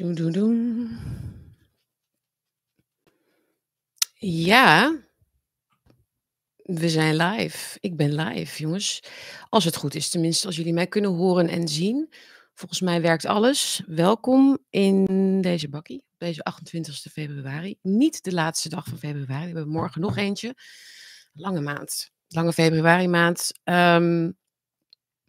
Doem, 0.00 0.14
doem, 0.14 0.32
doem. 0.32 0.98
Ja, 4.18 4.98
we 6.56 6.88
zijn 6.88 7.16
live. 7.16 7.78
Ik 7.80 7.96
ben 7.96 8.14
live, 8.14 8.62
jongens. 8.62 9.02
Als 9.48 9.64
het 9.64 9.76
goed 9.76 9.94
is, 9.94 10.08
tenminste, 10.08 10.46
als 10.46 10.56
jullie 10.56 10.72
mij 10.72 10.86
kunnen 10.86 11.10
horen 11.10 11.48
en 11.48 11.68
zien. 11.68 12.12
Volgens 12.54 12.80
mij 12.80 13.00
werkt 13.00 13.24
alles. 13.24 13.82
Welkom 13.86 14.58
in 14.70 15.40
deze 15.40 15.68
bakkie, 15.68 16.04
deze 16.18 16.42
28 16.42 17.12
februari. 17.12 17.78
Niet 17.82 18.22
de 18.24 18.32
laatste 18.32 18.68
dag 18.68 18.84
van 18.84 18.98
februari. 18.98 19.50
We 19.50 19.56
hebben 19.56 19.68
morgen 19.68 20.00
nog 20.00 20.16
eentje. 20.16 20.54
Lange 21.32 21.60
maand. 21.60 22.10
Lange 22.28 22.52
februari 22.52 23.08
maand. 23.08 23.52
Ehm, 23.64 24.30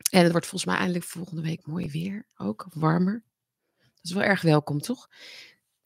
en 0.10 0.24
het 0.24 0.32
wordt 0.32 0.48
volgens 0.48 0.66
mij 0.66 0.76
eindelijk 0.76 1.06
volgende 1.06 1.42
week 1.42 1.66
mooi 1.66 1.90
weer 1.90 2.28
ook, 2.38 2.68
warmer. 2.74 3.30
Dat 4.02 4.12
is 4.12 4.18
wel 4.18 4.28
erg 4.28 4.42
welkom, 4.42 4.80
toch? 4.80 5.08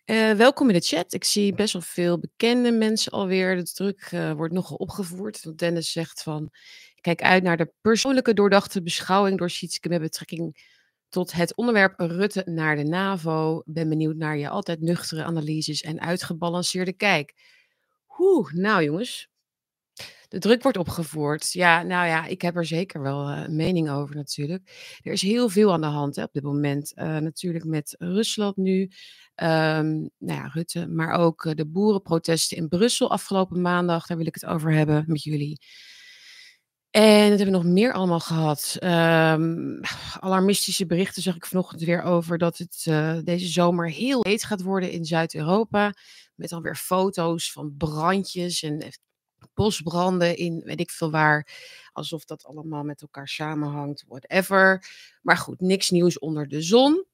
Eh, 0.05 0.31
welkom 0.31 0.67
in 0.67 0.73
de 0.73 0.81
chat. 0.81 1.13
Ik 1.13 1.23
zie 1.23 1.53
best 1.53 1.73
wel 1.73 1.81
veel 1.81 2.19
bekende 2.19 2.71
mensen 2.71 3.11
alweer. 3.11 3.55
De 3.55 3.63
druk 3.63 4.07
eh, 4.11 4.31
wordt 4.31 4.53
nogal 4.53 4.77
opgevoerd. 4.77 5.43
Want 5.43 5.57
Dennis 5.57 5.91
zegt 5.91 6.23
van, 6.23 6.51
kijk 7.01 7.21
uit 7.21 7.43
naar 7.43 7.57
de 7.57 7.71
persoonlijke 7.81 8.33
doordachte 8.33 8.83
beschouwing 8.83 9.37
door 9.37 9.49
Sietske 9.49 9.89
met 9.89 10.01
betrekking 10.01 10.73
tot 11.09 11.31
het 11.31 11.55
onderwerp 11.55 11.99
Rutte 11.99 12.43
naar 12.45 12.75
de 12.75 12.83
NAVO. 12.83 13.61
Ben 13.65 13.89
benieuwd 13.89 14.15
naar 14.15 14.37
je 14.37 14.49
altijd 14.49 14.81
nuchtere 14.81 15.23
analyses 15.23 15.81
en 15.81 16.01
uitgebalanceerde 16.01 16.93
kijk. 16.93 17.33
Oeh, 18.19 18.51
nou 18.51 18.83
jongens, 18.83 19.29
de 20.27 20.39
druk 20.39 20.63
wordt 20.63 20.77
opgevoerd. 20.77 21.51
Ja, 21.51 21.83
nou 21.83 22.07
ja, 22.07 22.25
ik 22.25 22.41
heb 22.41 22.55
er 22.55 22.65
zeker 22.65 23.01
wel 23.01 23.29
uh, 23.29 23.43
een 23.43 23.55
mening 23.55 23.89
over 23.89 24.15
natuurlijk. 24.15 24.99
Er 25.01 25.11
is 25.11 25.21
heel 25.21 25.49
veel 25.49 25.73
aan 25.73 25.81
de 25.81 25.87
hand 25.87 26.15
hè, 26.15 26.23
op 26.23 26.33
dit 26.33 26.43
moment. 26.43 26.91
Uh, 26.95 27.17
natuurlijk 27.17 27.65
met 27.65 27.95
Rusland 27.99 28.55
nu, 28.55 28.81
um, 28.81 30.09
nou 30.17 30.39
ja, 30.39 30.47
Rutte, 30.47 30.87
maar 30.87 31.11
ook 31.11 31.43
uh, 31.43 31.53
de 31.53 31.65
boerenprotesten 31.65 32.57
in 32.57 32.67
Brussel 32.67 33.11
afgelopen 33.11 33.61
maandag. 33.61 34.05
Daar 34.05 34.17
wil 34.17 34.25
ik 34.25 34.33
het 34.33 34.45
over 34.45 34.71
hebben 34.71 35.03
met 35.07 35.23
jullie. 35.23 35.59
En 36.89 37.29
dat 37.29 37.37
hebben 37.37 37.45
we 37.45 37.63
nog 37.63 37.73
meer 37.73 37.93
allemaal 37.93 38.19
gehad. 38.19 38.77
Um, 38.83 39.79
alarmistische 40.19 40.85
berichten 40.85 41.21
zag 41.21 41.35
ik 41.35 41.45
vanochtend 41.45 41.81
weer 41.81 42.01
over 42.01 42.37
dat 42.37 42.57
het 42.57 42.83
deze 43.25 43.47
zomer 43.47 43.89
heel 43.89 44.19
heet 44.21 44.43
gaat 44.43 44.61
worden 44.61 44.91
in 44.91 45.05
Zuid-Europa. 45.05 45.93
Met 46.35 46.49
dan 46.49 46.61
weer 46.61 46.75
foto's 46.75 47.51
van 47.51 47.75
brandjes 47.77 48.63
en 48.63 48.81
bosbranden 49.53 50.37
in 50.37 50.61
weet 50.63 50.79
ik 50.79 50.91
veel 50.91 51.11
waar. 51.11 51.47
Alsof 51.91 52.25
dat 52.25 52.45
allemaal 52.45 52.83
met 52.83 53.01
elkaar 53.01 53.27
samenhangt, 53.27 54.03
whatever. 54.07 54.87
Maar 55.21 55.37
goed, 55.37 55.61
niks 55.61 55.89
nieuws 55.89 56.19
onder 56.19 56.47
de 56.47 56.61
zon. 56.61 57.05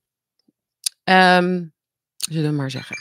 Um, 1.03 1.73
zullen 2.17 2.49
we 2.49 2.55
maar 2.55 2.71
zeggen. 2.71 2.97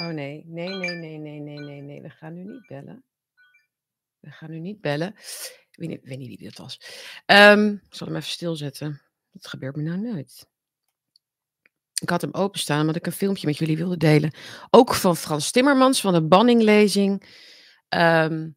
Oh 0.00 0.08
nee, 0.08 0.42
nee, 0.46 0.68
nee, 0.68 0.90
nee, 0.96 1.18
nee, 1.18 1.40
nee, 1.40 1.58
nee, 1.58 1.80
nee. 1.80 2.02
We 2.02 2.10
gaan 2.10 2.34
nu 2.34 2.44
niet 2.44 2.66
bellen. 2.66 3.04
We 4.20 4.30
gaan 4.30 4.50
nu 4.50 4.58
niet 4.58 4.80
bellen. 4.80 5.14
Ik 5.70 6.00
weet 6.02 6.18
niet, 6.18 6.38
wie 6.38 6.50
dat 6.50 6.58
was. 6.58 6.80
Um, 7.26 7.72
ik 7.88 7.94
zal 7.94 8.06
hem 8.06 8.16
even 8.16 8.30
stilzetten. 8.30 9.02
Dat 9.32 9.46
gebeurt 9.46 9.76
me 9.76 9.82
nou 9.82 9.98
nooit. 9.98 10.46
Ik 12.00 12.10
had 12.10 12.20
hem 12.20 12.34
openstaan 12.34 12.80
omdat 12.80 12.96
ik 12.96 13.06
een 13.06 13.12
filmpje 13.12 13.46
met 13.46 13.58
jullie 13.58 13.76
wilde 13.76 13.96
delen. 13.96 14.34
Ook 14.70 14.94
van 14.94 15.16
Frans 15.16 15.50
Timmermans 15.50 16.00
van 16.00 16.12
de 16.12 16.22
banninglezing. 16.22 17.24
Um, 17.94 18.56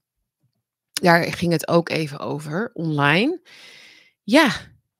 daar 0.94 1.24
ging 1.24 1.52
het 1.52 1.68
ook 1.68 1.90
even 1.90 2.20
over, 2.20 2.70
online. 2.74 3.42
Ja, 4.24 4.52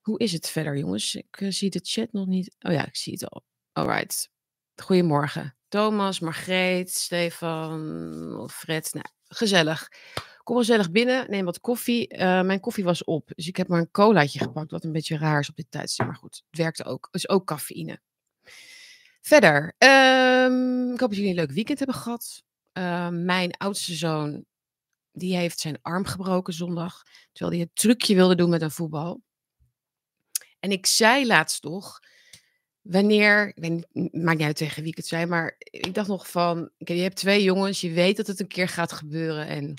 hoe 0.02 0.20
is 0.20 0.32
het 0.32 0.50
verder, 0.50 0.78
jongens? 0.78 1.16
Ik 1.16 1.40
uh, 1.40 1.52
zie 1.52 1.70
de 1.70 1.80
chat 1.84 2.12
nog 2.12 2.26
niet. 2.26 2.56
Oh 2.60 2.72
ja, 2.72 2.86
ik 2.86 2.96
zie 2.96 3.14
het 3.14 3.30
al. 3.30 3.44
Alright. 3.72 4.30
Goedemorgen. 4.76 5.56
Thomas, 5.68 6.20
Margreet, 6.20 6.92
Stefan, 6.92 8.50
Fred. 8.52 8.94
Nou, 8.94 9.06
gezellig. 9.28 9.88
Kom 10.44 10.58
gezellig 10.58 10.92
binnen, 10.92 11.30
neem 11.30 11.46
wat 11.46 11.60
koffie. 11.60 12.14
Uh, 12.14 12.42
mijn 12.42 12.60
koffie 12.60 12.84
was 12.84 13.04
op, 13.04 13.32
dus 13.36 13.48
ik 13.48 13.56
heb 13.56 13.68
maar 13.68 13.80
een 13.80 13.92
colaatje 13.92 14.40
gepakt, 14.40 14.72
wat 14.72 14.84
een 14.84 14.92
beetje 14.92 15.18
raar 15.18 15.40
is 15.40 15.50
op 15.50 15.56
dit 15.56 15.72
tijdstip. 15.72 16.06
Maar 16.06 16.16
goed, 16.16 16.44
het 16.50 16.60
werkte 16.60 16.84
ook. 16.84 17.08
Is 17.12 17.30
ook 17.30 17.46
cafeïne. 17.46 18.00
Verder, 19.22 19.76
um, 19.78 20.94
ik 20.94 21.00
hoop 21.00 21.10
dat 21.10 21.16
jullie 21.16 21.30
een 21.30 21.36
leuk 21.36 21.52
weekend 21.52 21.78
hebben 21.78 21.98
gehad. 21.98 22.44
Uh, 22.78 23.10
mijn 23.10 23.58
oudste 23.58 23.94
zoon, 23.94 24.46
die 25.12 25.36
heeft 25.36 25.60
zijn 25.60 25.80
arm 25.82 26.06
gebroken 26.06 26.54
zondag. 26.54 27.04
Terwijl 27.32 27.58
hij 27.58 27.66
het 27.66 27.76
trucje 27.76 28.16
wilde 28.16 28.36
doen 28.36 28.50
met 28.50 28.62
een 28.62 28.72
voetbal. 28.72 29.22
En 30.60 30.72
ik 30.72 30.86
zei 30.86 31.26
laatst 31.26 31.62
toch, 31.62 32.00
wanneer, 32.82 33.48
ik 33.48 33.56
weet 33.56 33.72
niet, 33.72 34.14
maakt 34.14 34.38
niet 34.38 34.48
uit 34.48 34.56
tegen 34.56 34.82
wie 34.82 34.92
ik 34.92 34.98
het 34.98 35.08
zei, 35.08 35.26
maar 35.26 35.56
ik 35.60 35.94
dacht 35.94 36.08
nog 36.08 36.30
van, 36.30 36.72
je 36.78 36.94
hebt 36.94 37.16
twee 37.16 37.44
jongens, 37.44 37.82
je 37.82 37.92
weet 37.92 38.18
dat 38.18 38.28
het 38.28 38.40
een 38.40 38.48
keer 38.48 38.68
gaat 38.68 38.92
gebeuren 38.92 39.48
en 39.48 39.74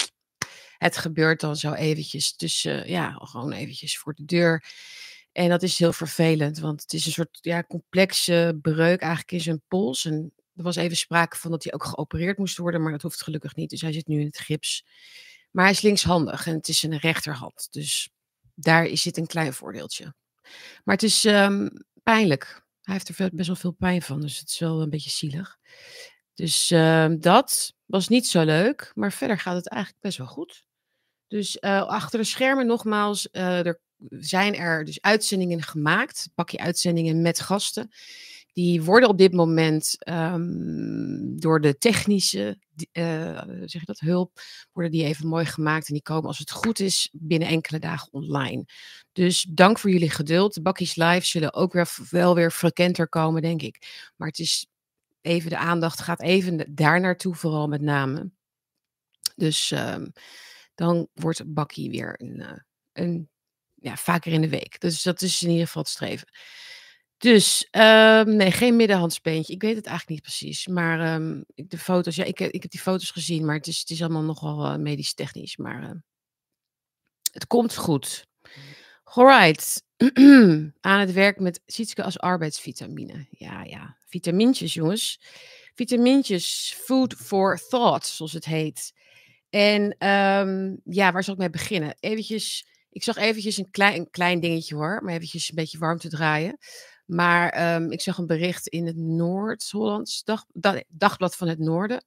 het 0.78 0.96
gebeurt 0.96 1.40
dan 1.40 1.56
zo 1.56 1.72
eventjes 1.72 2.36
tussen, 2.36 2.88
ja, 2.88 3.10
gewoon 3.12 3.52
eventjes 3.52 3.98
voor 3.98 4.14
de 4.14 4.24
deur. 4.24 4.64
En 5.32 5.48
dat 5.48 5.62
is 5.62 5.78
heel 5.78 5.92
vervelend, 5.92 6.58
want 6.58 6.82
het 6.82 6.92
is 6.92 7.06
een 7.06 7.12
soort 7.12 7.38
ja, 7.40 7.62
complexe 7.62 8.58
breuk 8.62 9.00
eigenlijk 9.00 9.32
in 9.32 9.40
zijn 9.40 9.62
pols. 9.68 10.04
En 10.04 10.32
er 10.56 10.62
was 10.62 10.76
even 10.76 10.96
sprake 10.96 11.36
van 11.36 11.50
dat 11.50 11.64
hij 11.64 11.72
ook 11.72 11.84
geopereerd 11.84 12.38
moest 12.38 12.56
worden, 12.56 12.82
maar 12.82 12.92
dat 12.92 13.02
hoeft 13.02 13.22
gelukkig 13.22 13.54
niet. 13.54 13.70
Dus 13.70 13.80
hij 13.80 13.92
zit 13.92 14.06
nu 14.06 14.20
in 14.20 14.26
het 14.26 14.38
gips. 14.38 14.84
Maar 15.50 15.64
hij 15.64 15.72
is 15.72 15.80
linkshandig 15.80 16.46
en 16.46 16.54
het 16.54 16.68
is 16.68 16.82
een 16.82 16.98
rechterhand. 16.98 17.68
Dus 17.70 18.10
daar 18.54 18.88
zit 18.96 19.16
een 19.16 19.26
klein 19.26 19.52
voordeeltje. 19.52 20.14
Maar 20.84 20.94
het 20.94 21.02
is 21.02 21.24
um, 21.24 21.70
pijnlijk. 22.02 22.64
Hij 22.82 22.94
heeft 22.94 23.18
er 23.18 23.30
best 23.32 23.46
wel 23.46 23.56
veel 23.56 23.72
pijn 23.72 24.02
van, 24.02 24.20
dus 24.20 24.38
het 24.38 24.48
is 24.48 24.58
wel 24.58 24.82
een 24.82 24.90
beetje 24.90 25.10
zielig. 25.10 25.58
Dus 26.34 26.70
uh, 26.70 27.06
dat 27.18 27.74
was 27.84 28.08
niet 28.08 28.26
zo 28.26 28.44
leuk, 28.44 28.92
maar 28.94 29.12
verder 29.12 29.38
gaat 29.38 29.56
het 29.56 29.68
eigenlijk 29.68 30.02
best 30.02 30.18
wel 30.18 30.26
goed. 30.26 30.64
Dus 31.28 31.58
uh, 31.60 31.82
achter 31.82 32.18
de 32.18 32.24
schermen 32.24 32.66
nogmaals, 32.66 33.28
uh, 33.32 33.66
er 33.66 33.80
zijn 34.10 34.54
er 34.54 34.84
dus 34.84 35.00
uitzendingen 35.00 35.62
gemaakt, 35.62 36.28
pakje 36.34 36.58
uitzendingen 36.58 37.22
met 37.22 37.40
gasten. 37.40 37.90
Die 38.56 38.82
worden 38.82 39.08
op 39.08 39.18
dit 39.18 39.32
moment 39.32 39.96
um, 40.08 41.40
door 41.40 41.60
de 41.60 41.78
technische 41.78 42.58
uh, 42.92 43.42
zeg 43.64 43.84
dat, 43.84 43.98
hulp, 43.98 44.40
worden 44.72 44.92
die 44.92 45.04
even 45.04 45.26
mooi 45.26 45.44
gemaakt. 45.44 45.88
En 45.88 45.94
die 45.94 46.02
komen 46.02 46.26
als 46.26 46.38
het 46.38 46.50
goed 46.50 46.80
is 46.80 47.08
binnen 47.12 47.48
enkele 47.48 47.78
dagen 47.78 48.12
online. 48.12 48.64
Dus 49.12 49.46
dank 49.48 49.78
voor 49.78 49.90
jullie 49.90 50.10
geduld. 50.10 50.54
De 50.54 50.62
bakkies 50.62 50.94
live 50.94 51.26
zullen 51.26 51.54
ook 51.54 51.72
weer, 51.72 51.96
wel 52.10 52.34
weer 52.34 52.50
frequenter 52.50 53.08
komen, 53.08 53.42
denk 53.42 53.62
ik. 53.62 54.10
Maar 54.16 54.28
het 54.28 54.38
is 54.38 54.66
even 55.20 55.50
de 55.50 55.58
aandacht 55.58 56.00
gaat 56.00 56.22
even 56.22 56.74
daar 56.74 57.00
naartoe, 57.00 57.34
vooral 57.34 57.68
met 57.68 57.80
name. 57.80 58.30
Dus 59.34 59.70
um, 59.70 60.12
dan 60.74 61.08
wordt 61.14 61.54
bakkie 61.54 61.90
weer 61.90 62.14
een, 62.22 62.36
uh, 62.40 62.58
een 62.92 63.28
ja, 63.74 63.96
vaker 63.96 64.32
in 64.32 64.40
de 64.40 64.48
week. 64.48 64.80
Dus 64.80 65.02
dat 65.02 65.22
is 65.22 65.42
in 65.42 65.50
ieder 65.50 65.66
geval 65.66 65.82
het 65.82 65.90
streven. 65.90 66.28
Dus, 67.18 67.68
um, 67.70 68.36
nee, 68.36 68.50
geen 68.50 68.76
middenhandspeentje. 68.76 69.52
Ik 69.52 69.62
weet 69.62 69.76
het 69.76 69.86
eigenlijk 69.86 70.08
niet 70.08 70.28
precies. 70.28 70.66
Maar 70.66 71.14
um, 71.14 71.44
de 71.54 71.78
foto's, 71.78 72.16
ja, 72.16 72.24
ik, 72.24 72.40
ik 72.40 72.62
heb 72.62 72.70
die 72.70 72.80
foto's 72.80 73.10
gezien, 73.10 73.44
maar 73.44 73.56
het 73.56 73.66
is, 73.66 73.78
het 73.78 73.90
is 73.90 74.02
allemaal 74.02 74.22
nogal 74.22 74.72
uh, 74.72 74.76
medisch 74.76 75.14
technisch. 75.14 75.56
Maar 75.56 75.82
uh, 75.82 75.90
het 77.32 77.46
komt 77.46 77.76
goed. 77.76 78.26
Alright. 79.04 79.84
Aan 80.80 81.00
het 81.00 81.12
werk 81.12 81.40
met 81.40 81.60
Sietske 81.66 82.02
als 82.02 82.18
arbeidsvitamine. 82.18 83.26
Ja, 83.30 83.62
ja. 83.62 83.96
Vitamintjes, 84.04 84.74
jongens. 84.74 85.20
Vitamintjes, 85.74 86.76
food 86.84 87.14
for 87.14 87.60
thought, 87.68 88.06
zoals 88.06 88.32
het 88.32 88.44
heet. 88.44 88.92
En 89.50 90.08
um, 90.08 90.80
ja, 90.84 91.12
waar 91.12 91.24
zal 91.24 91.34
ik 91.34 91.40
mee 91.40 91.50
beginnen? 91.50 91.96
Eventjes, 92.00 92.66
ik 92.90 93.02
zag 93.02 93.16
eventjes 93.16 93.56
een 93.56 93.70
klein, 93.70 93.98
een 94.00 94.10
klein 94.10 94.40
dingetje 94.40 94.74
hoor, 94.74 95.02
maar 95.02 95.14
eventjes 95.14 95.48
een 95.48 95.54
beetje 95.54 95.78
warm 95.78 95.98
te 95.98 96.08
draaien. 96.08 96.58
Maar 97.06 97.74
um, 97.74 97.90
ik 97.90 98.00
zag 98.00 98.18
een 98.18 98.26
bericht 98.26 98.66
in 98.68 98.86
het 98.86 98.96
Noord-Hollands 98.96 100.24
dag, 100.24 100.44
dag, 100.52 100.80
Dagblad 100.88 101.36
van 101.36 101.48
het 101.48 101.58
Noorden. 101.58 102.04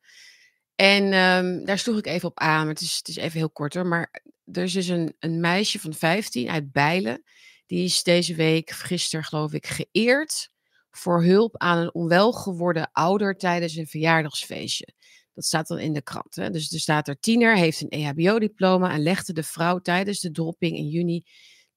En 0.75 1.03
um, 1.13 1.65
daar 1.65 1.79
sloeg 1.79 1.97
ik 1.97 2.05
even 2.05 2.29
op 2.29 2.39
aan, 2.39 2.67
het 2.67 2.81
is, 2.81 2.97
het 2.97 3.07
is 3.07 3.15
even 3.15 3.37
heel 3.37 3.49
kort 3.49 3.73
hoor. 3.73 3.87
Maar 3.87 4.21
er 4.51 4.63
is 4.63 4.73
dus 4.73 4.87
een, 4.87 5.15
een 5.19 5.39
meisje 5.39 5.79
van 5.79 5.93
15 5.93 6.49
uit 6.49 6.71
Bijlen. 6.71 7.23
Die 7.65 7.83
is 7.83 8.03
deze 8.03 8.35
week, 8.35 8.69
gisteren 8.69 9.25
geloof 9.25 9.53
ik, 9.53 9.67
geëerd 9.67 10.49
voor 10.91 11.23
hulp 11.23 11.57
aan 11.57 11.77
een 11.77 11.93
onwel 11.93 12.31
geworden 12.31 12.89
ouder 12.91 13.37
tijdens 13.37 13.75
een 13.75 13.87
verjaardagsfeestje. 13.87 14.87
Dat 15.33 15.45
staat 15.45 15.67
dan 15.67 15.79
in 15.79 15.93
de 15.93 16.01
krant. 16.01 16.35
Hè? 16.35 16.49
Dus 16.49 16.71
er 16.71 16.79
staat 16.79 17.07
er 17.07 17.19
tiener, 17.19 17.57
heeft 17.57 17.81
een 17.81 17.89
EHBO-diploma 17.89 18.91
en 18.91 19.01
legde 19.01 19.33
de 19.33 19.43
vrouw 19.43 19.79
tijdens 19.79 20.19
de 20.19 20.31
dropping 20.31 20.77
in 20.77 20.87
juni 20.87 21.25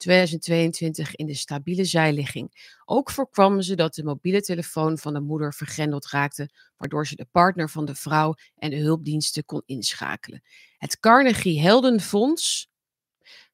2022 0.02 1.16
in 1.16 1.26
de 1.26 1.34
stabiele 1.34 1.84
zijligging. 1.84 2.74
Ook 2.84 3.10
voorkwam 3.10 3.62
ze 3.62 3.74
dat 3.74 3.94
de 3.94 4.04
mobiele 4.04 4.40
telefoon 4.40 4.98
van 4.98 5.12
de 5.12 5.20
moeder 5.20 5.54
vergrendeld 5.54 6.06
raakte, 6.06 6.50
waardoor 6.76 7.06
ze 7.06 7.16
de 7.16 7.26
partner 7.30 7.70
van 7.70 7.84
de 7.84 7.94
vrouw 7.94 8.34
en 8.56 8.70
de 8.70 8.76
hulpdiensten 8.76 9.44
kon 9.44 9.62
inschakelen. 9.66 10.42
Het 10.78 10.98
Carnegie 10.98 11.60
Heldenfonds 11.60 12.70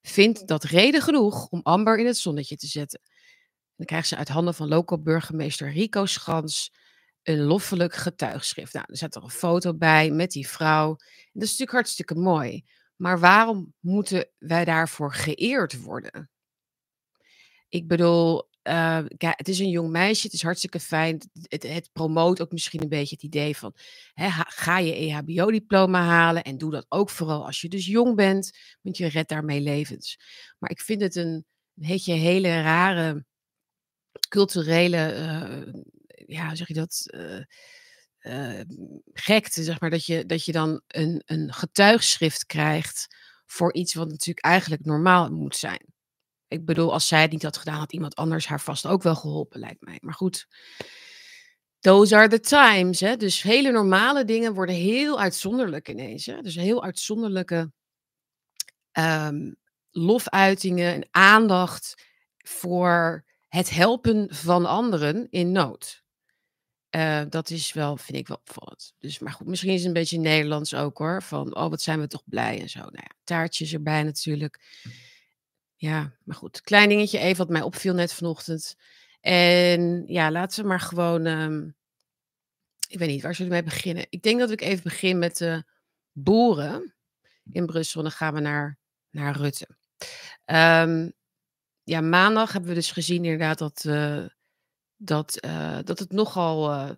vindt 0.01 0.47
dat 0.47 0.63
reden 0.63 1.01
genoeg 1.01 1.47
om 1.47 1.59
Amber 1.63 1.99
in 1.99 2.05
het 2.05 2.17
zonnetje 2.17 2.55
te 2.55 2.67
zetten. 2.67 3.01
Dan 3.75 3.85
krijgt 3.85 4.07
ze 4.07 4.15
uit 4.15 4.29
handen 4.29 4.53
van 4.53 4.67
local 4.67 5.01
burgemeester 5.01 5.71
Rico 5.71 6.05
Schans 6.05 6.71
een 7.23 7.39
loffelijk 7.39 7.93
getuigschrift. 7.93 8.73
Nou, 8.73 8.85
er 8.89 8.97
zat 8.97 9.15
er 9.15 9.23
een 9.23 9.29
foto 9.29 9.73
bij 9.73 10.11
met 10.11 10.31
die 10.31 10.47
vrouw. 10.47 10.87
Dat 11.33 11.43
is 11.43 11.49
natuurlijk 11.49 11.71
hartstikke 11.71 12.15
mooi. 12.15 12.63
Maar 12.95 13.19
waarom 13.19 13.73
moeten 13.79 14.29
wij 14.37 14.65
daarvoor 14.65 15.13
geëerd 15.13 15.81
worden? 15.81 16.29
Ik 17.69 17.87
bedoel, 17.87 18.49
uh, 18.63 18.99
het 19.17 19.47
is 19.47 19.59
een 19.59 19.69
jong 19.69 19.89
meisje, 19.89 20.25
het 20.25 20.33
is 20.33 20.41
hartstikke 20.41 20.79
fijn. 20.79 21.29
Het, 21.41 21.63
het 21.63 21.89
promoot 21.93 22.41
ook 22.41 22.51
misschien 22.51 22.81
een 22.81 22.89
beetje 22.89 23.15
het 23.15 23.23
idee 23.23 23.57
van, 23.57 23.75
hè, 24.13 24.29
ga 24.31 24.77
je 24.79 24.95
EHBO-diploma 24.95 26.03
halen 26.03 26.43
en 26.43 26.57
doe 26.57 26.71
dat 26.71 26.85
ook 26.89 27.09
vooral 27.09 27.45
als 27.45 27.61
je 27.61 27.69
dus 27.69 27.85
jong 27.85 28.15
bent, 28.15 28.51
want 28.81 28.97
je 28.97 29.07
redt 29.07 29.29
daarmee 29.29 29.61
levens. 29.61 30.19
Maar 30.57 30.69
ik 30.69 30.81
vind 30.81 31.01
het 31.01 31.15
een, 31.15 31.45
een 31.75 31.99
hele 32.05 32.61
rare 32.61 33.25
culturele, 34.29 35.13
uh, 35.15 35.73
ja, 36.25 36.55
zeg 36.55 36.67
je 36.67 36.73
dat, 36.73 37.03
uh, 37.15 37.43
uh, 38.19 38.61
gekte, 39.13 39.63
zeg 39.63 39.79
maar, 39.79 39.89
dat 39.89 40.05
je, 40.05 40.25
dat 40.25 40.45
je 40.45 40.51
dan 40.51 40.81
een, 40.87 41.21
een 41.25 41.53
getuigschrift 41.53 42.45
krijgt 42.45 43.15
voor 43.45 43.73
iets 43.73 43.93
wat 43.93 44.09
natuurlijk 44.09 44.45
eigenlijk 44.45 44.85
normaal 44.85 45.29
moet 45.29 45.55
zijn. 45.55 45.85
Ik 46.49 46.65
bedoel, 46.65 46.93
als 46.93 47.07
zij 47.07 47.21
het 47.21 47.31
niet 47.31 47.43
had 47.43 47.57
gedaan, 47.57 47.79
had 47.79 47.93
iemand 47.93 48.15
anders 48.15 48.47
haar 48.47 48.61
vast 48.61 48.85
ook 48.85 49.03
wel 49.03 49.15
geholpen, 49.15 49.59
lijkt 49.59 49.81
mij. 49.81 49.97
Maar 50.01 50.13
goed, 50.13 50.47
those 51.79 52.15
are 52.15 52.27
the 52.27 52.39
times. 52.39 52.99
Hè? 52.99 53.15
Dus 53.15 53.41
hele 53.41 53.71
normale 53.71 54.25
dingen 54.25 54.53
worden 54.53 54.75
heel 54.75 55.19
uitzonderlijk 55.19 55.89
ineens. 55.89 56.25
Hè? 56.25 56.41
Dus 56.41 56.55
heel 56.55 56.83
uitzonderlijke 56.83 57.71
um, 58.91 59.55
lofuitingen 59.91 60.93
en 60.93 61.07
aandacht 61.11 62.03
voor 62.37 63.25
het 63.47 63.69
helpen 63.69 64.27
van 64.35 64.65
anderen 64.65 65.27
in 65.29 65.51
nood. 65.51 66.03
Uh, 66.95 67.21
dat 67.29 67.49
is 67.49 67.73
wel, 67.73 67.97
vind 67.97 68.17
ik 68.17 68.27
wel 68.27 68.37
opvallend. 68.37 68.93
Dus, 68.99 69.19
maar 69.19 69.33
goed, 69.33 69.47
misschien 69.47 69.71
is 69.71 69.77
het 69.77 69.87
een 69.87 69.93
beetje 69.93 70.19
Nederlands 70.19 70.73
ook 70.73 70.97
hoor. 70.97 71.23
Van, 71.23 71.55
oh, 71.55 71.69
wat 71.69 71.81
zijn 71.81 71.99
we 71.99 72.07
toch 72.07 72.23
blij 72.25 72.61
en 72.61 72.69
zo. 72.69 72.79
Nou 72.79 72.91
ja, 72.93 73.15
taartjes 73.23 73.73
erbij 73.73 74.03
natuurlijk. 74.03 74.59
Ja, 75.81 76.13
maar 76.23 76.35
goed. 76.35 76.61
Klein 76.61 76.89
dingetje 76.89 77.19
even 77.19 77.37
wat 77.37 77.49
mij 77.49 77.61
opviel 77.61 77.93
net 77.93 78.13
vanochtend. 78.13 78.75
En 79.21 80.03
ja, 80.07 80.31
laten 80.31 80.61
we 80.61 80.67
maar 80.67 80.79
gewoon. 80.79 81.25
Um, 81.25 81.75
ik 82.87 82.99
weet 82.99 83.09
niet, 83.09 83.21
waar 83.21 83.35
zullen 83.35 83.51
we 83.51 83.57
mee 83.57 83.67
beginnen? 83.69 84.05
Ik 84.09 84.21
denk 84.21 84.39
dat 84.39 84.51
ik 84.51 84.61
even 84.61 84.83
begin 84.83 85.19
met 85.19 85.37
de 85.37 85.63
boeren 86.11 86.95
in 87.51 87.65
Brussel. 87.65 88.01
Dan 88.01 88.11
gaan 88.11 88.33
we 88.33 88.39
naar, 88.39 88.77
naar 89.09 89.37
Rutte. 89.37 89.67
Um, 90.45 91.13
ja, 91.83 92.01
maandag 92.01 92.51
hebben 92.51 92.69
we 92.69 92.75
dus 92.75 92.91
gezien 92.91 93.23
inderdaad 93.23 93.57
dat, 93.57 93.83
uh, 93.87 94.25
dat, 94.97 95.45
uh, 95.45 95.79
dat 95.83 95.99
het 95.99 96.11
nogal, 96.11 96.73
uh, 96.73 96.89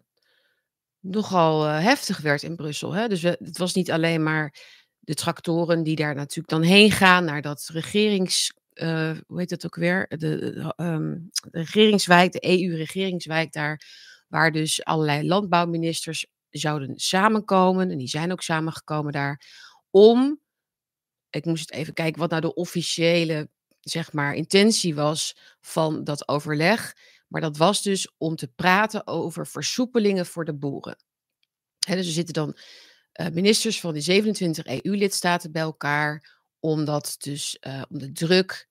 nogal 1.00 1.64
heftig 1.64 2.18
werd 2.18 2.44
in 2.44 2.56
Brussel. 2.56 2.92
Hè? 2.94 3.08
Dus 3.08 3.22
we, 3.22 3.38
het 3.44 3.58
was 3.58 3.74
niet 3.74 3.92
alleen 3.92 4.24
maar 4.24 4.56
de 5.00 5.14
tractoren 5.14 5.84
die 5.84 5.96
daar 5.96 6.16
natuurlijk 6.16 6.50
dan 6.50 6.62
heen 6.62 6.92
gaan 6.92 7.26
naar 7.26 7.42
dat 7.42 7.70
regerings 7.74 8.60
uh, 8.74 9.18
hoe 9.28 9.40
heet 9.40 9.50
dat 9.50 9.66
ook 9.66 9.76
weer? 9.76 10.06
De, 10.08 10.18
de 10.18 11.30
regeringswijk, 11.52 12.32
de 12.32 12.62
EU-regeringswijk 12.62 13.52
daar, 13.54 13.82
waar 14.28 14.52
dus 14.52 14.84
allerlei 14.84 15.28
landbouwministers 15.28 16.26
zouden 16.50 17.00
samenkomen. 17.00 17.92
En 17.92 17.98
die 17.98 18.08
zijn 18.08 18.32
ook 18.32 18.42
samengekomen 18.42 19.12
daar 19.12 19.42
om, 19.90 20.40
ik 21.30 21.46
moest 21.46 21.72
even 21.72 21.94
kijken 21.94 22.20
wat 22.20 22.30
nou 22.30 22.42
de 22.42 22.54
officiële, 22.54 23.50
zeg 23.80 24.14
maar, 24.14 24.34
intentie 24.34 24.96
was 24.96 25.38
van 25.62 26.04
dat 26.04 26.28
overleg. 26.28 26.96
Maar 27.28 27.42
dat 27.42 27.58
was 27.58 27.82
dus 27.82 28.14
om 28.18 28.36
te 28.36 28.48
praten 28.48 29.08
over 29.08 29.48
versoepelingen 29.48 30.26
voor 30.26 30.46
de 30.46 30.54
boeren. 30.54 30.98
Dus 31.80 31.96
er 31.96 32.04
zitten 32.04 32.34
dan 32.34 32.58
uh, 33.22 33.28
ministers 33.28 33.80
van 33.80 33.94
die 33.94 34.02
27 34.02 34.66
EU-lidstaten 34.66 35.52
bij 35.52 35.62
elkaar 35.62 36.41
om 36.62 36.86
dat 36.86 37.16
dus 37.18 37.58
uh, 37.68 37.82
om 37.90 38.00
de 38.00 38.12
druk 38.12 38.68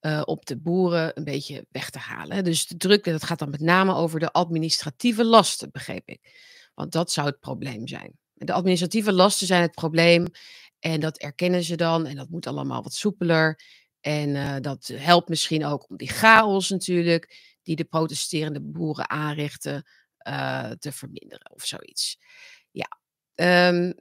uh, 0.00 0.22
op 0.24 0.46
de 0.46 0.56
boeren 0.56 1.12
een 1.14 1.24
beetje 1.24 1.66
weg 1.70 1.90
te 1.90 1.98
halen. 1.98 2.44
Dus 2.44 2.66
de 2.66 2.76
druk, 2.76 3.04
dat 3.04 3.24
gaat 3.24 3.38
dan 3.38 3.50
met 3.50 3.60
name 3.60 3.94
over 3.94 4.20
de 4.20 4.32
administratieve 4.32 5.24
lasten, 5.24 5.70
begreep 5.70 6.08
ik. 6.08 6.44
Want 6.74 6.92
dat 6.92 7.12
zou 7.12 7.26
het 7.26 7.40
probleem 7.40 7.88
zijn. 7.88 8.18
De 8.32 8.52
administratieve 8.52 9.12
lasten 9.12 9.46
zijn 9.46 9.62
het 9.62 9.74
probleem 9.74 10.26
en 10.78 11.00
dat 11.00 11.18
erkennen 11.18 11.62
ze 11.62 11.76
dan 11.76 12.06
en 12.06 12.16
dat 12.16 12.28
moet 12.28 12.46
allemaal 12.46 12.82
wat 12.82 12.94
soepeler. 12.94 13.60
En 14.00 14.28
uh, 14.28 14.56
dat 14.60 14.86
helpt 14.94 15.28
misschien 15.28 15.64
ook 15.64 15.90
om 15.90 15.96
die 15.96 16.08
chaos 16.08 16.70
natuurlijk, 16.70 17.56
die 17.62 17.76
de 17.76 17.84
protesterende 17.84 18.60
boeren 18.60 19.10
aanrichten, 19.10 19.84
te 20.78 20.92
verminderen 20.92 21.50
of 21.54 21.64
zoiets. 21.64 22.18
Ja, 22.70 22.98
um, 23.68 23.94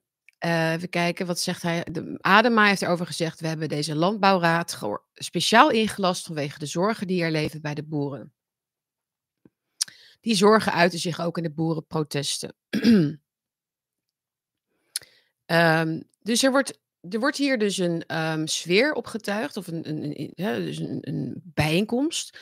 uh, 0.46 0.72
even 0.72 0.90
kijken, 0.90 1.26
wat 1.26 1.40
zegt 1.40 1.62
hij? 1.62 1.86
De 1.92 2.18
Adema 2.22 2.66
heeft 2.66 2.82
erover 2.82 3.06
gezegd: 3.06 3.40
we 3.40 3.48
hebben 3.48 3.70
deze 3.70 3.96
landbouwraad 3.96 4.80
speciaal 5.14 5.70
ingelast 5.70 6.26
vanwege 6.26 6.60
de 6.60 6.66
zorgen 6.66 7.08
die 7.08 7.24
er 7.24 7.32
leven 7.32 7.62
bij 7.62 7.74
de 7.74 7.84
boeren. 7.84 8.34
Die 10.22 10.36
zorgen 10.36 10.74
uiten 10.74 11.00
zich 11.00 11.20
ook 11.20 11.38
in 11.38 11.44
de 11.44 11.52
boerenprotesten. 11.52 12.56
um, 15.46 16.04
dus 16.22 16.44
er 16.44 16.52
wordt, 16.52 16.80
er 17.10 17.20
wordt 17.20 17.38
hier 17.38 17.58
dus 17.58 17.78
een 17.78 18.18
um, 18.18 18.48
sfeer 18.48 18.94
opgetuigd, 18.94 19.58
of 19.58 19.68
een, 19.68 19.90
een, 19.90 20.32
dus 20.66 20.78
een, 20.78 20.98
een 21.02 21.42
bijeenkomst, 21.44 22.38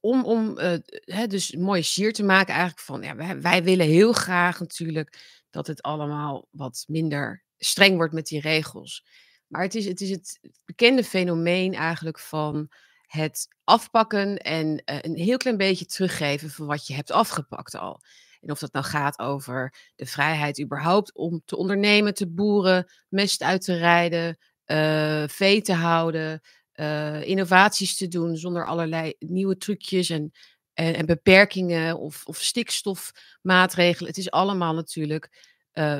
om, 0.00 0.24
om 0.24 0.58
hè, 1.04 1.26
dus 1.26 1.52
een 1.52 1.60
mooie 1.62 1.82
sier 1.82 2.12
te 2.12 2.22
maken 2.22 2.54
eigenlijk 2.54 2.80
van, 2.80 3.02
ja, 3.02 3.40
wij 3.40 3.62
willen 3.62 3.86
heel 3.86 4.12
graag 4.12 4.60
natuurlijk 4.60 5.40
dat 5.52 5.66
het 5.66 5.82
allemaal 5.82 6.48
wat 6.50 6.84
minder 6.86 7.44
streng 7.58 7.96
wordt 7.96 8.12
met 8.12 8.26
die 8.26 8.40
regels. 8.40 9.04
Maar 9.46 9.62
het 9.62 9.74
is 9.74 9.86
het, 9.86 10.00
is 10.00 10.10
het 10.10 10.40
bekende 10.64 11.04
fenomeen 11.04 11.74
eigenlijk 11.74 12.18
van 12.18 12.70
het 13.06 13.48
afpakken 13.64 14.36
en 14.36 14.66
uh, 14.66 14.98
een 15.00 15.16
heel 15.16 15.36
klein 15.36 15.56
beetje 15.56 15.86
teruggeven 15.86 16.50
van 16.50 16.66
wat 16.66 16.86
je 16.86 16.94
hebt 16.94 17.10
afgepakt 17.10 17.74
al. 17.74 18.00
En 18.40 18.50
of 18.50 18.58
dat 18.58 18.72
nou 18.72 18.84
gaat 18.84 19.18
over 19.18 19.74
de 19.96 20.06
vrijheid 20.06 20.60
überhaupt 20.60 21.14
om 21.14 21.42
te 21.44 21.56
ondernemen, 21.56 22.14
te 22.14 22.28
boeren, 22.30 22.92
mest 23.08 23.42
uit 23.42 23.64
te 23.64 23.76
rijden, 23.76 24.38
uh, 24.66 25.24
vee 25.28 25.62
te 25.62 25.72
houden, 25.72 26.40
uh, 26.74 27.22
innovaties 27.22 27.96
te 27.96 28.08
doen 28.08 28.36
zonder 28.36 28.66
allerlei 28.66 29.14
nieuwe 29.18 29.56
trucjes 29.56 30.10
en 30.10 30.32
en, 30.74 30.94
en 30.94 31.06
beperkingen 31.06 31.98
of, 31.98 32.26
of 32.26 32.36
stikstofmaatregelen. 32.36 34.08
Het 34.08 34.18
is 34.18 34.30
allemaal 34.30 34.74
natuurlijk 34.74 35.50
uh, 35.74 35.98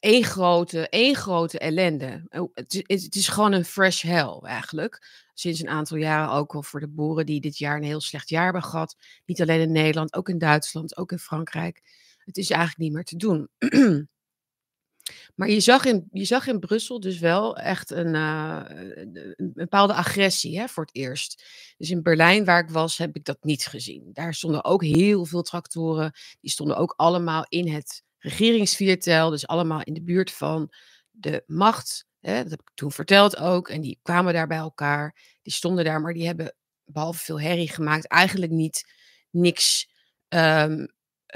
één, 0.00 0.24
grote, 0.24 0.88
één 0.88 1.14
grote 1.14 1.58
ellende. 1.58 2.26
Oh, 2.28 2.50
het, 2.54 2.84
het 2.86 3.14
is 3.14 3.28
gewoon 3.28 3.52
een 3.52 3.64
fresh 3.64 4.02
hell 4.02 4.38
eigenlijk. 4.42 5.26
Sinds 5.34 5.60
een 5.60 5.68
aantal 5.68 5.96
jaren 5.96 6.30
ook 6.34 6.54
al 6.54 6.62
voor 6.62 6.80
de 6.80 6.88
boeren 6.88 7.26
die 7.26 7.40
dit 7.40 7.58
jaar 7.58 7.76
een 7.76 7.82
heel 7.82 8.00
slecht 8.00 8.28
jaar 8.28 8.44
hebben 8.44 8.62
gehad. 8.62 8.96
Niet 9.24 9.40
alleen 9.40 9.60
in 9.60 9.72
Nederland, 9.72 10.14
ook 10.14 10.28
in 10.28 10.38
Duitsland, 10.38 10.96
ook 10.96 11.12
in 11.12 11.18
Frankrijk. 11.18 11.82
Het 12.18 12.36
is 12.36 12.50
eigenlijk 12.50 12.80
niet 12.80 12.92
meer 12.92 13.04
te 13.04 13.16
doen. 13.16 13.48
Maar 15.38 15.50
je 15.50 15.60
zag, 15.60 15.84
in, 15.84 16.08
je 16.12 16.24
zag 16.24 16.46
in 16.46 16.58
Brussel 16.58 17.00
dus 17.00 17.18
wel 17.18 17.56
echt 17.56 17.90
een, 17.90 18.14
uh, 18.14 18.62
een 19.36 19.52
bepaalde 19.54 19.94
agressie 19.94 20.58
hè, 20.58 20.68
voor 20.68 20.84
het 20.84 20.94
eerst. 20.94 21.44
Dus 21.76 21.90
in 21.90 22.02
Berlijn, 22.02 22.44
waar 22.44 22.62
ik 22.62 22.70
was, 22.70 22.98
heb 22.98 23.16
ik 23.16 23.24
dat 23.24 23.38
niet 23.40 23.66
gezien. 23.66 24.10
Daar 24.12 24.34
stonden 24.34 24.64
ook 24.64 24.84
heel 24.84 25.24
veel 25.24 25.42
tractoren. 25.42 26.12
Die 26.40 26.50
stonden 26.50 26.76
ook 26.76 26.94
allemaal 26.96 27.46
in 27.48 27.68
het 27.68 28.02
regeringsviertel. 28.18 29.30
Dus 29.30 29.46
allemaal 29.46 29.82
in 29.82 29.94
de 29.94 30.02
buurt 30.02 30.30
van 30.32 30.72
de 31.10 31.42
macht. 31.46 32.06
Hè, 32.20 32.42
dat 32.42 32.50
heb 32.50 32.60
ik 32.60 32.70
toen 32.74 32.92
verteld 32.92 33.36
ook. 33.36 33.68
En 33.68 33.80
die 33.80 33.98
kwamen 34.02 34.32
daar 34.32 34.46
bij 34.46 34.56
elkaar. 34.56 35.38
Die 35.42 35.52
stonden 35.52 35.84
daar, 35.84 36.00
maar 36.00 36.14
die 36.14 36.26
hebben 36.26 36.54
behalve 36.84 37.24
veel 37.24 37.40
herrie 37.40 37.70
gemaakt, 37.70 38.06
eigenlijk 38.06 38.52
niet 38.52 38.92
niks 39.30 39.88
um, 40.28 40.38
eh, 40.38 40.84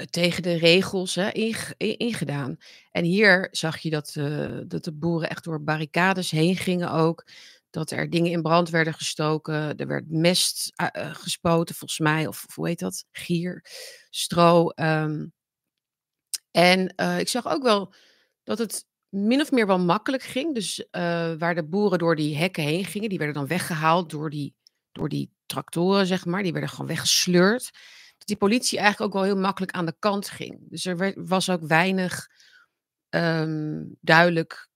tegen 0.09 0.43
de 0.43 0.53
regels 0.53 1.15
hè, 1.15 1.31
ingedaan. 1.77 2.57
En 2.91 3.03
hier 3.03 3.47
zag 3.51 3.77
je 3.77 3.89
dat, 3.89 4.15
uh, 4.17 4.59
dat 4.67 4.83
de 4.83 4.91
boeren 4.91 5.29
echt 5.29 5.43
door 5.43 5.63
barricades 5.63 6.31
heen 6.31 6.55
gingen 6.55 6.91
ook. 6.91 7.27
Dat 7.69 7.91
er 7.91 8.09
dingen 8.09 8.31
in 8.31 8.41
brand 8.41 8.69
werden 8.69 8.93
gestoken. 8.93 9.77
Er 9.77 9.87
werd 9.87 10.09
mest 10.09 10.71
uh, 10.81 11.15
gespoten, 11.15 11.75
volgens 11.75 11.99
mij. 11.99 12.27
Of, 12.27 12.45
hoe 12.53 12.67
heet 12.67 12.79
dat? 12.79 13.05
Gier, 13.11 13.65
stro. 14.09 14.71
Um. 14.75 15.33
En 16.51 16.95
ik 17.19 17.27
zag 17.27 17.47
ook 17.47 17.63
wel 17.63 17.93
dat 18.43 18.57
het 18.57 18.85
min 19.09 19.41
of 19.41 19.51
meer 19.51 19.67
wel 19.67 19.79
makkelijk 19.79 20.23
ging. 20.23 20.53
Dus 20.53 20.87
waar 21.37 21.55
de 21.55 21.67
boeren 21.67 21.99
door 21.99 22.15
die 22.15 22.37
hekken 22.37 22.63
heen 22.63 22.85
gingen, 22.85 23.09
die 23.09 23.17
werden 23.17 23.35
dan 23.35 23.47
weggehaald 23.47 24.09
door 24.09 24.29
die, 24.29 24.55
door 24.91 25.09
die 25.09 25.31
tractoren, 25.45 26.05
zeg 26.05 26.25
maar. 26.25 26.43
Die 26.43 26.51
werden 26.51 26.69
gewoon 26.69 26.87
weggesleurd 26.87 27.71
die 28.27 28.37
politie 28.37 28.79
eigenlijk 28.79 29.15
ook 29.15 29.21
wel 29.21 29.31
heel 29.31 29.41
makkelijk 29.41 29.71
aan 29.71 29.85
de 29.85 29.95
kant 29.99 30.29
ging. 30.29 30.59
Dus 30.69 30.85
er 30.85 31.25
was 31.25 31.49
ook 31.49 31.63
weinig 31.67 32.27
um, 33.09 33.97
duidelijk. 34.01 34.69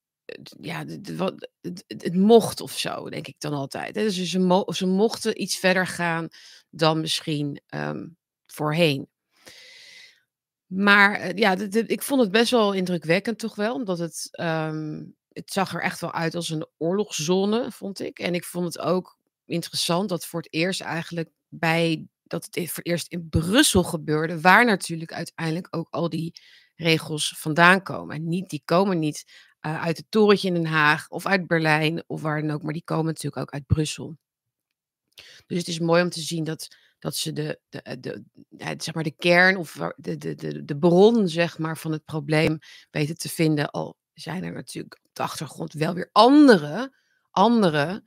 Ja, 0.60 0.86
het, 0.86 1.84
het, 1.88 2.16
mocht 2.16 2.62
of 2.62 2.78
zo, 2.78 3.10
denk 3.10 3.28
ik 3.28 3.36
dan 3.38 3.54
altijd. 3.54 3.94
Dus 3.94 4.16
ze, 4.16 4.26
ze 4.74 4.86
mochten 4.86 5.42
iets 5.42 5.58
verder 5.58 5.88
gaan 5.88 6.28
dan 6.70 7.02
misschien 7.02 7.62
um, 7.76 8.18
voorheen. 8.46 9.08
Maar, 10.66 11.14
eh, 11.14 11.38
ja, 11.38 11.58
ik 11.88 12.02
vond 12.02 12.22
het 12.22 12.32
best 12.32 12.52
wel 12.52 12.74
indrukwekkend 12.74 13.40
toch 13.40 13.56
wel, 13.56 13.74
omdat 13.74 13.98
het, 13.98 14.28
ehm, 14.32 15.04
het 15.30 15.52
zag 15.52 15.74
er 15.74 15.82
echt 15.82 16.00
wel 16.00 16.14
uit 16.14 16.36
als 16.36 16.50
een 16.50 16.68
oorlogszone, 16.78 17.72
vond 17.72 18.00
ik. 18.00 18.20
En 18.20 18.34
ik 18.34 18.44
vond 18.44 18.66
het 18.66 18.80
ook 18.80 19.18
interessant 19.46 20.10
dat 20.10 20.26
voor 20.26 20.42
het 20.42 20.54
eerst 20.54 20.82
eigenlijk 20.82 21.30
bij 21.48 22.08
dat 22.30 22.48
het 22.52 22.72
voor 22.72 22.84
eerst 22.84 23.12
in 23.12 23.30
Brussel 23.30 23.84
gebeurde, 23.84 24.42
waar 24.42 24.66
natuurlijk 24.66 25.14
uiteindelijk 25.14 25.68
ook 25.70 25.88
al 25.90 26.10
die 26.10 26.34
regels 26.76 27.34
vandaan 27.38 27.84
komen. 27.84 28.16
En 28.16 28.28
niet 28.28 28.50
die 28.50 28.62
komen 28.66 29.00
niet, 29.00 29.26
uh, 29.62 29.84
uit 29.84 29.98
het 29.98 30.06
torentje 30.10 30.48
in 30.48 30.54
Den 30.54 30.66
Haag 30.66 31.10
of 31.10 31.26
uit 31.26 31.48
Berlijn 31.48 32.04
of 32.08 32.22
waar 32.22 32.42
dan 32.42 32.52
ook, 32.52 32.64
maar 32.64 32.74
die 32.74 32.84
komen 32.84 33.06
natuurlijk 33.06 33.42
ook 33.42 33.52
uit 33.52 33.66
Brussel. 33.66 34.18
Dus 35.46 35.58
het 35.58 35.68
is 35.68 35.80
mooi 35.80 36.04
om 36.04 36.10
te 36.10 36.22
zien 36.22 36.44
dat 36.44 36.68
dat 37.00 37.16
ze 37.16 37.34
de 37.34 37.60
de 37.70 37.82
eh, 37.82 37.96
de 38.00 38.24
zeg 38.78 38.94
maar 38.94 39.04
de 39.04 39.16
kern 39.16 39.58
of 39.58 39.80
de 39.96 40.18
de 40.18 40.36
de 40.36 40.66
de 40.66 40.78
bron 40.78 41.28
zeg 41.28 41.58
maar 41.58 41.78
van 41.78 41.92
het 41.92 42.06
probleem 42.06 42.58
weten 42.92 43.18
te 43.18 43.30
vinden. 43.30 43.70
Al 43.70 43.98
zijn 44.14 44.44
er 44.44 44.54
natuurlijk 44.54 45.00
op 45.04 45.10
de 45.14 45.24
achtergrond 45.24 45.74
wel 45.74 45.94
weer 45.94 46.10
andere 46.12 46.92
andere, 47.38 48.04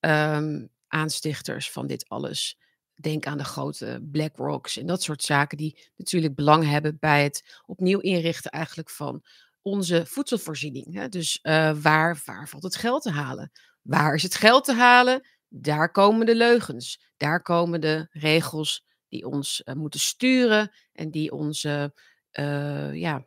ehm, 0.00 0.66
aanstichters 0.88 1.70
van 1.70 1.86
dit 1.86 2.08
alles. 2.08 2.58
Denk 3.02 3.26
aan 3.26 3.38
de 3.38 3.44
grote 3.44 4.08
BlackRocks 4.10 4.76
en 4.76 4.86
dat 4.86 5.02
soort 5.02 5.22
zaken 5.22 5.58
die 5.58 5.90
natuurlijk 5.96 6.34
belang 6.34 6.64
hebben 6.64 6.96
bij 7.00 7.22
het 7.22 7.60
opnieuw 7.66 7.98
inrichten 7.98 8.50
eigenlijk 8.50 8.90
van 8.90 9.22
onze 9.62 10.06
voedselvoorziening. 10.06 11.08
Dus, 11.08 11.38
uh, 11.42 11.76
waar 11.82 12.22
waar 12.24 12.48
valt 12.48 12.62
het 12.62 12.76
geld 12.76 13.02
te 13.02 13.10
halen? 13.10 13.52
Waar 13.82 14.14
is 14.14 14.22
het 14.22 14.34
geld 14.34 14.64
te 14.64 14.72
halen? 14.72 15.28
Daar 15.48 15.90
komen 15.90 16.26
de 16.26 16.34
leugens. 16.34 17.04
Daar 17.16 17.42
komen 17.42 17.80
de 17.80 18.06
regels 18.10 18.84
die 19.08 19.26
ons, 19.26 19.62
uh, 19.64 19.74
moeten 19.74 20.00
sturen 20.00 20.72
en 20.92 21.10
die 21.10 21.32
onze, 21.32 21.94
uh, 22.32 22.94
ja 22.94 23.26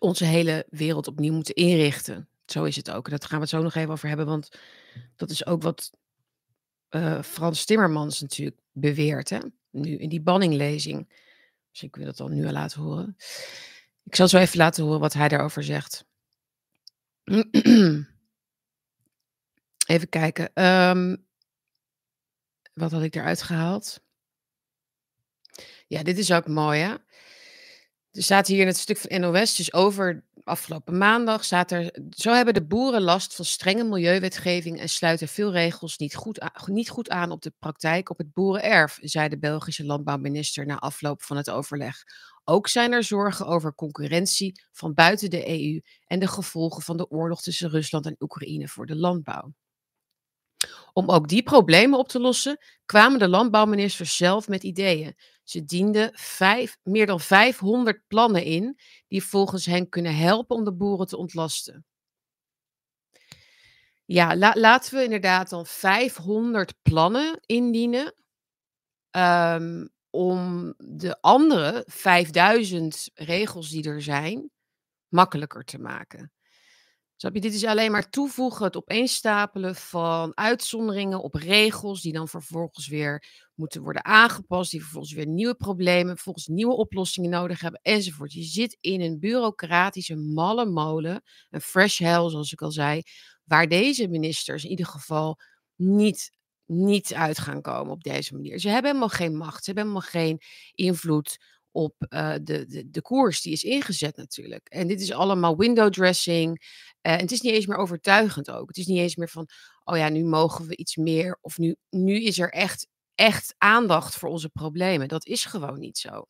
onze 0.00 0.24
hele 0.24 0.66
wereld 0.70 1.08
opnieuw 1.08 1.32
moeten 1.32 1.54
inrichten. 1.54 2.28
Zo 2.46 2.64
is 2.64 2.76
het 2.76 2.90
ook. 2.90 3.04
En 3.06 3.12
dat 3.12 3.24
gaan 3.24 3.36
we 3.36 3.42
het 3.42 3.50
zo 3.50 3.62
nog 3.62 3.74
even 3.74 3.90
over 3.92 4.08
hebben, 4.08 4.26
want 4.26 4.48
dat 5.16 5.30
is 5.30 5.46
ook 5.46 5.62
wat, 5.62 5.90
uh, 6.94 7.22
Frans 7.22 7.64
Timmermans 7.64 8.20
natuurlijk 8.20 8.60
beweert, 8.72 9.30
hè, 9.30 9.38
nu 9.70 9.96
in 9.96 10.08
die 10.08 10.20
banninglezing. 10.20 11.08
Misschien 11.68 11.90
kun 11.90 12.00
je 12.00 12.06
dat 12.06 12.16
dan 12.16 12.34
nu 12.34 12.46
al 12.46 12.52
laten 12.52 12.80
horen. 12.80 13.16
Ik 14.04 14.14
zal 14.14 14.28
zo 14.28 14.38
even 14.38 14.58
laten 14.58 14.84
horen 14.84 15.00
wat 15.00 15.12
hij 15.12 15.28
daarover 15.28 15.64
zegt. 15.64 16.06
Even 19.86 20.08
kijken, 20.08 20.54
ehm 20.54 21.16
wat 22.74 22.90
had 22.90 23.02
ik 23.02 23.16
eruit 23.16 23.42
gehaald? 23.42 24.02
Ja, 25.86 26.02
dit 26.02 26.18
is 26.18 26.32
ook 26.32 26.48
mooi, 26.48 26.80
hè. 26.80 26.94
Er 28.14 28.22
staat 28.22 28.46
hier 28.46 28.60
in 28.60 28.66
het 28.66 28.76
stuk 28.76 28.96
van 28.96 29.20
NOS, 29.20 29.56
dus 29.56 29.72
over 29.72 30.24
afgelopen 30.44 30.98
maandag 30.98 31.44
staat 31.44 31.70
er: 31.70 31.98
"Zo 32.10 32.32
hebben 32.32 32.54
de 32.54 32.64
boeren 32.64 33.02
last 33.02 33.34
van 33.34 33.44
strenge 33.44 33.84
milieuwetgeving 33.84 34.80
en 34.80 34.88
sluiten 34.88 35.28
veel 35.28 35.52
regels 35.52 35.98
niet 35.98 36.14
goed 36.14 36.40
niet 36.66 36.90
goed 36.90 37.08
aan 37.08 37.30
op 37.30 37.42
de 37.42 37.52
praktijk 37.58 38.10
op 38.10 38.18
het 38.18 38.32
boerenerf," 38.32 38.98
zei 39.00 39.28
de 39.28 39.38
Belgische 39.38 39.84
landbouwminister 39.84 40.66
na 40.66 40.78
afloop 40.78 41.22
van 41.22 41.36
het 41.36 41.50
overleg. 41.50 42.02
Ook 42.44 42.68
zijn 42.68 42.92
er 42.92 43.04
zorgen 43.04 43.46
over 43.46 43.74
concurrentie 43.74 44.62
van 44.72 44.94
buiten 44.94 45.30
de 45.30 45.48
EU 45.48 45.80
en 46.06 46.18
de 46.18 46.28
gevolgen 46.28 46.82
van 46.82 46.96
de 46.96 47.10
oorlog 47.10 47.42
tussen 47.42 47.70
Rusland 47.70 48.06
en 48.06 48.16
Oekraïne 48.18 48.68
voor 48.68 48.86
de 48.86 48.96
landbouw. 48.96 49.54
Om 50.92 51.10
ook 51.10 51.28
die 51.28 51.42
problemen 51.42 51.98
op 51.98 52.08
te 52.08 52.20
lossen, 52.20 52.58
kwamen 52.86 53.18
de 53.18 53.28
landbouwministers 53.28 54.16
zelf 54.16 54.48
met 54.48 54.62
ideeën. 54.62 55.14
Ze 55.44 55.64
dienden 55.64 56.12
meer 56.82 57.06
dan 57.06 57.20
500 57.20 58.00
plannen 58.06 58.44
in, 58.44 58.78
die 59.08 59.24
volgens 59.24 59.66
hen 59.66 59.88
kunnen 59.88 60.16
helpen 60.16 60.56
om 60.56 60.64
de 60.64 60.72
boeren 60.72 61.06
te 61.06 61.16
ontlasten. 61.16 61.84
Ja, 64.04 64.36
la 64.36 64.52
laten 64.56 64.94
we 64.94 65.04
inderdaad 65.04 65.50
dan 65.50 65.66
500 65.66 66.74
plannen 66.82 67.40
indienen. 67.46 68.14
Um, 69.10 69.92
om 70.10 70.74
de 70.78 71.20
andere 71.20 71.84
5000 71.86 73.10
regels 73.14 73.70
die 73.70 73.88
er 73.88 74.02
zijn, 74.02 74.50
makkelijker 75.08 75.64
te 75.64 75.78
maken. 75.78 76.32
Dit 77.32 77.54
is 77.54 77.64
alleen 77.64 77.90
maar 77.90 78.10
toevoegen, 78.10 78.64
het 78.64 78.76
opeenstapelen 78.76 79.74
van 79.74 80.36
uitzonderingen 80.36 81.22
op 81.22 81.34
regels, 81.34 82.02
die 82.02 82.12
dan 82.12 82.28
vervolgens 82.28 82.88
weer 82.88 83.24
moeten 83.54 83.82
worden 83.82 84.04
aangepast, 84.04 84.70
die 84.70 84.80
vervolgens 84.80 85.12
weer 85.12 85.26
nieuwe 85.26 85.54
problemen, 85.54 86.14
vervolgens 86.14 86.46
nieuwe 86.46 86.76
oplossingen 86.76 87.30
nodig 87.30 87.60
hebben, 87.60 87.80
enzovoort. 87.82 88.32
Je 88.32 88.42
zit 88.42 88.76
in 88.80 89.00
een 89.00 89.18
bureaucratische 89.18 90.16
malle 90.16 90.66
molen, 90.66 91.22
een 91.50 91.60
fresh 91.60 91.98
hell, 91.98 92.30
zoals 92.30 92.52
ik 92.52 92.62
al 92.62 92.70
zei, 92.70 93.02
waar 93.44 93.68
deze 93.68 94.08
ministers 94.08 94.64
in 94.64 94.70
ieder 94.70 94.86
geval 94.86 95.40
niet, 95.76 96.30
niet 96.66 97.14
uit 97.14 97.38
gaan 97.38 97.62
komen 97.62 97.92
op 97.92 98.02
deze 98.02 98.34
manier. 98.34 98.58
Ze 98.58 98.68
hebben 98.68 98.90
helemaal 98.90 99.16
geen 99.16 99.36
macht, 99.36 99.64
ze 99.64 99.70
hebben 99.70 99.84
helemaal 99.84 100.10
geen 100.10 100.40
invloed 100.74 101.38
op 101.74 101.94
uh, 102.08 102.34
de, 102.42 102.66
de, 102.66 102.90
de 102.90 103.02
koers 103.02 103.40
die 103.40 103.52
is 103.52 103.62
ingezet 103.62 104.16
natuurlijk. 104.16 104.68
En 104.68 104.86
dit 104.86 105.00
is 105.00 105.12
allemaal 105.12 105.56
window 105.56 105.92
dressing. 105.92 106.58
Uh, 107.02 107.12
en 107.12 107.18
het 107.18 107.32
is 107.32 107.40
niet 107.40 107.52
eens 107.52 107.66
meer 107.66 107.76
overtuigend 107.76 108.50
ook. 108.50 108.68
Het 108.68 108.76
is 108.76 108.86
niet 108.86 108.98
eens 108.98 109.16
meer 109.16 109.28
van, 109.28 109.48
oh 109.84 109.96
ja, 109.96 110.08
nu 110.08 110.24
mogen 110.24 110.66
we 110.66 110.76
iets 110.76 110.96
meer. 110.96 111.38
Of 111.40 111.58
nu, 111.58 111.76
nu 111.90 112.22
is 112.22 112.38
er 112.38 112.50
echt, 112.50 112.86
echt 113.14 113.54
aandacht 113.58 114.14
voor 114.14 114.28
onze 114.28 114.48
problemen. 114.48 115.08
Dat 115.08 115.26
is 115.26 115.44
gewoon 115.44 115.78
niet 115.78 115.98
zo. 115.98 116.28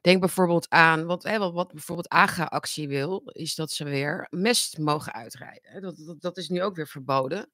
Denk 0.00 0.20
bijvoorbeeld 0.20 0.68
aan, 0.68 1.06
wat, 1.06 1.22
hè, 1.22 1.38
wat, 1.52 1.72
bijvoorbeeld 1.72 2.08
AGA-actie 2.08 2.88
wil, 2.88 3.22
is 3.24 3.54
dat 3.54 3.70
ze 3.70 3.84
weer 3.84 4.26
mest 4.30 4.78
mogen 4.78 5.12
uitrijden. 5.12 5.82
Dat, 5.82 5.96
dat, 5.96 6.20
dat 6.20 6.36
is 6.36 6.48
nu 6.48 6.62
ook 6.62 6.76
weer 6.76 6.88
verboden. 6.88 7.50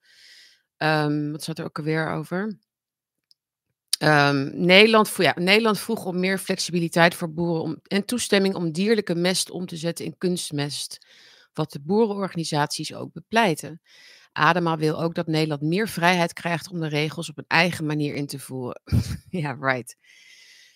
Um, 0.77 1.33
wat 1.33 1.43
staat 1.43 1.59
er 1.59 1.65
ook 1.65 1.79
alweer 1.79 2.11
over? 2.11 2.59
Um, 3.99 4.51
Nederland, 4.55 5.15
ja, 5.17 5.35
Nederland 5.39 5.79
vroeg 5.79 6.05
om 6.05 6.21
meer 6.21 6.39
flexibiliteit 6.39 7.15
voor 7.15 7.33
boeren 7.33 7.63
om, 7.63 7.81
en 7.83 8.05
toestemming 8.05 8.55
om 8.55 8.73
dierlijke 8.73 9.15
mest 9.15 9.51
om 9.51 9.67
te 9.67 9.77
zetten 9.77 10.05
in 10.05 10.19
kunstmest. 10.19 11.07
Wat 11.53 11.73
de 11.73 11.81
boerenorganisaties 11.81 12.95
ook 12.95 13.13
bepleiten. 13.13 13.81
Adema 14.33 14.77
wil 14.77 15.03
ook 15.03 15.15
dat 15.15 15.27
Nederland 15.27 15.63
meer 15.63 15.89
vrijheid 15.89 16.33
krijgt 16.33 16.71
om 16.71 16.81
de 16.81 16.89
regels 16.89 17.31
op 17.31 17.39
een 17.39 17.45
eigen 17.49 17.87
manier 17.87 18.15
in 18.15 18.27
te 18.27 18.39
voeren. 18.39 18.83
ja, 19.31 19.57
right. 19.61 19.97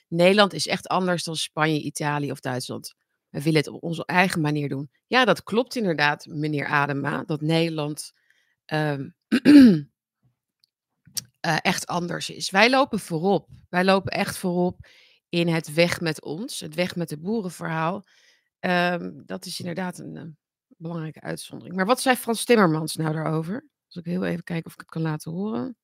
Nederland 0.08 0.52
is 0.52 0.66
echt 0.66 0.86
anders 0.86 1.24
dan 1.24 1.36
Spanje, 1.36 1.80
Italië 1.80 2.30
of 2.30 2.40
Duitsland. 2.40 2.94
We 3.28 3.42
willen 3.42 3.58
het 3.58 3.68
op 3.68 3.82
onze 3.82 4.04
eigen 4.04 4.40
manier 4.40 4.68
doen. 4.68 4.90
Ja, 5.06 5.24
dat 5.24 5.42
klopt 5.42 5.76
inderdaad, 5.76 6.26
meneer 6.26 6.66
Adema, 6.66 7.24
dat 7.24 7.40
Nederland 7.40 8.12
um, 8.66 9.14
uh, 11.46 11.56
echt 11.60 11.86
anders 11.86 12.30
is. 12.30 12.50
Wij 12.50 12.70
lopen 12.70 12.98
voorop. 12.98 13.48
Wij 13.68 13.84
lopen 13.84 14.12
echt 14.12 14.36
voorop 14.36 14.86
in 15.28 15.48
het 15.48 15.74
weg 15.74 16.00
met 16.00 16.22
ons, 16.22 16.60
het 16.60 16.74
weg 16.74 16.96
met 16.96 17.08
de 17.08 17.18
boerenverhaal. 17.18 18.04
Um, 18.60 19.22
dat 19.26 19.44
is 19.44 19.58
inderdaad 19.58 19.98
een 19.98 20.16
uh, 20.16 20.22
belangrijke 20.76 21.20
uitzondering. 21.20 21.76
Maar 21.76 21.86
wat 21.86 22.00
zei 22.00 22.16
Frans 22.16 22.44
Timmermans 22.44 22.96
nou 22.96 23.12
daarover? 23.12 23.68
Zal 23.86 24.02
ik 24.02 24.08
heel 24.08 24.24
even 24.24 24.44
kijken 24.44 24.66
of 24.66 24.72
ik 24.72 24.80
het 24.80 24.88
kan 24.88 25.02
laten 25.02 25.32
horen. 25.32 25.76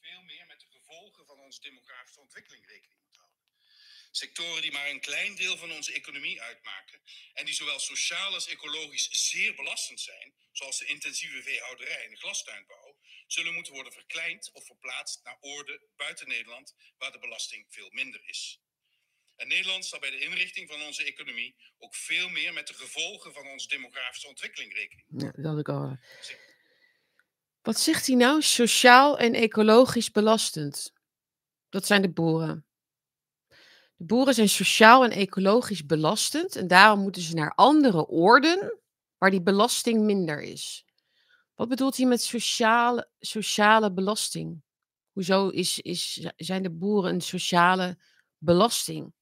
Veel 0.00 0.22
meer 0.22 0.44
met 0.48 0.60
de 0.60 0.66
gevolgen 0.66 1.26
van 1.26 1.38
onze 1.40 1.60
demografische 1.60 2.20
ontwikkeling 2.20 2.66
rekening 2.66 3.00
moet 3.04 3.16
houden. 3.16 3.40
Sectoren 4.16 4.62
die 4.62 4.72
maar 4.72 4.90
een 4.90 5.00
klein 5.00 5.34
deel 5.34 5.56
van 5.56 5.72
onze 5.72 5.92
economie 5.92 6.42
uitmaken 6.42 7.00
en 7.32 7.44
die 7.44 7.54
zowel 7.54 7.78
sociaal 7.78 8.34
als 8.34 8.48
ecologisch 8.48 9.08
zeer 9.10 9.54
belastend 9.54 10.00
zijn, 10.00 10.34
zoals 10.52 10.78
de 10.78 10.84
intensieve 10.84 11.42
veehouderij 11.42 12.04
en 12.04 12.10
de 12.10 12.16
glastuinbouw, 12.16 12.96
zullen 13.26 13.54
moeten 13.54 13.72
worden 13.72 13.92
verkleind 13.92 14.50
of 14.52 14.66
verplaatst 14.66 15.20
naar 15.24 15.36
oorden 15.40 15.80
buiten 15.96 16.28
Nederland, 16.28 16.74
waar 16.98 17.12
de 17.12 17.18
belasting 17.18 17.66
veel 17.68 17.90
minder 17.90 18.28
is. 18.28 18.60
En 19.36 19.48
Nederland 19.48 19.86
zal 19.86 19.98
bij 19.98 20.10
de 20.10 20.20
inrichting 20.20 20.68
van 20.70 20.82
onze 20.82 21.04
economie 21.04 21.56
ook 21.78 21.94
veel 21.94 22.28
meer 22.28 22.52
met 22.52 22.66
de 22.66 22.74
gevolgen 22.74 23.32
van 23.32 23.46
onze 23.46 23.68
demografische 23.68 24.28
ontwikkeling 24.28 24.74
rekening. 24.74 25.06
Ja, 25.08 25.30
dat 25.30 25.44
had 25.44 25.58
ik 25.58 25.68
al. 25.68 25.98
Wat 27.62 27.80
zegt 27.80 28.06
hij 28.06 28.16
nou? 28.16 28.42
Sociaal 28.42 29.18
en 29.18 29.34
ecologisch 29.34 30.10
belastend. 30.10 30.92
Dat 31.68 31.86
zijn 31.86 32.02
de 32.02 32.12
boeren. 32.12 32.65
De 33.96 34.04
boeren 34.04 34.34
zijn 34.34 34.48
sociaal 34.48 35.04
en 35.04 35.10
ecologisch 35.10 35.86
belastend 35.86 36.56
en 36.56 36.66
daarom 36.66 37.00
moeten 37.00 37.22
ze 37.22 37.34
naar 37.34 37.54
andere 37.54 38.06
orden 38.06 38.80
waar 39.18 39.30
die 39.30 39.42
belasting 39.42 40.04
minder 40.04 40.42
is. 40.42 40.84
Wat 41.54 41.68
bedoelt 41.68 41.96
hij 41.96 42.06
met 42.06 42.22
sociale, 42.22 43.08
sociale 43.18 43.92
belasting? 43.92 44.62
Hoezo 45.12 45.48
is, 45.48 45.80
is, 45.80 46.28
zijn 46.36 46.62
de 46.62 46.70
boeren 46.70 47.14
een 47.14 47.20
sociale 47.20 47.98
belasting? 48.38 49.14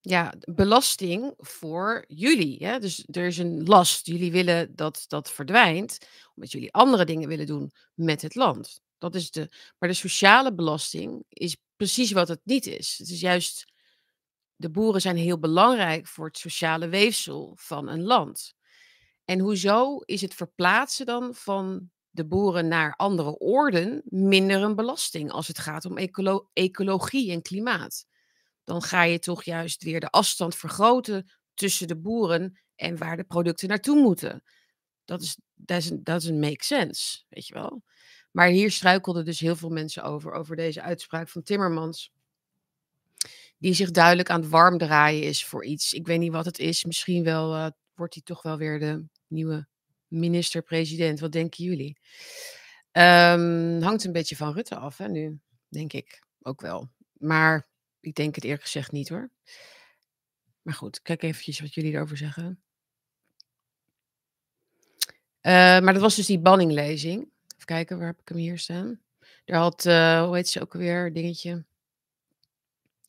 Ja, 0.00 0.34
belasting 0.40 1.34
voor 1.36 2.04
jullie. 2.08 2.66
Hè? 2.66 2.78
Dus 2.78 3.04
er 3.10 3.26
is 3.26 3.38
een 3.38 3.62
last. 3.64 4.06
Jullie 4.06 4.32
willen 4.32 4.74
dat 4.74 5.04
dat 5.06 5.30
verdwijnt, 5.30 5.98
omdat 6.34 6.52
jullie 6.52 6.72
andere 6.72 7.04
dingen 7.04 7.28
willen 7.28 7.46
doen 7.46 7.72
met 7.94 8.22
het 8.22 8.34
land. 8.34 8.80
Dat 8.98 9.14
is 9.14 9.30
de, 9.30 9.48
maar 9.78 9.88
de 9.88 9.94
sociale 9.94 10.54
belasting 10.54 11.24
is 11.28 11.56
precies 11.78 12.12
wat 12.12 12.28
het 12.28 12.40
niet 12.44 12.66
is. 12.66 12.94
Het 12.98 13.08
is 13.08 13.20
juist, 13.20 13.72
de 14.56 14.70
boeren 14.70 15.00
zijn 15.00 15.16
heel 15.16 15.38
belangrijk 15.38 16.06
voor 16.06 16.26
het 16.26 16.38
sociale 16.38 16.88
weefsel 16.88 17.56
van 17.60 17.88
een 17.88 18.02
land. 18.02 18.54
En 19.24 19.38
hoezo 19.38 19.98
is 19.98 20.20
het 20.20 20.34
verplaatsen 20.34 21.06
dan 21.06 21.34
van 21.34 21.90
de 22.10 22.26
boeren 22.26 22.68
naar 22.68 22.96
andere 22.96 23.38
orden 23.38 24.02
minder 24.04 24.62
een 24.62 24.74
belasting 24.74 25.30
als 25.30 25.48
het 25.48 25.58
gaat 25.58 25.84
om 25.84 25.96
ecolo 25.96 26.48
ecologie 26.52 27.32
en 27.32 27.42
klimaat? 27.42 28.06
Dan 28.64 28.82
ga 28.82 29.02
je 29.02 29.18
toch 29.18 29.44
juist 29.44 29.82
weer 29.82 30.00
de 30.00 30.10
afstand 30.10 30.54
vergroten 30.56 31.30
tussen 31.54 31.88
de 31.88 31.96
boeren 31.96 32.60
en 32.74 32.98
waar 32.98 33.16
de 33.16 33.24
producten 33.24 33.68
naartoe 33.68 34.02
moeten. 34.02 34.42
Dat 35.04 35.22
is, 35.22 35.38
dat 35.90 36.22
is 36.22 36.28
een 36.28 36.38
make 36.38 36.64
sense, 36.64 37.24
weet 37.28 37.46
je 37.46 37.54
wel. 37.54 37.82
Maar 38.38 38.48
hier 38.48 38.70
struikelden 38.70 39.24
dus 39.24 39.40
heel 39.40 39.56
veel 39.56 39.68
mensen 39.68 40.02
over, 40.02 40.32
over 40.32 40.56
deze 40.56 40.82
uitspraak 40.82 41.28
van 41.28 41.42
Timmermans. 41.42 42.12
Die 43.58 43.74
zich 43.74 43.90
duidelijk 43.90 44.30
aan 44.30 44.40
het 44.40 44.50
warm 44.50 44.78
draaien 44.78 45.22
is 45.22 45.44
voor 45.44 45.64
iets. 45.64 45.92
Ik 45.92 46.06
weet 46.06 46.18
niet 46.18 46.32
wat 46.32 46.44
het 46.44 46.58
is. 46.58 46.84
Misschien 46.84 47.24
wel 47.24 47.54
uh, 47.54 47.66
wordt 47.94 48.14
hij 48.14 48.22
toch 48.22 48.42
wel 48.42 48.56
weer 48.56 48.78
de 48.78 49.04
nieuwe 49.26 49.66
minister-president. 50.06 51.20
Wat 51.20 51.32
denken 51.32 51.64
jullie? 51.64 51.98
Um, 52.92 53.82
hangt 53.82 54.04
een 54.04 54.12
beetje 54.12 54.36
van 54.36 54.52
Rutte 54.52 54.76
af, 54.76 54.96
hè, 54.96 55.08
nu, 55.08 55.38
denk 55.68 55.92
ik 55.92 56.22
ook 56.42 56.60
wel. 56.60 56.90
Maar 57.12 57.68
ik 58.00 58.14
denk 58.14 58.34
het 58.34 58.44
eerlijk 58.44 58.62
gezegd 58.62 58.92
niet 58.92 59.08
hoor. 59.08 59.30
Maar 60.62 60.74
goed, 60.74 61.02
kijk 61.02 61.22
eventjes 61.22 61.60
wat 61.60 61.74
jullie 61.74 61.92
erover 61.92 62.16
zeggen. 62.16 62.62
Uh, 65.42 65.52
maar 65.52 65.92
dat 65.92 66.02
was 66.02 66.16
dus 66.16 66.26
die 66.26 66.40
banninglezing. 66.40 67.36
Even 67.58 67.76
kijken, 67.76 67.98
waar 67.98 68.06
heb 68.06 68.20
ik 68.20 68.28
hem 68.28 68.38
hier 68.38 68.58
staan? 68.58 69.00
Daar 69.44 69.58
had, 69.58 69.84
uh, 69.84 70.24
hoe 70.24 70.34
heet 70.34 70.48
ze 70.48 70.60
ook 70.60 70.74
alweer, 70.74 71.12
dingetje. 71.12 71.64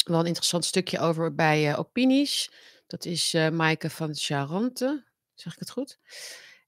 Wel 0.05 0.19
een 0.19 0.25
interessant 0.25 0.65
stukje 0.65 0.99
over 0.99 1.35
bij 1.35 1.69
uh, 1.69 1.79
Opinies. 1.79 2.51
Dat 2.87 3.05
is 3.05 3.33
uh, 3.33 3.49
Maaike 3.49 3.89
van 3.89 4.15
Charante. 4.15 5.05
Zeg 5.33 5.53
ik 5.53 5.59
het 5.59 5.69
goed? 5.69 5.99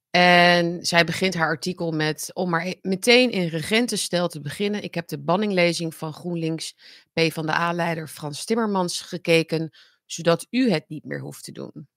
En 0.10 0.86
zij 0.86 1.06
begint 1.06 1.34
haar 1.34 1.48
artikel 1.48 1.92
met 1.92 2.32
om 2.34 2.50
maar 2.50 2.66
e-, 2.66 2.80
meteen 2.82 3.32
in 3.32 3.48
regentenstijl 3.48 4.28
te 4.28 4.42
beginnen. 4.42 4.84
Ik 4.84 4.96
heb 4.96 5.08
de 5.08 5.20
banninglezing 5.20 5.96
van 5.96 6.14
GroenLinks 6.14 6.76
P 7.14 7.20
van 7.34 7.46
de 7.46 7.54
A-leider 7.54 8.08
Frans 8.08 8.46
Timmermans 8.46 9.02
gekeken, 9.02 9.72
zodat 10.06 10.48
u 10.50 10.72
het 10.72 10.90
niet 10.90 11.04
meer 11.06 11.20
hoeft 11.20 11.44
te 11.44 11.52
doen. 11.52 11.88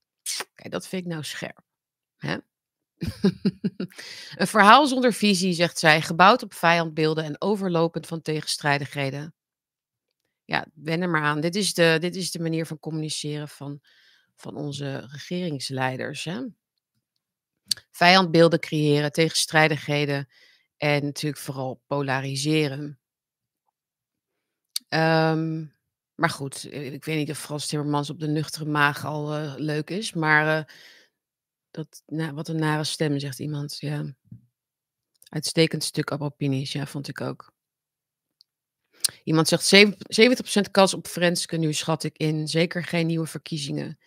Kijk, 0.54 0.70
dat 0.70 0.86
vind 0.86 1.04
ik 1.04 1.10
nou 1.10 1.24
scherp. 1.24 1.62
Hè? 2.16 2.36
een 4.36 4.46
verhaal 4.46 4.86
zonder 4.86 5.12
visie, 5.12 5.52
zegt 5.52 5.78
zij, 5.78 6.02
gebouwd 6.02 6.42
op 6.42 6.54
vijandbeelden 6.54 7.24
en 7.24 7.40
overlopend 7.40 8.06
van 8.06 8.22
tegenstrijdigheden. 8.22 9.34
Ja, 10.44 10.66
wen 10.74 11.02
er 11.02 11.08
maar 11.08 11.22
aan. 11.22 11.40
Dit 11.40 11.56
is 11.56 11.74
de, 11.74 11.96
dit 12.00 12.16
is 12.16 12.30
de 12.30 12.40
manier 12.40 12.66
van 12.66 12.78
communiceren 12.78 13.48
van, 13.48 13.80
van 14.36 14.56
onze 14.56 15.08
regeringsleiders. 15.10 16.24
Hè? 16.24 16.40
Vijandbeelden 17.90 18.60
creëren, 18.60 19.12
tegenstrijdigheden 19.12 20.28
en 20.76 21.04
natuurlijk 21.04 21.42
vooral 21.42 21.82
polariseren. 21.86 22.98
Um, 24.88 25.74
maar 26.14 26.30
goed, 26.30 26.72
ik 26.72 27.04
weet 27.04 27.16
niet 27.16 27.30
of 27.30 27.38
Frans 27.38 27.66
Timmermans 27.66 28.10
op 28.10 28.20
de 28.20 28.28
nuchtere 28.28 28.64
maag 28.64 29.04
al 29.04 29.38
uh, 29.38 29.54
leuk 29.56 29.90
is, 29.90 30.12
maar 30.12 30.58
uh, 30.58 30.64
dat, 31.74 32.02
wat 32.32 32.48
een 32.48 32.58
nare 32.58 32.84
stem, 32.84 33.18
zegt 33.18 33.38
iemand. 33.38 33.76
Ja. 33.80 34.14
Uitstekend 35.28 35.84
stuk 35.84 36.10
op 36.10 36.34
ja, 36.38 36.86
vond 36.86 37.08
ik 37.08 37.20
ook. 37.20 37.52
Iemand 39.24 39.48
zegt 39.48 39.74
70% 40.66 40.70
kans 40.70 40.94
op 40.94 41.06
Frenske, 41.06 41.56
nu 41.56 41.72
schat 41.72 42.04
ik 42.04 42.16
in. 42.16 42.48
Zeker 42.48 42.84
geen 42.84 43.06
nieuwe 43.06 43.26
verkiezingen. 43.26 43.98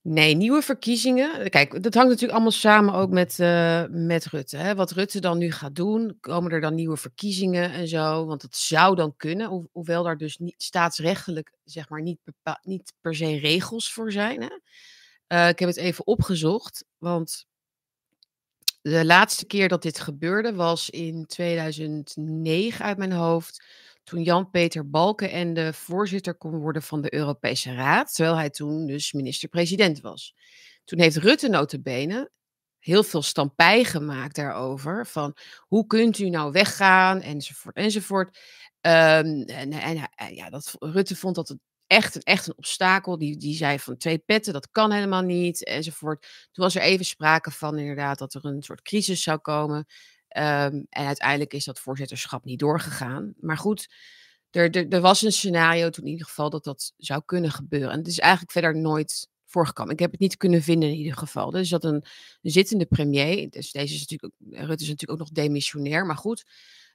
Nee, 0.00 0.34
nieuwe 0.34 0.62
verkiezingen. 0.62 1.50
Kijk, 1.50 1.82
dat 1.82 1.94
hangt 1.94 2.08
natuurlijk 2.08 2.32
allemaal 2.32 2.50
samen 2.50 2.94
ook 2.94 3.10
met, 3.10 3.38
uh, 3.38 3.84
met 3.90 4.26
Rutte. 4.26 4.56
Hè? 4.56 4.74
Wat 4.74 4.90
Rutte 4.90 5.20
dan 5.20 5.38
nu 5.38 5.52
gaat 5.52 5.74
doen, 5.74 6.16
komen 6.20 6.52
er 6.52 6.60
dan 6.60 6.74
nieuwe 6.74 6.96
verkiezingen 6.96 7.72
en 7.72 7.88
zo? 7.88 8.26
Want 8.26 8.40
dat 8.40 8.56
zou 8.56 8.94
dan 8.94 9.16
kunnen, 9.16 9.48
ho 9.48 9.68
hoewel 9.72 10.02
daar 10.02 10.16
dus 10.16 10.38
niet 10.38 10.54
staatsrechtelijk 10.62 11.52
zeg 11.64 11.88
maar 11.88 12.02
niet, 12.02 12.18
niet 12.62 12.92
per 13.00 13.14
se 13.14 13.38
regels 13.38 13.92
voor 13.92 14.12
zijn. 14.12 14.42
Hè? 14.42 14.58
Uh, 15.28 15.48
ik 15.48 15.58
heb 15.58 15.68
het 15.68 15.76
even 15.76 16.06
opgezocht, 16.06 16.84
want 16.98 17.46
de 18.82 19.04
laatste 19.04 19.46
keer 19.46 19.68
dat 19.68 19.82
dit 19.82 20.00
gebeurde 20.00 20.54
was 20.54 20.90
in 20.90 21.26
2009 21.26 22.84
uit 22.84 22.98
mijn 22.98 23.12
hoofd. 23.12 23.64
Toen 24.04 24.22
Jan-Peter 24.22 24.90
Balkenende 24.90 25.72
voorzitter 25.72 26.34
kon 26.34 26.56
worden 26.56 26.82
van 26.82 27.00
de 27.00 27.14
Europese 27.14 27.74
Raad. 27.74 28.14
Terwijl 28.14 28.36
hij 28.36 28.50
toen 28.50 28.86
dus 28.86 29.12
minister-president 29.12 30.00
was. 30.00 30.34
Toen 30.84 31.00
heeft 31.00 31.16
Rutte 31.16 31.48
notabene 31.48 32.30
heel 32.78 33.02
veel 33.02 33.22
stampij 33.22 33.84
gemaakt 33.84 34.34
daarover. 34.34 35.06
Van 35.06 35.36
hoe 35.60 35.86
kunt 35.86 36.18
u 36.18 36.28
nou 36.28 36.52
weggaan 36.52 37.20
enzovoort 37.20 37.76
enzovoort. 37.76 38.38
Um, 38.80 39.42
en, 39.42 39.72
en 39.72 40.34
ja, 40.34 40.50
dat, 40.50 40.74
Rutte 40.78 41.16
vond 41.16 41.34
dat 41.34 41.48
het 41.48 41.58
echt, 41.86 42.22
echt 42.22 42.46
een 42.46 42.56
obstakel. 42.56 43.18
Die, 43.18 43.36
die 43.36 43.56
zei 43.56 43.78
van 43.78 43.96
twee 43.96 44.18
petten, 44.18 44.52
dat 44.52 44.70
kan 44.70 44.92
helemaal 44.92 45.22
niet, 45.22 45.64
enzovoort. 45.64 46.22
Toen 46.52 46.64
was 46.64 46.74
er 46.74 46.82
even 46.82 47.04
sprake 47.04 47.50
van 47.50 47.78
inderdaad 47.78 48.18
dat 48.18 48.34
er 48.34 48.44
een 48.44 48.62
soort 48.62 48.82
crisis 48.82 49.22
zou 49.22 49.38
komen. 49.38 49.86
Um, 50.36 50.86
en 50.90 51.06
uiteindelijk 51.06 51.52
is 51.52 51.64
dat 51.64 51.80
voorzitterschap 51.80 52.44
niet 52.44 52.58
doorgegaan. 52.58 53.34
Maar 53.40 53.58
goed, 53.58 53.94
er, 54.50 54.70
er, 54.70 54.88
er, 54.88 55.00
was 55.00 55.22
een 55.22 55.32
scenario 55.32 55.90
toen 55.90 56.04
in 56.04 56.10
ieder 56.10 56.26
geval 56.26 56.50
dat 56.50 56.64
dat 56.64 56.92
zou 56.96 57.22
kunnen 57.24 57.50
gebeuren. 57.50 57.90
En 57.90 57.98
het 57.98 58.06
is 58.06 58.18
eigenlijk 58.18 58.52
verder 58.52 58.76
nooit 58.76 59.28
voorgekomen. 59.46 59.92
Ik 59.92 59.98
heb 59.98 60.10
het 60.10 60.20
niet 60.20 60.36
kunnen 60.36 60.62
vinden 60.62 60.88
in 60.88 60.94
ieder 60.94 61.16
geval. 61.16 61.50
Dus 61.50 61.68
dat 61.68 61.84
een, 61.84 62.04
zittende 62.42 62.86
premier, 62.86 63.50
dus 63.50 63.72
deze 63.72 63.94
is 63.94 64.00
natuurlijk, 64.00 64.32
Rutte 64.40 64.82
is 64.82 64.88
natuurlijk 64.88 65.10
ook 65.10 65.18
nog 65.18 65.30
demissionair, 65.30 66.06
maar 66.06 66.16
goed, 66.16 66.44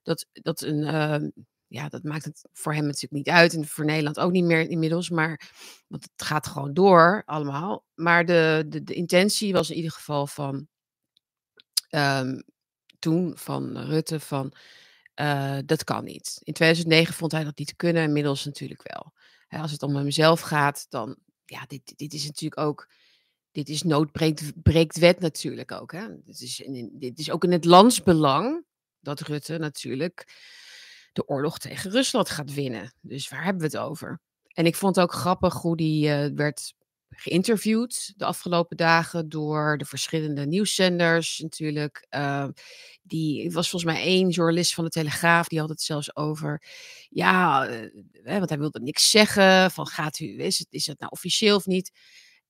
dat, 0.03 0.25
dat 0.31 0.61
een, 0.61 0.79
uh, 0.79 1.29
ja, 1.71 1.89
dat 1.89 2.03
maakt 2.03 2.25
het 2.25 2.47
voor 2.53 2.73
hem 2.73 2.85
natuurlijk 2.85 3.13
niet 3.13 3.29
uit. 3.29 3.53
En 3.53 3.67
voor 3.67 3.85
Nederland 3.85 4.19
ook 4.19 4.31
niet 4.31 4.43
meer 4.43 4.69
inmiddels. 4.69 5.09
Maar 5.09 5.51
want 5.87 6.03
het 6.03 6.27
gaat 6.27 6.47
gewoon 6.47 6.73
door 6.73 7.23
allemaal. 7.25 7.85
Maar 7.93 8.25
de, 8.25 8.65
de, 8.67 8.83
de 8.83 8.93
intentie 8.93 9.53
was 9.53 9.69
in 9.69 9.75
ieder 9.75 9.91
geval 9.91 10.27
van 10.27 10.67
um, 11.89 12.43
toen 12.99 13.37
van 13.37 13.77
Rutte 13.77 14.19
van 14.19 14.53
uh, 15.15 15.57
dat 15.65 15.83
kan 15.83 16.03
niet. 16.03 16.39
In 16.43 16.53
2009 16.53 17.13
vond 17.13 17.31
hij 17.31 17.43
dat 17.43 17.57
niet 17.57 17.67
te 17.67 17.75
kunnen. 17.75 18.03
Inmiddels 18.03 18.45
natuurlijk 18.45 18.93
wel. 18.93 19.13
Als 19.61 19.71
het 19.71 19.83
om 19.83 19.95
hemzelf 19.95 20.39
gaat, 20.39 20.85
dan 20.89 21.17
ja, 21.45 21.65
dit, 21.67 21.93
dit 21.95 22.13
is 22.13 22.25
natuurlijk 22.25 22.61
ook. 22.61 22.89
Dit 23.51 23.69
is 23.69 23.83
nood 23.83 24.11
breekt, 24.11 24.61
breekt 24.61 24.97
wet 24.97 25.19
natuurlijk 25.19 25.71
ook. 25.71 25.91
Hè? 25.91 26.07
Dit, 26.23 26.41
is 26.41 26.59
in, 26.59 26.91
dit 26.93 27.19
is 27.19 27.31
ook 27.31 27.43
in 27.43 27.51
het 27.51 27.65
landsbelang 27.65 28.65
dat 28.99 29.19
Rutte 29.19 29.57
natuurlijk 29.57 30.25
de 31.11 31.27
oorlog 31.27 31.57
tegen 31.59 31.91
Rusland 31.91 32.29
gaat 32.29 32.53
winnen. 32.53 32.93
Dus 33.01 33.29
waar 33.29 33.43
hebben 33.43 33.61
we 33.61 33.77
het 33.77 33.85
over? 33.85 34.19
En 34.47 34.65
ik 34.65 34.75
vond 34.75 34.99
ook 34.99 35.13
grappig 35.13 35.53
hoe 35.53 35.77
die 35.77 36.07
uh, 36.07 36.25
werd 36.35 36.73
geïnterviewd 37.09 38.13
de 38.15 38.25
afgelopen 38.25 38.77
dagen 38.77 39.29
door 39.29 39.77
de 39.77 39.85
verschillende 39.85 40.45
nieuwszenders 40.45 41.39
natuurlijk. 41.39 42.07
Uh, 42.09 42.47
die 43.01 43.51
was 43.51 43.69
volgens 43.69 43.93
mij 43.93 44.03
één 44.03 44.29
journalist 44.29 44.73
van 44.73 44.83
de 44.83 44.89
Telegraaf, 44.89 45.47
die 45.47 45.59
had 45.59 45.69
het 45.69 45.81
zelfs 45.81 46.15
over, 46.15 46.63
ja, 47.09 47.69
uh, 47.69 47.89
want 48.23 48.49
hij 48.49 48.59
wilde 48.59 48.79
niks 48.79 49.09
zeggen, 49.09 49.71
van 49.71 49.87
gaat 49.87 50.19
u, 50.19 50.41
is 50.43 50.59
het, 50.59 50.67
is 50.69 50.85
het 50.85 50.99
nou 50.99 51.11
officieel 51.11 51.55
of 51.55 51.65
niet? 51.65 51.91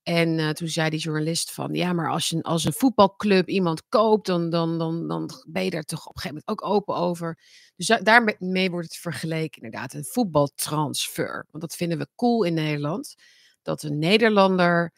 En 0.04 0.38
uh, 0.38 0.50
toen 0.50 0.68
zei 0.68 0.90
die 0.90 1.00
journalist 1.00 1.52
van, 1.52 1.74
ja, 1.74 1.94
maar 1.94 2.10
als, 2.10 2.30
je, 2.30 2.44
als 2.44 2.64
een 2.64 2.74
voetbalclub 2.74 3.48
iemand 3.48 3.88
koopt, 3.90 4.26
dan, 4.26 4.50
dan, 4.50 4.78
dan, 4.78 5.08
dan 5.08 5.30
ben 5.48 5.64
je 5.64 5.70
daar 5.70 5.84
toch 5.84 6.08
op 6.08 6.16
een 6.16 6.22
gegeven 6.22 6.44
moment 6.46 6.64
ook 6.64 6.72
open 6.72 6.96
over. 6.96 7.40
Dus 7.76 8.00
daarmee 8.04 8.72
wordt 8.72 8.88
het 8.88 8.98
vergeleken, 8.98 9.62
inderdaad, 9.62 9.94
een 9.94 10.06
voetbaltransfer. 10.06 11.46
Want 11.52 11.64
dat 11.64 11.76
vinden 11.76 11.98
we 11.98 12.08
cool 12.16 12.44
in 12.44 12.54
Nederland, 12.54 13.16
dat 13.62 13.84
een 13.84 14.00
Nederlander, 14.00 14.94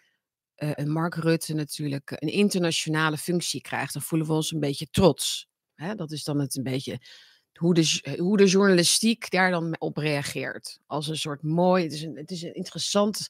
uh, 0.58 0.72
een 0.74 0.92
Mark 0.92 1.16
Rutte 1.16 1.54
natuurlijk, 1.54 2.12
een 2.12 2.32
internationale 2.32 3.18
functie 3.18 3.62
krijgt. 3.62 3.94
Dan 3.94 4.02
voelen 4.02 4.28
we 4.28 4.34
ons 4.34 4.52
een 4.52 4.60
beetje 4.60 4.88
trots. 4.92 5.48
Hè? 5.76 5.96
Dat 5.96 6.12
is 6.12 6.24
dan 6.24 6.40
het 6.40 6.56
een 6.56 6.64
beetje 6.64 7.00
hoe 7.54 7.74
de, 7.74 8.16
hoe 8.18 8.38
de 8.38 8.46
journalistiek 8.46 9.30
daar 9.30 9.52
dan 9.52 9.76
op 9.80 9.98
reageert. 9.98 10.80
Als 10.86 11.08
een 11.08 11.18
soort 11.18 11.42
mooi, 11.42 11.84
het 11.84 11.94
is 11.94 12.02
een, 12.02 12.16
het 12.16 12.32
is 12.32 12.42
een 12.42 12.54
interessant 12.54 13.30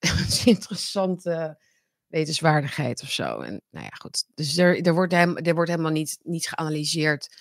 interessante 0.44 1.60
wetenswaardigheid 2.06 3.02
of 3.02 3.10
zo. 3.10 3.40
En 3.40 3.62
nou 3.70 3.84
ja, 3.84 3.90
goed. 3.98 4.24
Dus 4.34 4.56
er, 4.56 4.80
er, 4.86 4.94
wordt, 4.94 5.12
hem, 5.12 5.36
er 5.36 5.54
wordt 5.54 5.70
helemaal 5.70 5.92
niet, 5.92 6.18
niet 6.22 6.48
geanalyseerd. 6.48 7.36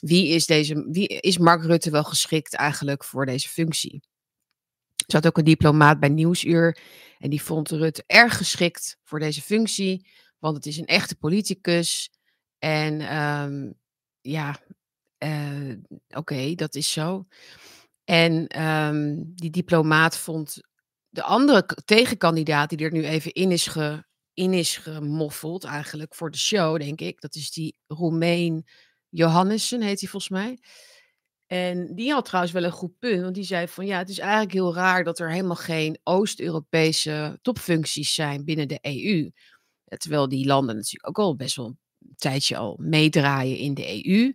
Wie 0.00 0.28
is, 0.28 0.46
deze, 0.46 0.86
wie 0.90 1.06
is 1.06 1.38
Mark 1.38 1.64
Rutte 1.64 1.90
wel 1.90 2.04
geschikt 2.04 2.54
eigenlijk 2.54 3.04
voor 3.04 3.26
deze 3.26 3.48
functie? 3.48 4.02
Er 4.96 5.16
zat 5.16 5.26
ook 5.26 5.38
een 5.38 5.44
diplomaat 5.44 6.00
bij 6.00 6.08
Nieuwsuur. 6.08 6.78
En 7.18 7.30
die 7.30 7.42
vond 7.42 7.70
Rutte 7.70 8.04
erg 8.06 8.36
geschikt 8.36 8.96
voor 9.04 9.18
deze 9.18 9.42
functie. 9.42 10.08
Want 10.38 10.56
het 10.56 10.66
is 10.66 10.76
een 10.76 10.86
echte 10.86 11.16
politicus. 11.16 12.10
En 12.58 13.16
um, 13.16 13.74
ja, 14.20 14.60
Uh, 15.24 15.72
Oké, 16.08 16.54
dat 16.54 16.74
is 16.74 16.92
zo. 16.92 17.26
En 18.04 18.46
ehm, 18.46 19.14
die 19.24 19.50
diplomaat 19.50 20.16
vond 20.16 20.60
de 21.10 21.22
andere 21.22 21.66
tegenkandidaat 21.84 22.68
die 22.68 22.78
er 22.78 22.92
nu 22.92 23.04
even 23.04 23.32
in 23.32 23.50
is, 23.50 23.66
ge, 23.66 24.04
in 24.34 24.52
is 24.52 24.76
gemoffeld, 24.76 25.64
eigenlijk 25.64 26.14
voor 26.14 26.30
de 26.30 26.38
show, 26.38 26.78
denk 26.78 27.00
ik. 27.00 27.20
Dat 27.20 27.34
is 27.34 27.50
die 27.50 27.76
Roemeen 27.86 28.66
Johannessen, 29.08 29.82
heet 29.82 30.00
hij 30.00 30.08
volgens 30.08 30.32
mij. 30.32 30.58
En 31.46 31.94
die 31.94 32.12
had 32.12 32.24
trouwens 32.24 32.52
wel 32.54 32.64
een 32.64 32.70
goed 32.70 32.98
punt, 32.98 33.22
want 33.22 33.34
die 33.34 33.44
zei 33.44 33.68
van 33.68 33.86
ja, 33.86 33.98
het 33.98 34.08
is 34.08 34.18
eigenlijk 34.18 34.52
heel 34.52 34.74
raar 34.74 35.04
dat 35.04 35.18
er 35.18 35.30
helemaal 35.30 35.56
geen 35.56 35.98
Oost-Europese 36.02 37.38
topfuncties 37.42 38.14
zijn 38.14 38.44
binnen 38.44 38.68
de 38.68 38.78
EU. 38.80 39.30
Terwijl 39.84 40.28
die 40.28 40.46
landen 40.46 40.76
natuurlijk 40.76 41.08
ook 41.08 41.18
al 41.18 41.36
best 41.36 41.56
wel 41.56 41.66
een 41.66 42.14
tijdje 42.16 42.56
al 42.56 42.78
meedraaien 42.82 43.56
in 43.56 43.74
de 43.74 44.04
EU. 44.04 44.34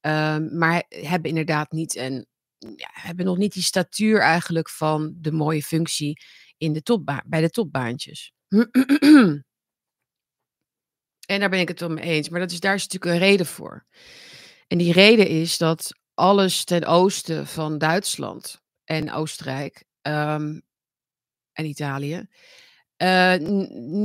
Ehm, 0.00 0.58
maar 0.58 0.84
hebben 0.88 1.28
inderdaad 1.28 1.72
niet 1.72 1.96
een, 1.96 2.26
ja, 2.58 2.90
hebben 2.92 3.24
nog 3.24 3.36
niet 3.36 3.52
die 3.52 3.62
statuur 3.62 4.20
eigenlijk 4.20 4.70
van 4.70 5.14
de 5.16 5.32
mooie 5.32 5.62
functie 5.62 6.22
in 6.56 6.72
de 6.72 6.82
topba 6.82 7.22
bij 7.26 7.40
de 7.40 7.50
topbaantjes. 7.50 8.32
en 8.48 9.44
daar 11.26 11.50
ben 11.50 11.60
ik 11.60 11.68
het 11.68 11.80
wel 11.80 11.90
mee 11.90 12.04
eens. 12.04 12.28
Maar 12.28 12.40
dat 12.40 12.50
is, 12.50 12.60
daar 12.60 12.74
is 12.74 12.82
natuurlijk 12.82 13.12
een 13.12 13.28
reden 13.28 13.46
voor. 13.46 13.86
En 14.66 14.78
die 14.78 14.92
reden 14.92 15.28
is 15.28 15.58
dat 15.58 15.98
alles 16.14 16.64
ten 16.64 16.84
oosten 16.84 17.46
van 17.46 17.78
Duitsland 17.78 18.62
en 18.84 19.12
Oostenrijk 19.12 19.84
um, 20.02 20.62
en 21.52 21.64
Italië 21.64 22.28
uh, 23.02 23.36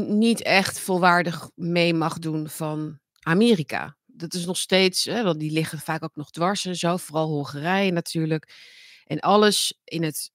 niet 0.08 0.42
echt 0.42 0.80
volwaardig 0.80 1.50
mee 1.56 1.94
mag 1.94 2.20
doen 2.20 2.50
van 2.50 3.00
Amerika. 3.20 3.98
Dat 4.22 4.34
is 4.34 4.46
nog 4.46 4.58
steeds, 4.58 5.06
hè, 5.06 5.24
want 5.24 5.40
die 5.40 5.52
liggen 5.52 5.80
vaak 5.80 6.04
ook 6.04 6.16
nog 6.16 6.32
dwars 6.32 6.66
en 6.66 6.76
zo, 6.76 6.98
vooral 6.98 7.28
Hongarije 7.28 7.92
natuurlijk. 7.92 8.54
En 9.06 9.20
alles 9.20 9.80
in 9.84 10.04
het 10.04 10.32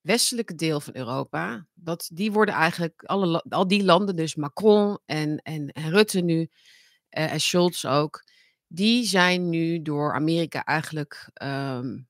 westelijke 0.00 0.54
deel 0.54 0.80
van 0.80 0.96
Europa, 0.96 1.66
dat, 1.74 2.10
die 2.12 2.32
worden 2.32 2.54
eigenlijk, 2.54 3.02
alle, 3.02 3.44
al 3.48 3.68
die 3.68 3.84
landen, 3.84 4.16
dus 4.16 4.34
Macron 4.34 4.98
en, 5.06 5.38
en, 5.38 5.70
Rutte 5.72 6.20
nu, 6.20 6.38
uh, 6.40 7.32
en 7.32 7.40
Scholz 7.40 7.84
ook, 7.84 8.24
die 8.66 9.04
zijn 9.04 9.48
nu 9.48 9.82
door 9.82 10.14
Amerika 10.14 10.64
eigenlijk, 10.64 11.30
um, 11.42 12.08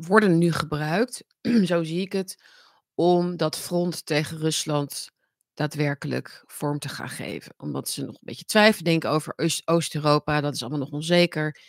worden 0.00 0.38
nu 0.38 0.52
gebruikt, 0.52 1.24
zo 1.64 1.82
zie 1.82 2.00
ik 2.00 2.12
het, 2.12 2.42
om 2.94 3.36
dat 3.36 3.58
front 3.58 4.06
tegen 4.06 4.38
Rusland 4.38 5.10
daadwerkelijk 5.58 6.42
vorm 6.46 6.78
te 6.78 6.88
gaan 6.88 7.08
geven. 7.08 7.54
Omdat 7.56 7.88
ze 7.88 8.00
nog 8.00 8.14
een 8.14 8.20
beetje 8.20 8.44
twijfelen 8.44 8.84
denken 8.84 9.10
over 9.10 9.34
Oost-Europa, 9.64 10.40
dat 10.40 10.54
is 10.54 10.60
allemaal 10.60 10.78
nog 10.78 10.90
onzeker. 10.90 11.60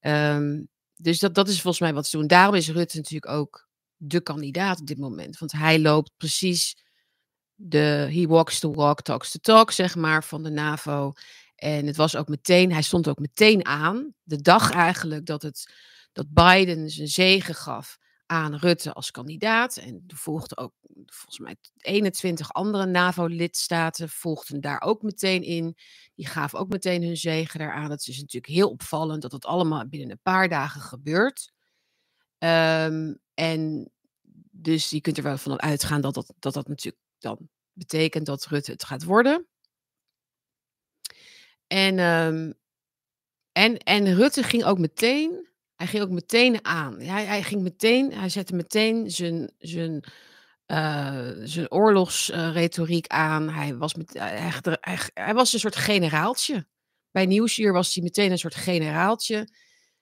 Um, 0.00 0.68
dus 0.96 1.18
dat, 1.18 1.34
dat 1.34 1.48
is 1.48 1.60
volgens 1.60 1.82
mij 1.82 1.94
wat 1.94 2.06
ze 2.06 2.16
doen. 2.16 2.26
Daarom 2.26 2.54
is 2.54 2.70
Rutte 2.70 2.96
natuurlijk 2.96 3.32
ook 3.32 3.68
de 3.96 4.20
kandidaat 4.20 4.80
op 4.80 4.86
dit 4.86 4.98
moment. 4.98 5.38
Want 5.38 5.52
hij 5.52 5.80
loopt 5.80 6.10
precies 6.16 6.76
de 7.54 8.08
he 8.12 8.26
walks 8.26 8.58
the 8.58 8.70
walk, 8.70 9.00
talks 9.00 9.30
the 9.30 9.40
talk, 9.40 9.70
zeg 9.70 9.94
maar, 9.94 10.24
van 10.24 10.42
de 10.42 10.50
NAVO. 10.50 11.12
En 11.54 11.86
het 11.86 11.96
was 11.96 12.16
ook 12.16 12.28
meteen, 12.28 12.72
hij 12.72 12.82
stond 12.82 13.08
ook 13.08 13.18
meteen 13.18 13.66
aan, 13.66 14.14
de 14.22 14.40
dag 14.40 14.70
eigenlijk 14.70 15.26
dat, 15.26 15.42
het, 15.42 15.72
dat 16.12 16.32
Biden 16.32 16.90
zijn 16.90 17.08
zegen 17.08 17.54
gaf 17.54 17.98
aan 18.32 18.54
Rutte 18.54 18.92
als 18.92 19.10
kandidaat. 19.10 19.76
En 19.76 20.04
volgden 20.06 20.58
ook, 20.58 20.72
volgens 21.06 21.38
mij, 21.38 21.56
21 21.76 22.52
andere 22.52 22.86
NAVO-lidstaten 22.86 24.08
volgden 24.08 24.60
daar 24.60 24.80
ook 24.80 25.02
meteen 25.02 25.42
in. 25.42 25.76
Die 26.14 26.26
gaven 26.26 26.58
ook 26.58 26.68
meteen 26.68 27.02
hun 27.02 27.16
zegen 27.16 27.58
daaraan. 27.58 27.88
Dat 27.88 28.06
is 28.06 28.18
natuurlijk 28.18 28.52
heel 28.52 28.70
opvallend 28.70 29.22
dat 29.22 29.32
het 29.32 29.44
allemaal 29.44 29.88
binnen 29.88 30.10
een 30.10 30.20
paar 30.22 30.48
dagen 30.48 30.80
gebeurt. 30.80 31.52
Um, 32.38 33.18
en 33.34 33.90
dus 34.50 34.90
je 34.90 35.00
kunt 35.00 35.16
er 35.16 35.22
wel 35.22 35.38
van 35.38 35.60
uitgaan 35.60 36.00
dat 36.00 36.14
dat, 36.14 36.34
dat 36.38 36.54
dat 36.54 36.68
natuurlijk 36.68 37.02
dan 37.18 37.48
betekent 37.72 38.26
dat 38.26 38.46
Rutte 38.46 38.70
het 38.70 38.84
gaat 38.84 39.04
worden. 39.04 39.46
En, 41.66 41.98
um, 41.98 42.54
en, 43.52 43.78
en 43.78 44.14
Rutte 44.14 44.42
ging 44.42 44.64
ook 44.64 44.78
meteen, 44.78 45.51
hij 45.82 45.90
ging 45.90 46.02
ook 46.02 46.10
meteen 46.10 46.64
aan. 46.64 47.00
Hij, 47.00 47.24
hij 47.24 47.42
ging 47.42 47.62
meteen, 47.62 48.12
hij 48.12 48.28
zette 48.28 48.54
meteen 48.54 49.10
zijn, 49.10 49.52
zijn, 49.58 50.04
uh, 50.66 51.30
zijn 51.42 51.70
oorlogsretoriek 51.70 53.06
aan. 53.06 53.48
Hij 53.48 53.76
was, 53.76 53.94
met, 53.94 54.12
hij, 54.12 54.52
hij, 54.80 54.98
hij, 55.14 55.34
was 55.34 55.52
een 55.52 55.58
soort 55.58 55.76
generaaltje. 55.76 56.66
Bij 57.10 57.26
Nieuwsuur 57.26 57.72
was 57.72 57.94
hij 57.94 58.02
meteen 58.02 58.30
een 58.30 58.38
soort 58.38 58.54
generaaltje. 58.54 59.48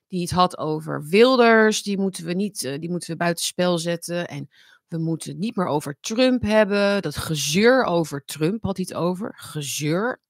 Die 0.09 0.21
het 0.21 0.31
had 0.31 0.59
over 0.59 1.05
Wilders, 1.09 1.83
die 1.83 1.99
moeten 1.99 2.25
we 2.25 2.33
niet, 2.33 2.63
uh, 2.63 2.79
die 2.79 2.91
moeten 2.91 3.11
we 3.11 3.17
buitenspel 3.17 3.79
zetten. 3.79 4.29
En 4.29 4.49
we 4.89 4.99
moeten 4.99 5.31
het 5.31 5.39
niet 5.39 5.57
meer 5.57 5.67
over 5.67 5.97
Trump 6.01 6.43
hebben. 6.43 7.03
Dat 7.03 7.17
gezeur 7.17 7.85
over 7.85 8.25
Trump 8.25 8.63
had 8.63 8.77
hij 8.77 8.87
het 8.89 8.99
over. 8.99 9.33
Gezeur 9.37 10.21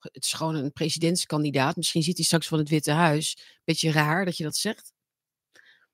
het 0.00 0.24
is 0.24 0.32
gewoon 0.32 0.54
een 0.54 0.72
presidentskandidaat. 0.72 1.76
Misschien 1.76 2.02
ziet 2.02 2.16
hij 2.16 2.24
straks 2.24 2.46
van 2.48 2.58
het 2.58 2.68
Witte 2.68 2.90
Huis. 2.90 3.58
Beetje 3.64 3.92
raar 3.92 4.24
dat 4.24 4.36
je 4.36 4.44
dat 4.44 4.56
zegt. 4.56 4.92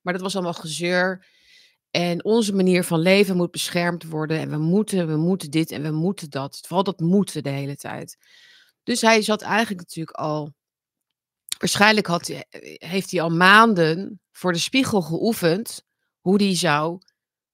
Maar 0.01 0.13
dat 0.13 0.23
was 0.23 0.35
allemaal 0.35 0.53
gezeur. 0.53 1.27
En 1.91 2.25
onze 2.25 2.55
manier 2.55 2.85
van 2.85 3.01
leven 3.01 3.37
moet 3.37 3.51
beschermd 3.51 4.05
worden. 4.05 4.39
En 4.39 4.51
we 4.51 4.57
moeten, 4.57 5.07
we 5.07 5.17
moeten 5.17 5.51
dit 5.51 5.71
en 5.71 5.83
we 5.83 5.91
moeten 5.91 6.31
dat. 6.31 6.59
Vooral 6.67 6.85
dat 6.85 7.01
moeten 7.01 7.43
de 7.43 7.51
hele 7.51 7.77
tijd. 7.77 8.17
Dus 8.83 9.01
hij 9.01 9.23
zat 9.23 9.43
eigenlijk 9.43 9.81
natuurlijk 9.81 10.17
al. 10.17 10.53
Waarschijnlijk 11.59 12.07
had, 12.07 12.31
heeft 12.79 13.11
hij 13.11 13.21
al 13.21 13.31
maanden 13.31 14.21
voor 14.33 14.53
de 14.53 14.59
spiegel 14.59 15.03
geoefend. 15.03 15.83
Hoe 16.21 16.39
die 16.39 16.55
zou. 16.55 16.99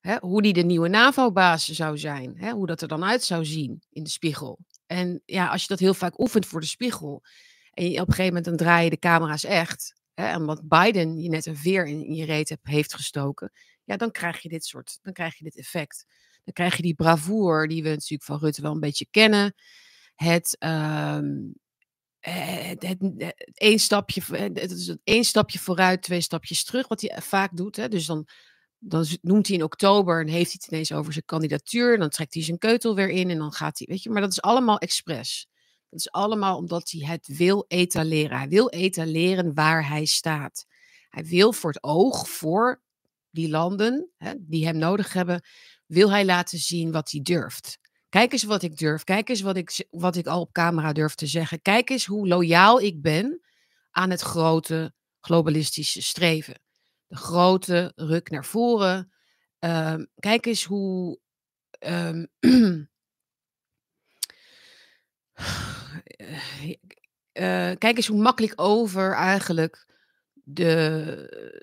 Hè, 0.00 0.16
hoe 0.20 0.42
die 0.42 0.52
de 0.52 0.62
nieuwe 0.62 0.88
NAVO-baas 0.88 1.68
zou 1.68 1.98
zijn. 1.98 2.36
Hè, 2.36 2.50
hoe 2.50 2.66
dat 2.66 2.80
er 2.80 2.88
dan 2.88 3.04
uit 3.04 3.24
zou 3.24 3.44
zien 3.44 3.82
in 3.90 4.02
de 4.02 4.10
spiegel. 4.10 4.58
En 4.92 5.22
ja, 5.24 5.48
als 5.48 5.62
je 5.62 5.68
dat 5.68 5.78
heel 5.78 5.94
vaak 5.94 6.18
oefent 6.18 6.46
voor 6.46 6.60
de 6.60 6.66
spiegel. 6.66 7.22
En 7.70 7.86
op 7.86 7.96
een 7.96 8.14
gegeven 8.14 8.24
moment 8.24 8.44
dan 8.44 8.56
draai 8.56 8.84
je 8.84 8.90
de 8.90 8.98
camera's 8.98 9.44
echt. 9.44 10.00
Hè, 10.14 10.36
omdat 10.36 10.68
Biden 10.68 11.22
je 11.22 11.28
net 11.28 11.46
een 11.46 11.56
veer 11.56 11.86
in, 11.86 12.14
je 12.14 12.24
reet 12.24 12.48
hebt, 12.48 12.66
heeft 12.66 12.94
gestoken. 12.94 13.52
Ja, 13.84 13.96
dan 13.96 14.10
krijg 14.10 14.42
je 14.42 14.48
dit 14.48 14.64
soort, 14.64 14.98
dan 15.02 15.12
krijg 15.12 15.38
je 15.38 15.44
dit 15.44 15.56
effect. 15.56 16.06
Dan 16.44 16.52
krijg 16.54 16.76
je 16.76 16.82
die 16.82 16.94
bravoure 16.94 17.68
die 17.68 17.82
we 17.82 17.88
natuurlijk 17.88 18.22
van 18.22 18.38
Rutte 18.38 18.62
wel 18.62 18.72
een 18.72 18.80
beetje 18.80 19.06
kennen. 19.10 19.54
Het, 20.14 20.56
um, 20.58 21.54
het, 22.20 22.96
één 23.54 23.78
stapje, 23.78 24.22
stapje 25.20 25.58
vooruit, 25.58 26.02
twee 26.02 26.20
stapjes 26.20 26.64
terug, 26.64 26.88
wat 26.88 27.00
hij 27.00 27.22
vaak 27.22 27.56
doet. 27.56 27.76
Hè. 27.76 27.88
Dus 27.88 28.06
dan 28.06 28.28
dan 28.84 29.06
noemt 29.20 29.46
hij 29.46 29.56
in 29.56 29.62
oktober 29.62 30.20
en 30.20 30.28
heeft 30.28 30.52
hij 30.52 30.58
het 30.62 30.72
ineens 30.72 30.92
over 30.92 31.12
zijn 31.12 31.24
kandidatuur. 31.24 31.98
Dan 31.98 32.08
trekt 32.08 32.34
hij 32.34 32.42
zijn 32.42 32.58
keutel 32.58 32.94
weer 32.94 33.08
in 33.08 33.30
en 33.30 33.38
dan 33.38 33.52
gaat 33.52 33.78
hij, 33.78 33.86
weet 33.86 34.02
je, 34.02 34.10
maar 34.10 34.20
dat 34.20 34.30
is 34.30 34.42
allemaal 34.42 34.78
expres. 34.78 35.48
Dat 35.88 36.00
is 36.00 36.10
allemaal 36.10 36.56
omdat 36.56 36.90
hij 36.90 37.06
het 37.06 37.26
wil 37.26 37.64
etaleren. 37.68 38.38
Hij 38.38 38.48
wil 38.48 38.70
etaleren 38.70 39.54
waar 39.54 39.88
hij 39.88 40.04
staat. 40.04 40.66
Hij 41.08 41.24
wil 41.24 41.52
voor 41.52 41.70
het 41.70 41.82
oog, 41.82 42.28
voor 42.28 42.82
die 43.30 43.48
landen 43.48 44.10
hè, 44.16 44.32
die 44.38 44.66
hem 44.66 44.76
nodig 44.78 45.12
hebben, 45.12 45.44
wil 45.86 46.10
hij 46.10 46.24
laten 46.24 46.58
zien 46.58 46.92
wat 46.92 47.10
hij 47.10 47.20
durft. 47.20 47.78
Kijk 48.08 48.32
eens 48.32 48.42
wat 48.42 48.62
ik 48.62 48.76
durf. 48.76 49.04
Kijk 49.04 49.28
eens 49.28 49.40
wat 49.40 49.56
ik, 49.56 49.86
wat 49.90 50.16
ik 50.16 50.26
al 50.26 50.40
op 50.40 50.52
camera 50.52 50.92
durf 50.92 51.14
te 51.14 51.26
zeggen. 51.26 51.62
Kijk 51.62 51.90
eens 51.90 52.06
hoe 52.06 52.28
loyaal 52.28 52.80
ik 52.80 53.02
ben 53.02 53.40
aan 53.90 54.10
het 54.10 54.20
grote 54.20 54.94
globalistische 55.20 56.02
streven 56.02 56.60
grote 57.12 57.92
ruk 57.94 58.30
naar 58.30 58.44
voren. 58.44 59.12
Um, 59.58 60.08
kijk 60.14 60.46
eens 60.46 60.64
hoe. 60.64 61.18
Um, 61.86 62.28
uh, 62.40 62.82
kijk 67.84 67.96
eens 67.96 68.06
hoe 68.06 68.22
makkelijk 68.22 68.52
over 68.56 69.12
eigenlijk 69.12 69.86
de, 70.44 71.60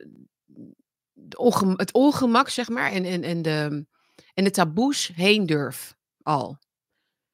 het 1.76 1.94
ongemak, 1.94 2.50
zeg 2.50 2.70
maar, 2.70 2.92
en, 2.92 3.06
en, 3.06 3.24
en, 3.24 3.42
de, 3.42 3.86
en 4.34 4.44
de 4.44 4.52
taboes 4.52 5.08
heen 5.08 5.46
durf 5.46 5.96
al 6.22 6.60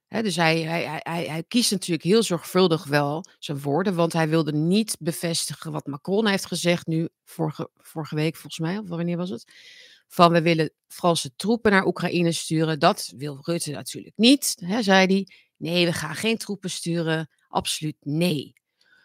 dus 0.08 0.36
hij, 0.36 0.62
hij, 0.62 1.00
hij, 1.04 1.26
hij 1.26 1.44
kiest 1.44 1.72
natuurlijk 1.72 2.04
heel 2.04 2.24
zorgvuldig 2.24 2.86
wel 2.86 3.26
zijn 3.40 3.62
woorden, 3.62 3.96
want 3.96 4.14
hij 4.14 4.30
wilde 4.30 4.54
niet 4.54 4.96
bevestigen 5.00 5.72
wat 5.72 5.86
Macron 5.86 6.28
heeft 6.28 6.46
gezegd 6.46 6.88
nu, 6.88 7.10
vorige, 7.24 7.70
vorige 7.78 8.16
week 8.16 8.36
volgens 8.36 8.60
mij, 8.60 8.78
of 8.78 8.88
wanneer 8.88 9.18
was 9.18 9.30
het? 9.30 9.54
Van 10.08 10.32
we 10.32 10.42
willen 10.42 10.72
Franse 10.88 11.36
troepen 11.36 11.72
naar 11.72 11.86
Oekraïne 11.86 12.32
sturen. 12.32 12.80
Dat 12.80 13.14
wil 13.18 13.40
Rutte 13.42 13.72
natuurlijk 13.72 14.18
niet, 14.18 14.56
hè, 14.60 14.82
zei 14.82 15.06
hij. 15.06 15.28
Nee, 15.58 15.86
we 15.86 15.94
gaan 15.94 16.16
geen 16.16 16.38
troepen 16.38 16.70
sturen. 16.70 17.30
Absoluut 17.48 17.96
nee. 18.00 18.54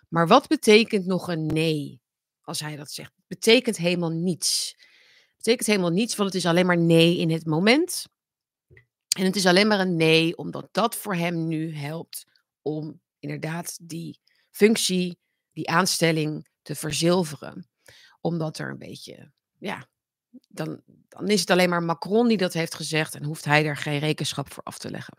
Maar 0.08 0.26
wat 0.26 0.48
betekent 0.48 1.06
nog 1.06 1.28
een 1.28 1.46
nee 1.46 2.00
als 2.42 2.60
hij 2.60 2.76
dat 2.76 2.90
zegt? 2.90 3.12
Betekent 3.26 3.76
helemaal 3.76 4.10
niets. 4.10 4.76
Betekent 5.36 5.66
helemaal 5.66 5.90
niets, 5.90 6.16
want 6.16 6.28
het 6.28 6.38
is 6.38 6.46
alleen 6.46 6.66
maar 6.66 6.78
nee 6.78 7.16
in 7.16 7.30
het 7.30 7.46
moment. 7.46 8.06
En 9.18 9.24
het 9.24 9.36
is 9.36 9.46
alleen 9.46 9.66
maar 9.66 9.80
een 9.80 9.96
nee, 9.96 10.36
omdat 10.36 10.68
dat 10.72 10.96
voor 10.96 11.14
hem 11.14 11.46
nu 11.46 11.74
helpt 11.76 12.26
om 12.62 13.00
inderdaad 13.18 13.78
die 13.82 14.20
functie, 14.50 15.18
die 15.52 15.70
aanstelling 15.70 16.48
te 16.62 16.74
verzilveren. 16.74 17.68
Omdat 18.20 18.58
er 18.58 18.70
een 18.70 18.78
beetje, 18.78 19.32
ja, 19.58 19.88
dan, 20.48 20.82
dan 21.08 21.28
is 21.28 21.40
het 21.40 21.50
alleen 21.50 21.68
maar 21.68 21.82
Macron 21.82 22.28
die 22.28 22.36
dat 22.36 22.52
heeft 22.52 22.74
gezegd 22.74 23.14
en 23.14 23.24
hoeft 23.24 23.44
hij 23.44 23.66
er 23.66 23.76
geen 23.76 23.98
rekenschap 23.98 24.52
voor 24.52 24.62
af 24.62 24.78
te 24.78 24.90
leggen. 24.90 25.18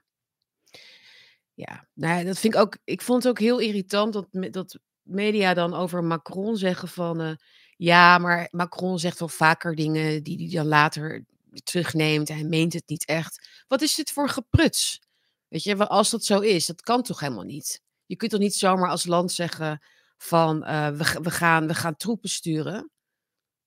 Ja, 1.53 1.87
nou 1.93 2.19
ja, 2.19 2.23
dat 2.23 2.39
vind 2.39 2.53
ik 2.53 2.59
ook. 2.59 2.77
Ik 2.83 3.01
vond 3.01 3.23
het 3.23 3.31
ook 3.31 3.39
heel 3.39 3.59
irritant 3.59 4.13
dat, 4.13 4.27
dat 4.31 4.79
media 5.01 5.53
dan 5.53 5.73
over 5.73 6.03
Macron 6.03 6.57
zeggen 6.57 6.87
van. 6.87 7.21
Uh, 7.21 7.35
ja, 7.77 8.17
maar 8.17 8.47
Macron 8.51 8.99
zegt 8.99 9.19
wel 9.19 9.27
vaker 9.27 9.75
dingen 9.75 10.23
die 10.23 10.37
hij 10.37 10.57
dan 10.57 10.67
later 10.67 11.25
terugneemt. 11.63 12.27
Hij 12.27 12.43
meent 12.43 12.73
het 12.73 12.87
niet 12.87 13.05
echt. 13.05 13.63
Wat 13.67 13.81
is 13.81 13.95
dit 13.95 14.11
voor 14.11 14.29
gepruts? 14.29 14.99
Weet 15.47 15.63
je, 15.63 15.87
als 15.87 16.09
dat 16.09 16.25
zo 16.25 16.39
is, 16.39 16.65
dat 16.65 16.81
kan 16.81 17.03
toch 17.03 17.19
helemaal 17.19 17.43
niet? 17.43 17.81
Je 18.05 18.15
kunt 18.15 18.31
toch 18.31 18.39
niet 18.39 18.55
zomaar 18.55 18.89
als 18.89 19.05
land 19.05 19.31
zeggen 19.31 19.81
van 20.17 20.63
uh, 20.63 20.87
we, 20.87 21.19
we, 21.21 21.31
gaan, 21.31 21.67
we 21.67 21.73
gaan 21.73 21.95
troepen 21.95 22.29
sturen. 22.29 22.91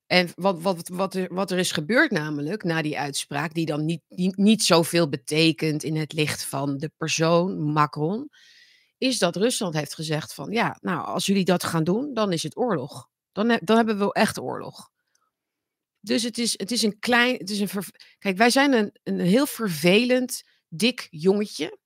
En 0.05 0.29
wat, 0.35 0.61
wat, 0.61 0.87
wat, 0.87 1.15
er, 1.15 1.33
wat 1.33 1.51
er 1.51 1.57
is 1.57 1.71
gebeurd 1.71 2.11
namelijk 2.11 2.63
na 2.63 2.81
die 2.81 2.99
uitspraak, 2.99 3.53
die 3.53 3.65
dan 3.65 3.85
niet, 3.85 4.01
niet, 4.07 4.37
niet 4.37 4.63
zoveel 4.63 5.09
betekent 5.09 5.83
in 5.83 5.95
het 5.95 6.13
licht 6.13 6.45
van 6.45 6.77
de 6.77 6.91
persoon 6.97 7.61
Macron, 7.61 8.29
is 8.97 9.19
dat 9.19 9.35
Rusland 9.35 9.73
heeft 9.73 9.93
gezegd 9.93 10.33
van 10.33 10.51
ja, 10.51 10.77
nou 10.81 11.05
als 11.05 11.25
jullie 11.25 11.45
dat 11.45 11.63
gaan 11.63 11.83
doen, 11.83 12.13
dan 12.13 12.31
is 12.31 12.43
het 12.43 12.57
oorlog. 12.57 13.09
Dan, 13.31 13.59
dan 13.63 13.75
hebben 13.77 13.99
we 13.99 14.13
echt 14.13 14.39
oorlog. 14.39 14.89
Dus 16.05 16.23
het 16.23 16.37
is, 16.37 16.53
het 16.57 16.71
is 16.71 16.81
een 16.83 16.99
klein, 16.99 17.37
het 17.37 17.49
is 17.49 17.59
een 17.59 17.83
kijk, 18.17 18.37
wij 18.37 18.49
zijn 18.49 18.73
een, 18.73 18.95
een 19.03 19.19
heel 19.19 19.45
vervelend, 19.45 20.43
dik 20.67 21.07
jongetje 21.09 21.79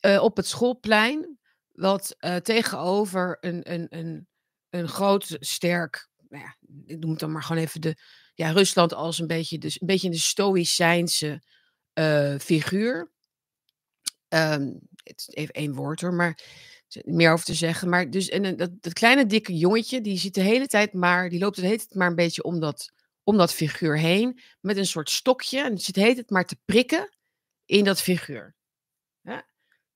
uh, 0.00 0.22
op 0.22 0.36
het 0.36 0.46
schoolplein, 0.46 1.38
wat 1.72 2.16
uh, 2.20 2.36
tegenover 2.36 3.36
een, 3.40 3.72
een, 3.72 3.86
een, 3.90 4.28
een 4.70 4.88
groot, 4.88 5.36
sterk 5.40 6.10
nou 6.30 6.44
ja, 6.44 6.56
ik 6.86 6.98
noem 6.98 7.10
het 7.10 7.20
dan 7.20 7.32
maar 7.32 7.42
gewoon 7.42 7.62
even 7.62 7.80
de, 7.80 7.96
ja, 8.34 8.50
Rusland 8.50 8.94
als 8.94 9.18
een 9.18 9.26
beetje, 9.26 9.58
dus 9.58 9.80
een 9.80 9.86
beetje 9.86 10.08
een 10.08 10.18
stoïcijnse 10.18 11.42
uh, 11.94 12.38
figuur. 12.38 13.10
Um, 14.28 14.80
het 15.02 15.18
is 15.18 15.28
even 15.28 15.54
één 15.54 15.74
woord 15.74 16.00
hoor, 16.00 16.14
maar 16.14 16.38
meer 17.04 17.32
over 17.32 17.44
te 17.44 17.54
zeggen. 17.54 17.88
Maar 17.88 18.10
dus 18.10 18.28
en, 18.28 18.56
dat, 18.56 18.70
dat 18.80 18.92
kleine 18.92 19.26
dikke 19.26 19.56
jongetje, 19.56 20.00
die 20.00 20.18
zit 20.18 20.34
de 20.34 20.40
hele 20.40 20.66
tijd 20.66 20.92
maar, 20.92 21.28
die 21.28 21.38
loopt 21.38 21.56
de 21.56 21.62
hele 21.62 21.76
tijd 21.76 21.94
maar 21.94 22.08
een 22.08 22.14
beetje 22.14 22.42
om 22.42 22.60
dat, 22.60 22.92
om 23.30 23.36
dat 23.36 23.52
figuur 23.52 23.98
heen. 23.98 24.40
Met 24.60 24.76
een 24.76 24.86
soort 24.86 25.10
stokje. 25.10 25.60
En 25.60 25.74
de 25.74 26.00
hele 26.00 26.14
tijd 26.14 26.30
maar 26.30 26.46
te 26.46 26.58
prikken 26.64 27.16
in 27.64 27.84
dat 27.84 28.00
figuur. 28.00 28.54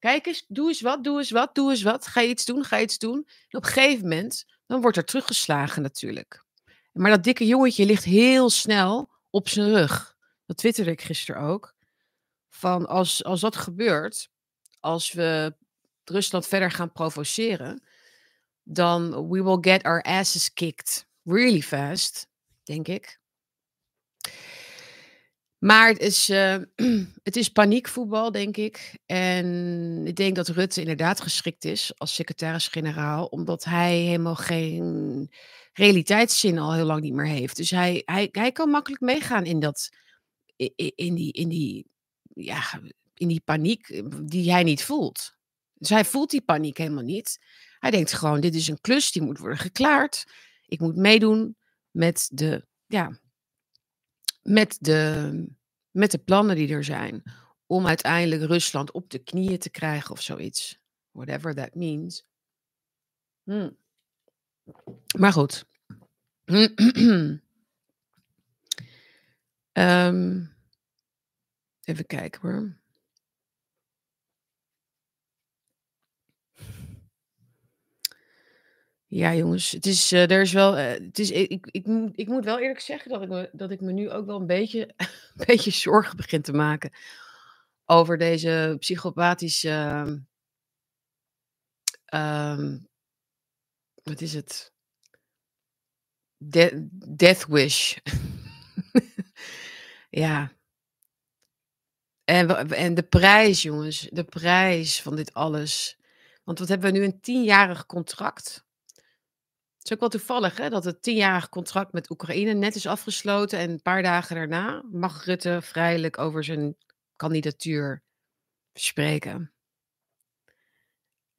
Kijk 0.05 0.27
eens, 0.27 0.45
doe 0.49 0.69
eens 0.69 0.81
wat, 0.81 1.05
doe 1.05 1.19
eens 1.19 1.31
wat, 1.31 1.55
doe 1.55 1.71
eens 1.71 1.83
wat. 1.83 2.07
Ga 2.07 2.21
je 2.21 2.29
iets 2.29 2.45
doen, 2.45 2.65
ga 2.65 2.77
je 2.77 2.83
iets 2.83 2.99
doen. 2.99 3.29
En 3.49 3.59
op 3.59 3.65
een 3.65 3.71
gegeven 3.71 4.03
moment 4.03 4.45
dan 4.67 4.81
wordt 4.81 4.97
er 4.97 5.05
teruggeslagen 5.05 5.83
natuurlijk. 5.83 6.45
Maar 6.93 7.11
dat 7.11 7.25
dikke 7.25 7.47
jongetje 7.47 7.87
ligt 7.87 8.05
heel 8.05 8.51
snel 8.51 9.13
op 9.31 9.49
zijn 9.49 9.73
rug. 9.73 10.17
Dat 10.47 10.57
twitterde 10.57 10.91
ik 10.91 11.03
gisteren 11.03 11.43
ook. 11.43 11.75
Van 12.49 12.87
als, 12.87 13.25
als 13.25 13.41
dat 13.41 13.57
gebeurt, 13.57 14.29
als 14.81 15.13
we 15.13 15.57
Rusland 16.05 16.47
verder 16.47 16.71
gaan 16.71 16.93
provoceren, 16.93 17.83
dan 18.63 19.29
we 19.29 19.43
will 19.43 19.59
get 19.61 19.83
our 19.83 20.03
asses 20.03 20.53
kicked 20.53 21.07
really 21.23 21.63
fast, 21.63 22.29
denk 22.63 22.89
ik. 22.89 23.21
Maar 25.65 25.89
het 25.89 26.01
is, 26.01 26.31
uh, 26.31 26.57
het 27.23 27.37
is 27.37 27.49
paniekvoetbal, 27.49 28.33
denk 28.33 28.57
ik. 28.57 28.95
En 29.07 30.07
ik 30.07 30.17
denk 30.17 30.37
dat 30.37 30.49
Rutte 30.49 30.81
inderdaad 30.81 31.21
geschikt 31.21 31.65
is 31.65 31.93
als 31.97 32.15
secretaris-generaal, 32.15 33.27
omdat 33.27 33.65
hij 33.65 33.97
helemaal 33.97 34.35
geen 34.35 35.31
realiteitszin 35.73 36.59
al 36.59 36.75
heel 36.75 36.85
lang 36.85 37.01
niet 37.01 37.13
meer 37.13 37.27
heeft. 37.27 37.57
Dus 37.57 37.71
hij, 37.71 38.03
hij, 38.05 38.29
hij 38.33 38.53
kan 38.53 38.71
makkelijk 38.71 39.03
meegaan 39.03 39.45
in, 39.45 39.61
dat, 39.61 39.91
in, 40.57 41.15
die, 41.15 41.33
in, 41.33 41.49
die, 41.49 41.87
ja, 42.35 42.81
in 43.15 43.29
die 43.29 43.43
paniek 43.45 43.89
eh, 43.89 44.03
die 44.23 44.51
hij 44.51 44.63
niet 44.63 44.85
voelt. 44.85 45.37
Dus 45.75 45.89
hij 45.89 46.05
voelt 46.05 46.31
die 46.31 46.43
paniek 46.43 46.79
helemaal 46.79 47.05
niet. 47.05 47.39
Hij 47.79 47.91
denkt 47.91 48.13
gewoon, 48.13 48.41
dit 48.41 48.55
is 48.55 48.69
een 48.69 48.81
klus, 48.81 49.13
die 49.13 49.23
moet 49.23 49.39
worden 49.39 49.59
geklaard. 49.59 50.25
Ik 50.67 50.81
moet 50.81 50.97
meedoen 50.97 51.57
met 51.91 52.29
de, 52.33 52.67
ja, 52.87 53.19
met 54.45 54.77
de, 54.81 55.47
met 55.91 56.11
de 56.11 56.19
plannen 56.19 56.57
die 56.57 56.69
er 56.69 56.85
zijn. 56.85 57.23
Om 57.67 57.87
uiteindelijk 57.87 58.43
Rusland 58.43 58.93
op 58.93 59.11
de 59.11 59.19
knieën 59.19 59.59
te 59.59 59.71
krijgen 59.71 60.11
of 60.11 60.21
zoiets. 60.21 60.79
Whatever 61.11 61.55
that 61.55 61.75
means. 61.75 62.27
Hmm. 63.43 63.77
Maar 65.19 65.33
goed. 65.33 65.67
um, 66.45 67.43
even 71.85 72.07
kijken 72.07 72.41
hoor. 72.41 72.77
Ja, 79.15 79.35
jongens, 79.35 79.71
het 79.71 79.87
is, 79.87 80.13
uh, 80.13 80.31
er 80.31 80.41
is 80.41 80.53
wel, 80.53 80.79
uh, 80.79 80.87
het 80.87 81.19
is, 81.19 81.31
ik, 81.31 81.67
ik, 81.71 81.87
moet, 81.87 82.13
ik 82.15 82.29
moet 82.29 82.45
wel 82.45 82.59
eerlijk 82.59 82.81
zeggen 82.81 83.11
dat 83.11 83.23
ik, 83.23 83.29
me, 83.29 83.51
dat 83.53 83.71
ik 83.71 83.81
me 83.81 83.93
nu 83.93 84.11
ook 84.11 84.27
wel 84.27 84.41
een 84.41 84.47
beetje, 84.47 84.89
een 84.97 85.47
beetje 85.47 85.71
zorgen 85.71 86.17
begin 86.17 86.43
te 86.43 86.53
maken 86.53 86.93
over 87.85 88.19
deze 88.19 88.77
psychopathische, 88.79 90.05
um, 92.15 92.89
wat 94.03 94.21
is 94.21 94.35
het? 94.35 94.73
De, 96.37 96.89
death 97.17 97.47
wish. 97.47 97.97
ja. 100.25 100.53
En, 102.25 102.71
en 102.71 102.95
de 102.95 103.03
prijs, 103.03 103.63
jongens, 103.63 104.09
de 104.11 104.25
prijs 104.25 105.03
van 105.03 105.17
dit 105.17 105.35
alles. 105.35 105.99
Want 106.45 106.59
wat 106.59 106.69
hebben 106.69 106.93
we 106.93 106.99
nu? 106.99 107.05
Een 107.05 107.21
tienjarig 107.21 107.87
contract 107.87 108.65
het 109.85 109.93
is 109.93 109.99
ook 110.03 110.11
wel 110.11 110.21
toevallig 110.21 110.57
hè, 110.57 110.69
dat 110.69 110.85
het 110.85 111.03
tienjarig 111.03 111.49
contract 111.49 111.93
met 111.93 112.11
Oekraïne 112.11 112.53
net 112.53 112.75
is 112.75 112.87
afgesloten. 112.87 113.59
En 113.59 113.71
een 113.71 113.83
paar 113.83 114.03
dagen 114.03 114.37
daarna 114.37 114.83
mag 114.91 115.25
Rutte 115.25 115.59
vrijelijk 115.63 116.19
over 116.19 116.45
zijn 116.45 116.77
kandidatuur 117.17 118.03
spreken. 118.73 119.53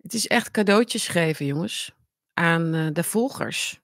Het 0.02 0.14
is 0.14 0.28
echt 0.28 0.52
cadeautjes 0.52 1.08
geven, 1.08 1.46
jongens, 1.46 1.92
aan 2.34 2.76
uh, 2.76 2.88
de 2.94 3.04
volgers. 3.04 3.82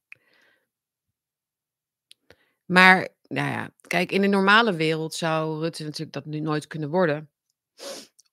Maar, 2.66 3.08
nou 3.28 3.50
ja, 3.50 3.70
kijk, 3.88 4.12
in 4.12 4.22
de 4.22 4.28
normale 4.28 4.74
wereld 4.74 5.14
zou 5.14 5.60
Rutte 5.60 5.84
natuurlijk 5.84 6.14
dat 6.14 6.26
nu 6.26 6.40
nooit 6.40 6.68
kunnen 6.68 6.90
worden. 6.90 7.30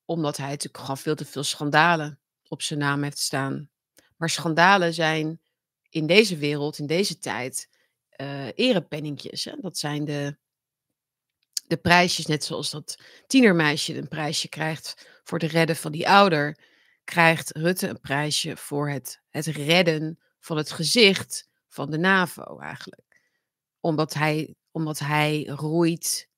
Omdat 0.05 0.37
hij 0.37 0.49
natuurlijk 0.49 0.77
gewoon 0.77 0.97
veel 0.97 1.15
te 1.15 1.25
veel 1.25 1.43
schandalen 1.43 2.19
op 2.47 2.61
zijn 2.61 2.79
naam 2.79 3.03
heeft 3.03 3.19
staan. 3.19 3.69
Maar 4.17 4.29
schandalen 4.29 4.93
zijn 4.93 5.39
in 5.89 6.07
deze 6.07 6.37
wereld, 6.37 6.77
in 6.77 6.87
deze 6.87 7.17
tijd, 7.17 7.69
uh, 8.21 8.47
erepenningjes. 8.55 9.45
Hè? 9.45 9.53
Dat 9.61 9.77
zijn 9.77 10.05
de, 10.05 10.37
de 11.67 11.77
prijsjes, 11.77 12.25
net 12.25 12.43
zoals 12.43 12.69
dat 12.69 13.01
tienermeisje 13.27 13.97
een 13.97 14.07
prijsje 14.07 14.49
krijgt 14.49 15.21
voor 15.23 15.39
het 15.39 15.51
redden 15.51 15.75
van 15.75 15.91
die 15.91 16.09
ouder, 16.09 16.59
krijgt 17.03 17.57
Rutte 17.57 17.87
een 17.87 17.99
prijsje 17.99 18.57
voor 18.57 18.89
het, 18.89 19.21
het 19.29 19.45
redden 19.45 20.19
van 20.39 20.57
het 20.57 20.71
gezicht 20.71 21.49
van 21.67 21.91
de 21.91 21.97
NAVO 21.97 22.59
eigenlijk. 22.59 23.17
Omdat 23.79 24.13
hij, 24.13 24.55
omdat 24.71 24.99
hij 24.99 25.43
roeit 25.45 26.29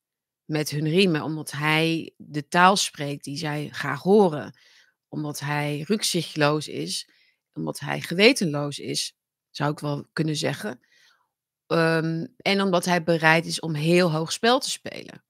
met 0.46 0.70
hun 0.70 0.88
riemen, 0.90 1.22
omdat 1.22 1.52
hij 1.52 2.14
de 2.18 2.48
taal 2.48 2.76
spreekt 2.76 3.24
die 3.24 3.38
zij 3.38 3.70
graag 3.72 4.02
horen, 4.02 4.58
omdat 5.08 5.40
hij 5.40 5.84
rukzichtloos 5.88 6.68
is, 6.68 7.10
omdat 7.54 7.80
hij 7.80 8.02
gewetenloos 8.02 8.80
is, 8.80 9.16
zou 9.52 9.72
ik 9.72 9.80
wel 9.80 10.08
kunnen 10.14 10.36
zeggen. 10.36 10.80
Um, 11.68 12.34
en 12.38 12.62
omdat 12.62 12.86
hij 12.86 13.04
bereid 13.04 13.46
is 13.46 13.60
om 13.60 13.74
heel 13.74 14.12
hoog 14.12 14.32
spel 14.32 14.60
te 14.60 14.70
spelen. 14.70 15.24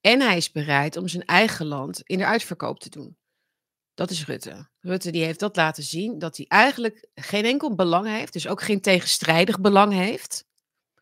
En 0.00 0.20
hij 0.20 0.36
is 0.36 0.52
bereid 0.52 0.96
om 0.96 1.08
zijn 1.08 1.24
eigen 1.24 1.66
land 1.66 2.00
in 2.02 2.18
de 2.18 2.26
uitverkoop 2.26 2.80
te 2.80 2.90
doen. 2.90 3.16
Dat 3.94 4.10
is 4.10 4.26
Rutte. 4.26 4.68
Rutte 4.80 5.10
die 5.10 5.24
heeft 5.24 5.40
dat 5.40 5.56
laten 5.56 5.82
zien 5.82 6.18
dat 6.18 6.36
hij 6.36 6.46
eigenlijk 6.48 7.08
geen 7.14 7.44
enkel 7.44 7.74
belang 7.74 8.06
heeft, 8.06 8.32
dus 8.32 8.48
ook 8.48 8.62
geen 8.62 8.80
tegenstrijdig 8.80 9.60
belang 9.60 9.92
heeft. 9.92 10.44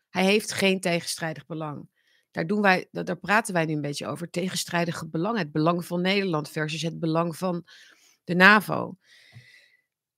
Hij 0.09 0.23
heeft 0.23 0.51
geen 0.51 0.79
tegenstrijdig 0.79 1.45
belang. 1.45 1.89
Daar, 2.31 2.47
doen 2.47 2.61
wij, 2.61 2.87
daar 2.91 3.17
praten 3.17 3.53
wij 3.53 3.65
nu 3.65 3.73
een 3.73 3.81
beetje 3.81 4.07
over. 4.07 4.29
Tegenstrijdige 4.29 5.07
belang. 5.07 5.37
Het 5.37 5.51
belang 5.51 5.85
van 5.85 6.01
Nederland 6.01 6.49
versus 6.49 6.81
het 6.81 6.99
belang 6.99 7.37
van 7.37 7.65
de 8.23 8.35
NAVO. 8.35 8.97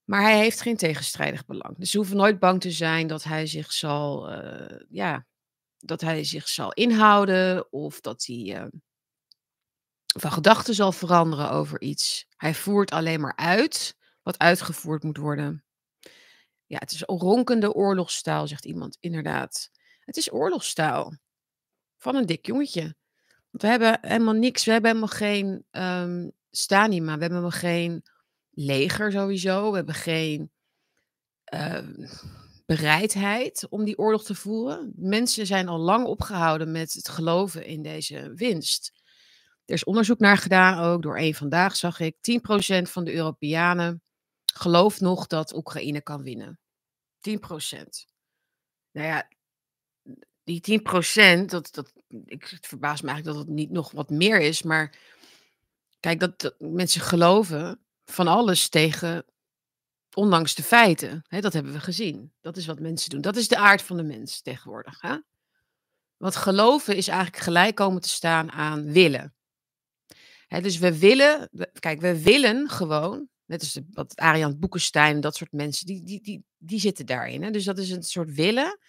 Maar 0.10 0.22
hij 0.22 0.38
heeft 0.38 0.62
geen 0.62 0.78
tegenstrijdig 0.78 1.46
belang. 1.46 1.78
Dus 1.78 1.92
ze 1.92 1.98
hoeven 1.98 2.18
nooit 2.18 2.40
bang 2.40 2.62
te 2.62 2.72
zijn 2.72 3.08
dat 3.08 3.24
hij 3.24 3.48
zich 3.48 3.72
zal, 3.72 4.32
uh, 4.32 4.80
ja, 4.90 5.26
dat 5.78 6.02
hij 6.02 6.24
zich 6.24 6.48
zal 6.48 6.74
inhouden 6.74 7.72
of 7.72 8.02
dat 8.02 8.26
hij 8.26 8.36
uh, 8.36 8.66
van 10.20 10.32
gedachten 10.32 10.74
zal 10.74 10.92
veranderen 10.92 11.52
over 11.52 11.82
iets. 11.82 12.26
Hij 12.36 12.54
voert 12.54 12.92
alleen 12.92 13.22
maar 13.22 13.36
uit 13.36 13.98
wat 14.24 14.38
uitgevoerd 14.38 15.04
moet 15.04 15.18
worden. 15.18 15.64
Ja, 16.66 16.78
het 16.78 16.92
is 16.92 17.04
ronkende 17.06 17.74
oorlogstaal, 17.74 18.48
zegt 18.48 18.66
iemand. 18.66 18.98
Inderdaad. 19.00 19.72
Het 20.00 20.18
is 20.18 20.34
oorlogstaal. 20.34 21.14
Van 21.98 22.16
een 22.16 22.26
dik 22.26 22.46
jongetje. 22.46 22.96
Want 23.50 23.64
we 23.64 23.68
hebben 23.68 23.98
helemaal 24.02 24.34
niks. 24.34 24.66
We 24.66 24.72
hebben 24.72 24.90
helemaal 24.90 25.16
geen 25.16 25.66
um, 25.72 26.32
stanima. 26.52 27.16
We 27.16 27.22
hebben 27.22 27.38
helemaal 27.38 27.60
geen 27.60 28.04
leger 28.60 29.12
sowieso. 29.12 29.70
We 29.70 29.76
hebben 29.76 29.96
geen 29.96 30.52
uh, 31.54 31.88
bereidheid 32.66 33.68
om 33.70 33.84
die 33.84 33.98
oorlog 33.98 34.24
te 34.24 34.36
voeren. 34.36 34.94
Mensen 34.96 35.46
zijn 35.46 35.68
al 35.68 35.80
lang 35.80 36.06
opgehouden 36.06 36.72
met 36.72 36.94
het 36.94 37.10
geloven 37.10 37.66
in 37.66 37.82
deze 37.82 38.34
winst. 38.36 38.92
Er 39.66 39.74
is 39.74 39.84
onderzoek 39.84 40.20
naar 40.20 40.38
gedaan, 40.38 40.84
ook 40.84 41.02
door 41.02 41.18
één 41.18 41.34
vandaag 41.34 41.76
zag 41.76 42.00
ik. 42.00 42.16
10% 42.16 42.82
van 42.82 43.04
de 43.04 43.14
Europeanen 43.14 44.02
gelooft 44.54 45.02
nog 45.02 45.28
dat 45.28 45.56
Oekraïne 45.56 46.02
kan 46.02 46.24
winnen. 46.24 46.60
10%. 47.30 47.34
Nou 48.92 49.08
ja, 49.08 49.28
die 50.44 50.80
10%, 51.42 51.46
dat, 51.46 51.74
dat, 51.74 51.94
ik 52.26 52.48
het 52.48 52.68
verbaas 52.68 53.02
me 53.02 53.08
eigenlijk 53.10 53.38
dat 53.38 53.48
het 53.48 53.56
niet 53.56 53.72
nog 53.72 53.92
wat 53.92 54.10
meer 54.10 54.40
is. 54.40 54.64
Maar 54.64 54.98
kijk, 56.00 56.20
dat 56.20 56.56
mensen 56.58 57.02
geloven 57.02 57.84
van 58.10 58.28
alles 58.28 58.70
tegen 58.70 59.26
Ondanks 60.16 60.56
de 60.56 60.64
feiten. 60.64 61.22
Dat 61.30 61.54
hebben 61.54 61.74
we 61.74 61.80
gezien. 61.80 62.34
Dat 62.42 62.58
is 62.58 62.66
wat 62.66 62.80
mensen 62.80 63.10
doen. 63.10 63.22
Dat 63.22 63.36
is 63.36 63.48
de 63.48 63.58
aard 63.58 63.82
van 63.82 63.98
de 63.98 64.04
mens 64.04 64.42
tegenwoordig. 64.42 65.02
Hè? 65.02 65.18
Want 66.18 66.36
geloven 66.36 66.96
is 66.96 67.08
eigenlijk 67.08 67.44
gelijk 67.44 67.76
komen 67.76 68.02
te 68.02 68.10
staan 68.10 68.52
aan 68.52 68.92
willen. 68.92 69.34
Dus 70.48 70.78
we 70.78 71.00
willen, 71.00 71.50
kijk, 71.80 72.02
we 72.02 72.24
willen 72.24 72.70
gewoon, 72.70 73.30
net 73.46 73.60
als 73.60 73.74
de, 73.74 73.86
wat 73.92 74.60
Boekenstein, 74.60 75.20
dat 75.20 75.36
soort 75.36 75.52
mensen, 75.52 75.86
die, 75.86 76.04
die, 76.04 76.22
die, 76.22 76.44
die 76.58 76.80
zitten 76.80 77.06
daarin. 77.06 77.44
Hè? 77.44 77.52
Dus 77.52 77.64
dat 77.64 77.78
is 77.78 77.90
een 77.90 78.04
soort 78.04 78.32
willen, 78.32 78.80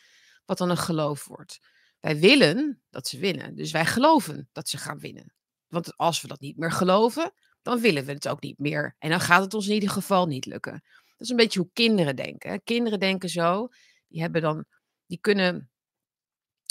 wat 0.44 0.58
dan 0.58 0.70
een 0.70 0.76
geloof 0.76 1.26
wordt. 1.26 1.58
Wij 2.00 2.18
willen 2.18 2.82
dat 2.90 3.08
ze 3.08 3.18
winnen. 3.18 3.54
Dus 3.54 3.70
wij 3.70 3.86
geloven 3.86 4.48
dat 4.52 4.68
ze 4.68 4.78
gaan 4.78 4.98
winnen. 4.98 5.34
Want 5.66 5.96
als 5.96 6.20
we 6.20 6.28
dat 6.28 6.40
niet 6.40 6.56
meer 6.56 6.72
geloven, 6.72 7.32
dan 7.62 7.80
willen 7.80 8.04
we 8.04 8.12
het 8.12 8.28
ook 8.28 8.42
niet 8.42 8.58
meer. 8.58 8.96
En 8.98 9.10
dan 9.10 9.20
gaat 9.20 9.42
het 9.42 9.54
ons 9.54 9.68
in 9.68 9.74
ieder 9.74 9.90
geval 9.90 10.26
niet 10.26 10.46
lukken. 10.46 10.72
Dat 10.72 11.20
is 11.20 11.28
een 11.28 11.36
beetje 11.36 11.60
hoe 11.60 11.70
kinderen 11.72 12.16
denken. 12.16 12.62
Kinderen 12.64 13.00
denken 13.00 13.28
zo, 13.28 13.68
die 14.08 14.20
hebben 14.20 14.42
dan, 14.42 14.64
die 15.06 15.18
kunnen, 15.20 15.70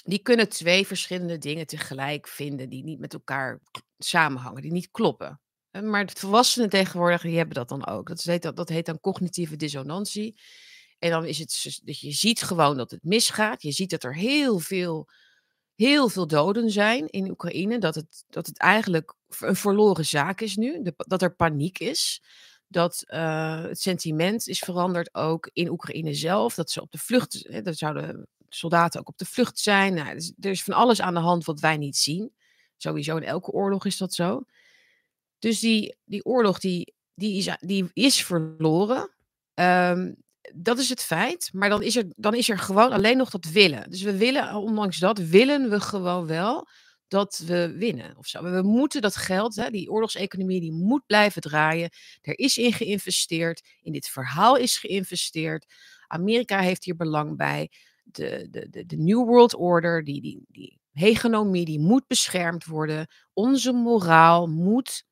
die 0.05 0.19
kunnen 0.19 0.49
twee 0.49 0.87
verschillende 0.87 1.37
dingen 1.37 1.67
tegelijk 1.67 2.27
vinden 2.27 2.69
die 2.69 2.83
niet 2.83 2.99
met 2.99 3.13
elkaar 3.13 3.59
samenhangen, 3.97 4.61
die 4.61 4.71
niet 4.71 4.91
kloppen. 4.91 5.41
Maar 5.71 6.05
de 6.05 6.19
volwassenen 6.19 6.69
tegenwoordig, 6.69 7.21
die 7.21 7.37
hebben 7.37 7.55
dat 7.55 7.69
dan 7.69 7.87
ook. 7.87 8.07
Dat 8.07 8.21
heet, 8.21 8.41
dat, 8.41 8.55
dat 8.55 8.69
heet 8.69 8.85
dan 8.85 8.99
cognitieve 8.99 9.55
dissonantie. 9.55 10.39
En 10.99 11.09
dan 11.09 11.25
is 11.25 11.39
het 11.39 11.81
dat 11.83 11.99
je 11.99 12.11
ziet 12.11 12.41
gewoon 12.41 12.77
dat 12.77 12.91
het 12.91 13.03
misgaat. 13.03 13.61
Je 13.61 13.71
ziet 13.71 13.89
dat 13.89 14.03
er 14.03 14.15
heel 14.15 14.59
veel, 14.59 15.09
heel 15.85 16.09
veel 16.09 16.27
doden 16.27 16.69
zijn 16.69 17.07
in 17.07 17.29
Oekraïne. 17.29 17.77
Dat 17.77 17.95
het, 17.95 18.23
dat 18.29 18.45
het 18.45 18.57
eigenlijk 18.57 19.13
een 19.39 19.55
verloren 19.55 20.05
zaak 20.05 20.41
is 20.41 20.55
nu. 20.55 20.81
dat 20.95 21.21
er 21.21 21.35
paniek 21.35 21.79
is 21.79 22.21
dat 22.67 23.03
uh, 23.07 23.61
het 23.61 23.81
sentiment 23.81 24.47
is 24.47 24.59
veranderd 24.59 25.15
ook 25.15 25.49
in 25.53 25.69
Oekraïne 25.69 26.13
zelf. 26.13 26.55
Dat 26.55 26.71
ze 26.71 26.81
op 26.81 26.91
de 26.91 26.97
vlucht, 26.97 27.45
hè, 27.49 27.61
dat 27.61 27.77
zouden 27.77 28.27
soldaten 28.49 28.99
ook 28.99 29.07
op 29.07 29.17
de 29.17 29.25
vlucht 29.25 29.59
zijn. 29.59 29.93
Nou, 29.93 30.13
dus, 30.13 30.33
er 30.39 30.51
is 30.51 30.63
van 30.63 30.73
alles 30.73 31.01
aan 31.01 31.13
de 31.13 31.19
hand 31.19 31.45
wat 31.45 31.59
wij 31.59 31.77
niet 31.77 31.97
zien. 31.97 32.31
Sowieso 32.77 33.17
in 33.17 33.23
elke 33.23 33.51
oorlog 33.51 33.85
is 33.85 33.97
dat 33.97 34.13
zo. 34.13 34.43
Dus 35.39 35.59
die, 35.59 35.95
die 36.05 36.25
oorlog 36.25 36.59
die, 36.59 36.93
die, 37.13 37.37
is, 37.37 37.57
die 37.59 37.89
is 37.93 38.23
verloren. 38.25 39.15
Um, 39.53 40.15
dat 40.55 40.79
is 40.79 40.89
het 40.89 41.01
feit. 41.01 41.49
Maar 41.53 41.69
dan 41.69 41.83
is, 41.83 41.95
er, 41.95 42.05
dan 42.15 42.35
is 42.35 42.49
er 42.49 42.57
gewoon 42.57 42.91
alleen 42.91 43.17
nog 43.17 43.29
dat 43.29 43.45
willen. 43.45 43.89
Dus 43.89 44.01
we 44.01 44.17
willen, 44.17 44.55
ondanks 44.55 44.97
dat, 44.97 45.17
willen 45.17 45.69
we 45.69 45.79
gewoon 45.79 46.25
wel 46.25 46.67
dat 47.07 47.43
we 47.45 47.75
winnen. 47.77 48.17
Of 48.17 48.27
zo. 48.27 48.43
We 48.43 48.61
moeten 48.61 49.01
dat 49.01 49.15
geld, 49.15 49.55
hè, 49.55 49.69
die 49.69 49.91
oorlogseconomie, 49.91 50.59
die 50.59 50.71
moet 50.71 51.05
blijven 51.05 51.41
draaien. 51.41 51.89
Er 52.21 52.39
is 52.39 52.57
in 52.57 52.73
geïnvesteerd. 52.73 53.61
In 53.81 53.91
dit 53.91 54.07
verhaal 54.07 54.55
is 54.55 54.77
geïnvesteerd. 54.77 55.65
Amerika 56.07 56.59
heeft 56.59 56.83
hier 56.83 56.95
belang 56.95 57.37
bij. 57.37 57.71
De, 58.03 58.47
de, 58.49 58.69
de, 58.69 58.85
de 58.85 58.97
New 58.97 59.25
World 59.25 59.55
Order, 59.55 60.03
die, 60.03 60.21
die, 60.21 60.43
die 60.47 60.79
hegemonie, 60.91 61.65
die 61.65 61.79
moet 61.79 62.07
beschermd 62.07 62.65
worden. 62.65 63.07
Onze 63.33 63.71
moraal 63.71 64.47
moet 64.47 65.03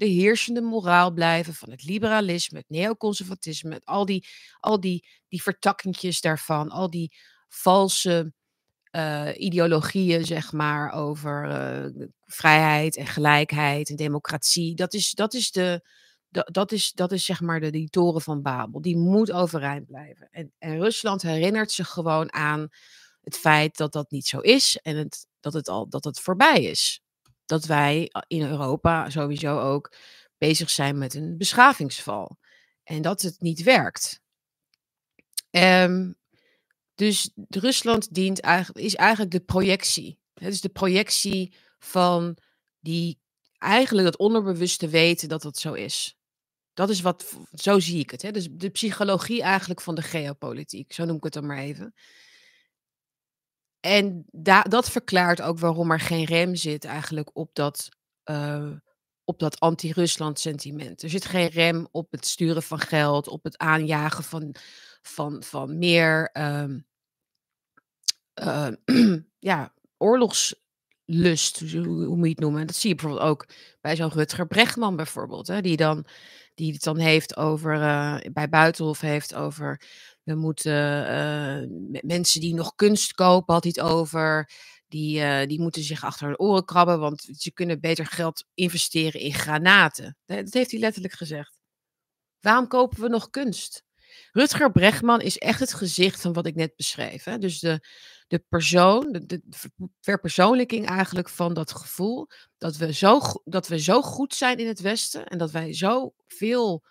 de 0.00 0.06
heersende 0.06 0.60
moraal 0.60 1.10
blijven 1.10 1.54
van 1.54 1.70
het 1.70 1.84
liberalisme, 1.84 2.58
het 2.58 2.68
neoconservatisme, 2.68 3.80
al 3.84 4.04
die, 4.04 4.26
al 4.60 4.80
die, 4.80 5.06
die 5.28 5.42
vertakkingjes 5.42 6.20
daarvan, 6.20 6.70
al 6.70 6.90
die 6.90 7.16
valse 7.48 8.32
uh, 8.96 9.28
ideologieën, 9.36 10.24
zeg 10.24 10.52
maar, 10.52 10.92
over 10.92 11.48
uh, 11.48 12.06
vrijheid 12.24 12.96
en 12.96 13.06
gelijkheid 13.06 13.88
en 13.88 13.96
democratie. 13.96 14.74
Dat 14.74 14.94
is, 14.94 15.10
dat 15.10 15.34
is, 15.34 15.50
de, 15.50 15.88
dat 16.30 16.72
is, 16.72 16.92
dat 16.92 17.12
is 17.12 17.24
zeg 17.24 17.40
maar 17.40 17.60
de, 17.60 17.88
toren 17.88 18.20
van 18.20 18.42
Babel. 18.42 18.80
Die 18.80 18.96
moet 18.96 19.32
overeind 19.32 19.86
blijven. 19.86 20.28
En, 20.30 20.52
en 20.58 20.78
Rusland 20.78 21.22
herinnert 21.22 21.70
zich 21.72 21.88
gewoon 21.88 22.32
aan 22.32 22.68
het 23.22 23.36
feit 23.36 23.76
dat 23.76 23.92
dat 23.92 24.10
niet 24.10 24.26
zo 24.26 24.38
is 24.38 24.78
en 24.82 24.96
het, 24.96 25.26
dat, 25.40 25.52
het 25.52 25.68
al, 25.68 25.88
dat 25.88 26.04
het 26.04 26.20
voorbij 26.20 26.62
is. 26.62 27.02
Dat 27.50 27.64
wij 27.64 28.12
in 28.26 28.42
Europa 28.42 29.10
sowieso 29.10 29.60
ook 29.60 29.94
bezig 30.38 30.70
zijn 30.70 30.98
met 30.98 31.14
een 31.14 31.36
beschavingsval. 31.36 32.38
En 32.84 33.02
dat 33.02 33.22
het 33.22 33.40
niet 33.40 33.62
werkt. 33.62 34.20
Um, 35.50 36.14
dus 36.94 37.30
Rusland 37.48 38.14
dient 38.14 38.40
eigenlijk, 38.40 38.84
is 38.84 38.94
eigenlijk 38.94 39.30
de 39.30 39.40
projectie. 39.40 40.18
Het 40.34 40.52
is 40.52 40.60
de 40.60 40.68
projectie 40.68 41.54
van 41.78 42.36
die 42.80 43.18
eigenlijk 43.58 44.06
het 44.06 44.18
onderbewuste 44.18 44.88
weten 44.88 45.28
dat 45.28 45.42
dat 45.42 45.58
zo 45.58 45.72
is. 45.72 46.16
Dat 46.74 46.90
is 46.90 47.00
wat, 47.00 47.36
zo 47.52 47.78
zie 47.78 47.98
ik 47.98 48.10
het. 48.10 48.22
Hè? 48.22 48.30
Dus 48.30 48.48
de 48.50 48.70
psychologie 48.70 49.42
eigenlijk 49.42 49.80
van 49.80 49.94
de 49.94 50.02
geopolitiek, 50.02 50.92
zo 50.92 51.04
noem 51.04 51.16
ik 51.16 51.24
het 51.24 51.32
dan 51.32 51.46
maar 51.46 51.58
even. 51.58 51.94
En 53.80 54.24
da 54.30 54.62
dat 54.62 54.90
verklaart 54.90 55.42
ook 55.42 55.58
waarom 55.58 55.90
er 55.90 56.00
geen 56.00 56.24
rem 56.24 56.54
zit 56.54 56.84
eigenlijk 56.84 57.30
op 57.32 57.54
dat, 57.54 57.88
uh, 58.30 58.70
op 59.24 59.38
dat 59.38 59.60
anti-Rusland 59.60 60.38
sentiment. 60.38 61.02
Er 61.02 61.10
zit 61.10 61.24
geen 61.24 61.48
rem 61.48 61.88
op 61.90 62.10
het 62.10 62.26
sturen 62.26 62.62
van 62.62 62.78
geld, 62.78 63.28
op 63.28 63.44
het 63.44 63.58
aanjagen 63.58 64.24
van, 64.24 64.54
van, 65.02 65.42
van 65.42 65.78
meer 65.78 66.30
um, 66.32 66.86
uh, 68.42 68.68
ja, 69.38 69.72
oorlogslust, 69.96 71.60
hoe, 71.72 72.16
moet 72.16 72.24
je 72.24 72.28
het 72.28 72.38
noemen? 72.38 72.66
Dat 72.66 72.76
zie 72.76 72.88
je 72.88 72.94
bijvoorbeeld 72.94 73.28
ook 73.28 73.46
bij 73.80 73.96
zo'n 73.96 74.12
Rutger 74.12 74.46
Bregman 74.46 74.96
bijvoorbeeld, 74.96 75.46
hè, 75.46 75.60
die, 75.60 75.76
dan, 75.76 76.04
die 76.54 76.72
het 76.72 76.82
dan 76.82 76.98
heeft 76.98 77.36
over, 77.36 77.74
uh, 77.74 78.18
bij 78.32 78.48
Buitenhof 78.48 79.00
heeft 79.00 79.34
over, 79.34 79.80
we 80.34 80.40
moeten 80.40 80.72
uh, 81.10 82.00
mensen 82.02 82.40
die 82.40 82.54
nog 82.54 82.74
kunst 82.74 83.12
kopen, 83.12 83.54
had 83.54 83.62
hij 83.62 83.72
het 83.76 83.92
over, 83.92 84.50
die, 84.88 85.46
die 85.46 85.60
moeten 85.60 85.82
zich 85.82 86.04
achter 86.04 86.26
hun 86.26 86.38
oren 86.38 86.64
krabben, 86.64 87.00
want 87.00 87.28
ze 87.32 87.52
kunnen 87.52 87.80
beter 87.80 88.06
geld 88.06 88.44
investeren 88.54 89.20
in 89.20 89.34
granaten. 89.34 90.16
Dat 90.26 90.52
heeft 90.52 90.70
hij 90.70 90.80
letterlijk 90.80 91.14
gezegd. 91.14 91.58
Waarom 92.40 92.66
kopen 92.66 93.00
we 93.00 93.08
nog 93.08 93.30
kunst? 93.30 93.84
Rutger 94.32 94.72
Bregman 94.72 95.20
is 95.20 95.38
echt 95.38 95.60
het 95.60 95.74
gezicht 95.74 96.20
van 96.20 96.32
wat 96.32 96.46
ik 96.46 96.54
net 96.54 96.76
beschreef. 96.76 97.24
Hè? 97.24 97.38
Dus 97.38 97.58
de, 97.58 97.86
de 98.26 98.38
persoon, 98.48 99.12
de, 99.12 99.26
de 99.26 99.42
verpersoonlijking 100.00 100.86
eigenlijk 100.86 101.28
van 101.28 101.54
dat 101.54 101.72
gevoel 101.72 102.28
dat 102.58 102.76
we, 102.76 102.92
zo, 102.92 103.20
dat 103.44 103.68
we 103.68 103.78
zo 103.78 104.02
goed 104.02 104.34
zijn 104.34 104.58
in 104.58 104.66
het 104.66 104.80
Westen 104.80 105.26
en 105.26 105.38
dat 105.38 105.50
wij 105.50 105.74
zoveel, 105.74 106.84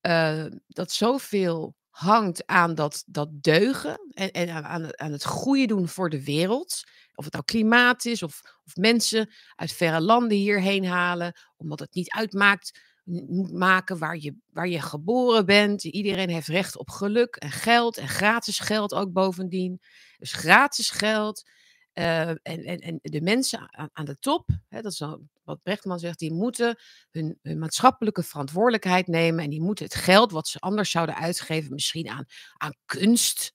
uh, 0.00 0.46
dat 0.66 0.92
zoveel 0.92 1.75
hangt 1.96 2.46
aan 2.46 2.74
dat, 2.74 3.04
dat 3.06 3.42
deugen 3.42 3.98
en, 4.10 4.30
en 4.32 4.64
aan, 4.64 4.98
aan 4.98 5.12
het 5.12 5.24
goede 5.24 5.66
doen 5.66 5.88
voor 5.88 6.10
de 6.10 6.24
wereld. 6.24 6.82
Of 7.14 7.24
het 7.24 7.32
nou 7.32 7.44
klimaat 7.44 8.04
is 8.04 8.22
of, 8.22 8.40
of 8.64 8.76
mensen 8.76 9.30
uit 9.54 9.72
verre 9.72 10.00
landen 10.00 10.36
hierheen 10.36 10.84
halen, 10.86 11.32
omdat 11.56 11.78
het 11.78 11.94
niet 11.94 12.10
uitmaakt 12.10 12.80
moet 13.04 13.52
maken 13.52 13.98
waar 13.98 14.16
je, 14.16 14.36
waar 14.52 14.68
je 14.68 14.80
geboren 14.80 15.46
bent. 15.46 15.84
Iedereen 15.84 16.28
heeft 16.28 16.48
recht 16.48 16.78
op 16.78 16.90
geluk 16.90 17.36
en 17.36 17.50
geld 17.50 17.96
en 17.96 18.08
gratis 18.08 18.58
geld 18.58 18.94
ook 18.94 19.12
bovendien. 19.12 19.80
Dus 20.18 20.32
gratis 20.32 20.90
geld. 20.90 21.48
Uh, 21.94 22.28
en, 22.28 22.38
en, 22.42 22.78
en 22.78 22.98
de 23.02 23.20
mensen 23.20 23.74
aan, 23.76 23.90
aan 23.92 24.04
de 24.04 24.18
top, 24.18 24.48
hè, 24.68 24.82
dat 24.82 24.92
is 24.92 25.02
wat 25.46 25.62
Brechtman 25.62 25.98
zegt, 25.98 26.18
die 26.18 26.32
moeten 26.32 26.78
hun, 27.10 27.38
maatschappelijke 27.42 28.22
verantwoordelijkheid 28.22 29.06
nemen. 29.06 29.44
En 29.44 29.50
die 29.50 29.62
moeten 29.62 29.84
het 29.84 29.94
geld 29.94 30.32
wat 30.32 30.48
ze 30.48 30.58
anders 30.58 30.90
zouden 30.90 31.16
uitgeven, 31.16 31.72
misschien 31.72 32.08
aan, 32.08 32.24
aan 32.56 32.76
kunst, 32.84 33.52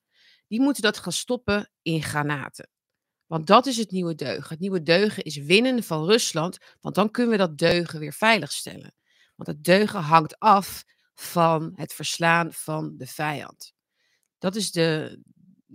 die 0.48 0.62
moeten 0.62 0.84
dat 0.84 0.98
gaan 0.98 1.12
stoppen 1.12 1.72
in 1.82 2.04
granaten. 2.04 2.70
Want 3.26 3.48
dat 3.48 3.66
is 3.66 3.78
het 3.78 3.92
nieuwe 3.92 4.16
deugen. 4.16 4.50
Het 4.50 4.60
nieuwe 4.60 4.84
deugen 4.84 5.24
is 5.24 5.38
winnen 5.38 5.84
van 5.84 6.06
Rusland, 6.06 6.58
want 6.82 6.96
dan 6.96 7.12
kunnen 7.12 7.32
we 7.32 7.38
dat 7.38 7.58
deugen 7.58 8.00
weer 8.00 8.14
veiligstellen. 8.14 8.94
Want 9.36 9.50
het 9.50 9.64
deugen 9.64 10.02
hangt 10.02 10.40
af 10.40 10.84
van 11.14 11.72
het 11.76 11.94
verslaan 11.94 12.54
van 12.54 12.94
de 12.98 13.08
vijand. 13.08 13.74
Dat 14.38 14.56
is 14.56 14.72
de 14.72 15.22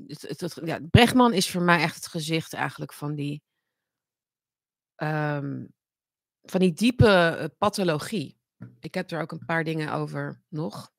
het 0.06 0.60
ja, 0.64 0.80
Bregman 0.90 1.32
is 1.32 1.50
voor 1.50 1.62
mij 1.62 1.80
echt 1.80 1.94
het 1.94 2.06
gezicht 2.06 2.52
eigenlijk 2.52 2.92
van 2.92 3.14
die 3.14 3.42
ehm, 4.94 5.64
van 6.50 6.60
die 6.60 6.72
diepe, 6.72 7.06
eh, 7.06 7.44
pathologie. 7.58 8.38
Ik 8.80 8.94
heb 8.94 9.10
er 9.10 9.20
ook 9.20 9.32
een 9.32 9.44
paar 9.46 9.64
dingen 9.64 9.92
over 9.92 10.42
nog. 10.48 10.92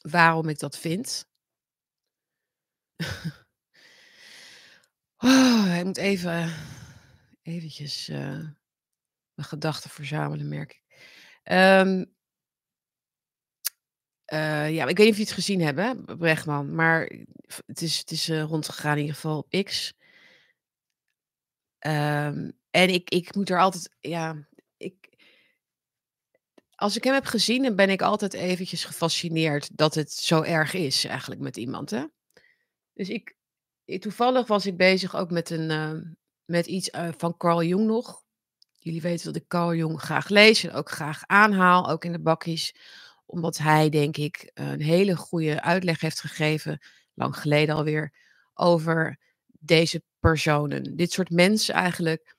Waarom 0.00 0.48
ik 0.48 0.58
dat 0.58 0.78
vind. 0.78 1.28
ik 5.78 5.84
moet 5.84 5.96
even 5.96 6.54
eventjes, 7.42 8.08
eh, 8.08 8.38
mijn 9.34 9.48
gedachten 9.48 9.90
verzamelen, 9.90 10.48
merk 10.48 10.72
ik. 10.72 10.82
Ehm 11.42 12.04
eh, 14.24 14.74
ja, 14.74 14.86
ik 14.86 14.96
weet 14.96 15.06
niet 15.06 15.08
of 15.10 15.16
je 15.16 15.22
het 15.22 15.32
gezien 15.32 15.60
hebt, 15.60 15.78
hè, 15.78 16.16
Bregman, 16.16 16.74
maar 16.74 17.12
het 17.66 17.80
is 17.80 17.98
het 17.98 18.10
is, 18.10 18.28
rondgegaan 18.28 18.92
in 18.92 18.98
ieder 18.98 19.14
geval 19.14 19.38
op 19.38 19.64
X. 19.64 19.94
Ehm, 21.78 22.50
en 22.76 22.88
ik 22.88 23.10
ik 23.10 23.34
moet 23.34 23.50
er 23.50 23.60
altijd 23.60 23.90
ja, 24.00 24.46
ik 24.76 25.08
als 26.74 26.96
ik 26.96 27.04
hem 27.04 27.14
heb 27.14 27.24
gezien, 27.24 27.62
dan 27.62 27.76
ben 27.76 27.90
ik 27.90 28.02
altijd 28.02 28.32
eventjes 28.32 28.84
gefascineerd 28.84 29.76
dat 29.76 29.94
het 29.94 30.12
zo 30.12 30.42
erg 30.42 30.74
is 30.74 31.04
eigenlijk 31.04 31.40
met 31.40 31.56
iemand, 31.56 31.90
hè. 31.90 32.04
Dus 32.92 33.08
ik 33.08 33.36
toevallig 34.00 34.46
was 34.46 34.66
ik 34.66 34.76
bezig 34.76 35.16
ook 35.16 35.30
met 35.30 35.50
een, 35.50 35.70
ehm, 35.70 36.02
met 36.44 36.66
iets, 36.66 36.90
eh, 36.90 37.08
van 37.16 37.36
Carl 37.36 37.62
Jung 37.62 37.86
nog. 37.86 38.22
Jullie 38.78 39.02
weten 39.02 39.26
dat 39.26 39.42
ik 39.42 39.48
Carl 39.48 39.74
Jung 39.74 40.00
graag 40.00 40.28
lees 40.28 40.64
en 40.64 40.72
ook 40.72 40.90
graag 40.90 41.22
aanhaal, 41.26 41.90
ook 41.90 42.04
in 42.04 42.12
de 42.12 42.20
bakkies. 42.20 42.74
Omdat 43.26 43.58
hij, 43.58 43.88
denk 43.88 44.16
ik, 44.16 44.50
een 44.54 44.82
hele 44.82 45.16
goede 45.16 45.62
uitleg 45.62 46.00
heeft 46.00 46.20
gegeven, 46.20 46.82
lang 47.14 47.36
geleden 47.36 47.74
alweer, 47.74 48.12
over 48.54 49.18
deze 49.60 50.02
personen. 50.20 50.96
Dit 50.96 51.12
soort 51.12 51.30
mensen 51.30 51.74
eigenlijk, 51.74 52.35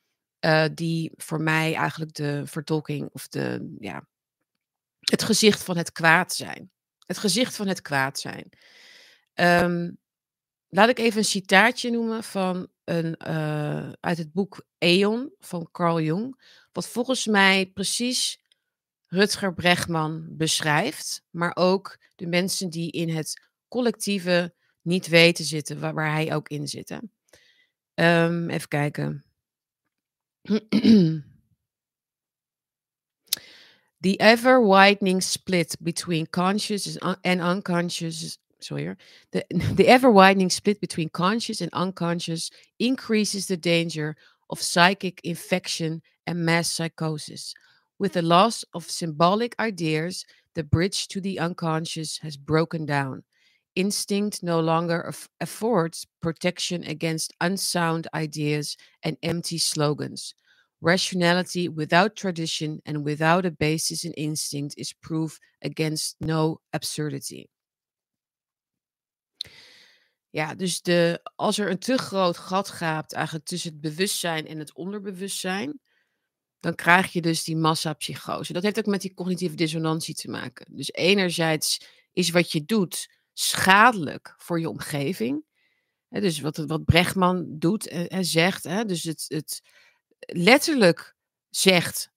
eh, 0.47 0.65
die 0.73 1.11
voor 1.15 1.41
mij 1.41 1.73
eigenlijk 1.75 2.13
de 2.13 2.41
vertolking 2.45 3.09
of 3.11 3.27
de 3.27 3.75
ja, 3.79 4.07
het 4.99 5.23
gezicht 5.23 5.63
van 5.63 5.77
het 5.77 5.91
kwaad 5.91 6.33
zijn. 6.33 6.71
Het 7.05 7.17
gezicht 7.17 7.55
van 7.55 7.67
het 7.67 7.81
kwaad 7.81 8.19
zijn. 8.19 8.49
Ehm, 9.33 9.91
laat 10.67 10.89
ik 10.89 10.99
even 10.99 11.17
een 11.17 11.25
citaatje 11.25 11.91
noemen 11.91 12.23
van 12.23 12.67
een, 12.83 13.15
eh, 13.17 13.89
uit 13.99 14.17
het 14.17 14.33
boek 14.33 14.65
Eon 14.77 15.33
van 15.39 15.69
Carl 15.71 16.01
Jung, 16.01 16.41
wat 16.71 16.87
volgens 16.87 17.25
mij 17.25 17.65
precies 17.65 18.39
Rutger 19.07 19.53
Bregman 19.53 20.25
beschrijft, 20.29 21.23
maar 21.29 21.55
ook 21.55 21.97
de 22.15 22.27
mensen 22.27 22.69
die 22.69 22.91
in 22.91 23.09
het 23.09 23.47
collectieve 23.67 24.53
niet 24.81 25.07
weten 25.07 25.45
zitten, 25.45 25.79
waar, 25.79 26.11
hij 26.11 26.35
ook 26.35 26.49
in 26.49 26.67
zit. 26.67 26.99
Ehm, 27.93 28.49
even 28.49 28.67
kijken. 28.67 29.26
The 34.01 34.21
ever 34.21 34.61
widening 34.61 35.21
split 35.21 35.75
between 35.83 36.27
conscious 36.27 36.97
and 37.23 37.41
unconscious 37.41 38.37
sorry 38.59 38.95
the, 39.31 39.43
the 39.73 39.87
ever 39.87 40.09
widening 40.09 40.49
split 40.49 40.79
between 40.79 41.09
conscious 41.09 41.61
and 41.61 41.71
unconscious 41.73 42.49
increases 42.79 43.47
the 43.47 43.57
danger 43.57 44.15
of 44.49 44.61
psychic 44.61 45.19
infection 45.23 46.01
and 46.25 46.45
mass 46.45 46.71
psychosis. 46.71 47.53
With 47.99 48.13
the 48.13 48.21
loss 48.21 48.63
of 48.73 48.89
symbolic 48.89 49.55
ideas, 49.59 50.25
the 50.53 50.63
bridge 50.63 51.07
to 51.09 51.21
the 51.21 51.39
unconscious 51.39 52.19
has 52.19 52.37
broken 52.37 52.85
down. 52.85 53.23
Instinct 53.77 54.41
no 54.41 54.59
longer 54.59 55.05
aff- 55.07 55.29
affords 55.37 56.07
protection 56.19 56.83
against 56.83 57.33
unsound 57.37 58.07
ideas 58.15 58.75
and 58.99 59.17
empty 59.19 59.57
slogans. 59.57 60.35
Rationality 60.79 61.69
without 61.69 62.15
tradition 62.15 62.79
and 62.85 63.03
without 63.03 63.45
a 63.45 63.51
basis 63.51 64.03
in 64.03 64.13
instinct 64.13 64.77
is 64.77 64.93
proof 64.93 65.37
against 65.59 66.15
no 66.19 66.59
absurdity. 66.69 67.45
Ja, 70.29 70.55
dus 70.55 70.81
de, 70.81 71.19
als 71.35 71.57
er 71.57 71.69
een 71.69 71.79
te 71.79 71.97
groot 71.97 72.37
gat 72.37 72.69
gaat 72.69 73.13
eigenlijk 73.13 73.45
tussen 73.45 73.71
het 73.71 73.81
bewustzijn 73.81 74.47
en 74.47 74.59
het 74.59 74.73
onderbewustzijn, 74.73 75.79
dan 76.59 76.75
krijg 76.75 77.13
je 77.13 77.21
dus 77.21 77.43
die 77.43 77.57
massapsychose. 77.57 78.53
Dat 78.53 78.63
heeft 78.63 78.77
ook 78.77 78.85
met 78.85 79.01
die 79.01 79.13
cognitieve 79.13 79.55
dissonantie 79.55 80.15
te 80.15 80.29
maken. 80.29 80.75
Dus 80.75 80.91
enerzijds 80.91 81.81
is 82.13 82.29
wat 82.29 82.51
je 82.51 82.65
doet 82.65 83.15
schadelijk 83.39 84.33
voor 84.37 84.59
je 84.59 84.69
omgeving. 84.69 85.45
Dus 86.09 86.39
wat, 86.39 86.57
wat 86.57 86.85
Brechtman 86.85 87.45
doet 87.49 87.87
en, 87.87 88.07
en 88.07 88.25
zegt, 88.25 88.63
dus 88.63 89.03
het, 89.03 89.25
het 89.27 89.61
letterlijk 90.19 91.15
zegt: 91.49 92.11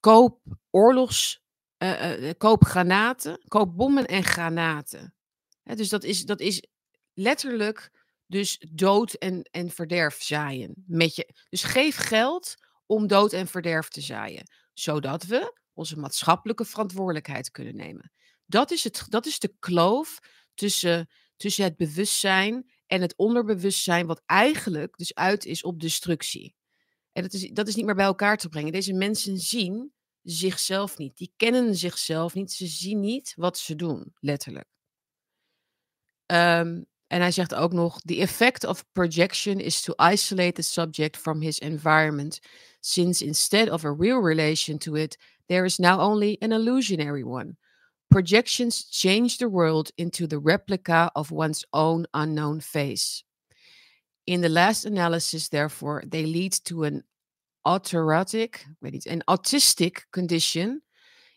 koop 0.00 0.40
oorlogs, 0.70 1.42
eh, 1.76 2.28
eh, 2.28 2.34
koop 2.38 2.64
granaten, 2.64 3.44
koop 3.48 3.76
bommen 3.76 4.06
en 4.06 4.24
granaten. 4.24 5.14
Dus 5.62 5.88
dat 5.88 6.04
is, 6.04 6.24
dat 6.24 6.40
is 6.40 6.64
letterlijk 7.12 7.90
dus 8.26 8.66
dood 8.70 9.12
en, 9.12 9.42
en 9.42 9.70
verderf 9.70 10.22
zaaien. 10.22 10.84
Met 10.86 11.16
je. 11.16 11.34
Dus 11.48 11.62
geef 11.62 11.96
geld 11.96 12.54
om 12.86 13.06
dood 13.06 13.32
en 13.32 13.46
verderf 13.46 13.88
te 13.88 14.00
zaaien, 14.00 14.50
zodat 14.72 15.24
we 15.24 15.58
onze 15.72 15.98
maatschappelijke 15.98 16.64
verantwoordelijkheid 16.64 17.50
kunnen 17.50 17.76
nemen. 17.76 18.12
Dat 18.46 18.70
is, 18.70 18.84
het, 18.84 19.04
dat 19.08 19.26
is 19.26 19.38
de 19.38 19.54
kloof 19.58 20.18
tussen, 21.36 21.64
het 21.64 21.76
bewustzijn 21.76 22.70
en 22.86 23.00
het 23.00 23.16
onderbewustzijn, 23.16 24.06
wat 24.06 24.22
eigenlijk 24.26 24.96
dus 24.96 25.14
uit 25.14 25.44
is 25.44 25.62
op 25.62 25.80
destructie. 25.80 26.54
En 27.12 27.22
dat 27.22 27.32
is, 27.32 27.50
dat 27.50 27.68
is 27.68 27.74
niet 27.74 27.84
meer 27.84 27.94
bij 27.94 28.04
elkaar 28.04 28.36
te 28.36 28.48
brengen. 28.48 28.72
Deze 28.72 28.92
mensen 28.92 29.38
zien 29.38 29.92
zichzelf 30.22 30.98
niet. 30.98 31.16
Die 31.16 31.32
kennen 31.36 31.76
zichzelf 31.76 32.34
niet. 32.34 32.52
Ze 32.52 32.66
zien 32.66 33.00
niet 33.00 33.32
wat 33.36 33.58
ze 33.58 33.74
doen, 33.74 34.12
letterlijk. 34.18 34.68
Um, 36.26 36.86
en 37.06 37.20
hij 37.20 37.30
zegt 37.30 37.54
ook 37.54 37.72
nog: 37.72 38.00
The 38.00 38.20
effect 38.20 38.64
of 38.64 38.84
projection 38.92 39.60
is 39.60 39.80
to 39.80 39.94
isolate 40.10 40.52
the 40.52 40.62
subject 40.62 41.16
from 41.16 41.40
his 41.40 41.58
environment, 41.58 42.40
since 42.80 43.24
instead 43.24 43.70
of 43.70 43.84
a 43.84 43.94
real 43.98 44.22
relation 44.22 44.78
to 44.78 44.94
it, 44.94 45.18
there 45.46 45.64
is 45.64 45.78
now 45.78 46.00
only 46.00 46.36
an 46.40 46.52
illusionary 46.52 47.22
one. 47.22 47.56
Projections 48.10 48.84
change 48.84 49.38
the 49.38 49.48
world 49.48 49.90
into 49.96 50.26
the 50.26 50.38
replica 50.38 51.10
of 51.14 51.30
one's 51.30 51.64
own 51.72 52.06
unknown 52.12 52.60
face. 52.60 53.22
In 54.26 54.40
the 54.40 54.48
last 54.48 54.84
analysis, 54.84 55.48
therefore, 55.48 56.02
they 56.06 56.26
lead 56.26 56.52
to 56.64 56.84
an 56.84 57.04
niet, 57.64 59.06
an 59.06 59.22
autistic 59.28 60.02
condition 60.10 60.82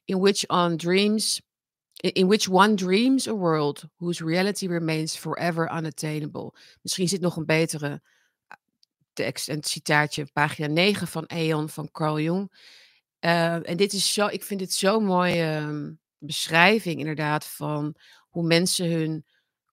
in 0.08 0.20
which 0.20 0.46
on 0.50 0.78
dreams 0.78 1.42
in 2.02 2.28
which 2.28 2.50
one 2.50 2.76
dreams 2.76 3.28
a 3.28 3.36
world 3.36 3.88
whose 4.00 4.22
reality 4.22 4.68
remains 4.68 5.16
forever 5.16 5.70
unattainable. 5.72 6.54
Misschien 6.82 7.08
zit 7.08 7.22
nog 7.22 7.38
een 7.38 7.46
betere 7.46 8.02
tekst, 9.14 9.50
een 9.50 9.64
citaatje, 9.64 10.26
pagina 10.34 10.68
9 10.68 11.08
van 11.08 11.26
Eon 11.26 11.70
van 11.70 11.92
Carl 11.92 12.20
Jung. 12.20 12.52
Uh, 13.20 13.70
en 13.70 13.78
dit 13.78 13.94
is 13.94 14.14
zo, 14.14 14.28
ik 14.28 14.44
vind 14.44 14.60
dit 14.60 14.74
zo'n 14.74 15.06
mooie 15.06 15.56
um, 15.56 16.00
beschrijving 16.26 17.00
inderdaad 17.00 17.48
van 17.48 17.96
hoe 18.30 18.44
mensen 18.44 18.90
hun 18.90 19.26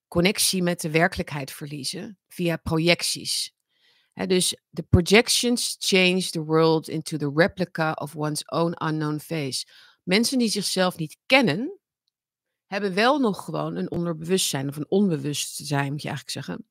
connectie 0.09 0.62
met 0.62 0.80
de 0.80 0.90
werkelijkheid 0.90 1.53
verliezen 1.53 2.18
via 2.28 2.57
projecties. 2.57 3.55
Dus 4.26 4.57
the 4.72 4.82
projections 4.82 5.76
change 5.78 6.22
the 6.22 6.44
world 6.44 6.88
into 6.88 7.16
the 7.16 7.30
replica 7.34 7.92
of 7.92 8.16
one's 8.16 8.42
own 8.46 8.84
unknown 8.84 9.18
face. 9.18 9.66
Mensen 10.03 10.38
die 10.38 10.48
zichzelf 10.48 10.96
niet 10.96 11.16
kennen, 11.26 11.78
hebben 12.66 12.94
wel 12.94 13.18
nog 13.18 13.44
gewoon 13.44 13.76
een 13.76 13.90
onderbewustzijn 13.90 14.68
of 14.68 14.76
een 14.76 14.90
onbewustzijn, 14.90 15.92
moet 15.92 16.03
je 16.03 16.09
eigenlijk 16.09 16.46
zeggen. 16.46 16.66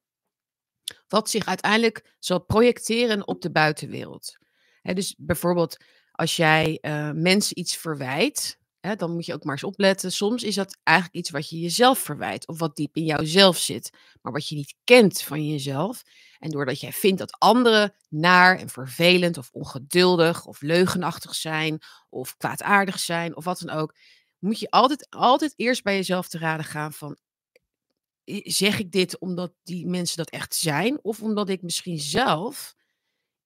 Wat 1.08 1.30
zich 1.30 1.46
uiteindelijk 1.46 2.16
zal 2.20 2.40
projecteren 2.40 3.28
op 3.28 3.42
de 3.42 3.52
buitenwereld. 3.52 4.38
dus 4.82 5.16
bijvoorbeeld 5.18 5.78
als 6.12 6.36
jij 6.36 6.78
uh, 6.82 7.12
mensen 7.12 7.60
iets 7.60 7.78
verwijt, 7.78 8.59
Dan 8.98 9.12
moet 9.14 9.26
je 9.26 9.34
ook 9.34 9.44
maar 9.44 9.54
eens 9.54 9.64
opletten. 9.64 10.12
Soms 10.12 10.44
is 10.44 10.56
dat 10.56 10.78
eigenlijk 10.84 11.18
iets 11.18 11.30
wat 11.30 11.50
je 11.50 11.60
jezelf 11.60 12.00
verwijt 12.00 12.48
of 12.48 12.60
wat 12.60 12.76
diep 12.76 12.96
in 12.96 13.06
jouzelf 13.06 13.58
zit, 13.58 13.90
maar 14.22 14.34
wat 14.34 14.48
je 14.48 14.56
niet 14.56 14.76
kent 14.84 15.22
van 15.22 15.48
jezelf. 15.48 16.04
En 16.40 16.50
doordat 16.50 16.80
jij 16.80 16.92
vindt 16.92 17.20
dat 17.20 17.40
anderen 17.40 17.96
naar 18.10 18.58
en 18.58 18.70
vervelend 18.70 19.38
of 19.38 19.50
ongeduldig 19.52 20.46
of 20.46 20.62
leugenachtig 20.62 21.36
zijn 21.36 21.80
of 22.10 22.38
kwaadaardig 22.38 23.00
zijn 23.00 23.36
of 23.36 23.44
wat 23.44 23.60
dan 23.60 23.76
ook, 23.78 23.96
moet 24.40 24.60
je 24.60 24.70
altijd, 24.70 25.08
altijd 25.10 25.54
eerst 25.56 25.84
bij 25.84 25.96
jezelf 25.96 26.28
te 26.28 26.38
raden 26.38 26.66
gaan 26.66 26.94
van 26.94 27.18
zeg 28.44 28.80
ik 28.80 28.92
dit 28.92 29.20
omdat 29.20 29.54
die 29.64 29.88
mensen 29.88 30.18
dat 30.18 30.30
echt 30.30 30.56
zijn 30.56 31.04
of 31.04 31.22
omdat 31.22 31.50
ik 31.50 31.62
misschien 31.62 32.00
zelf 32.00 32.76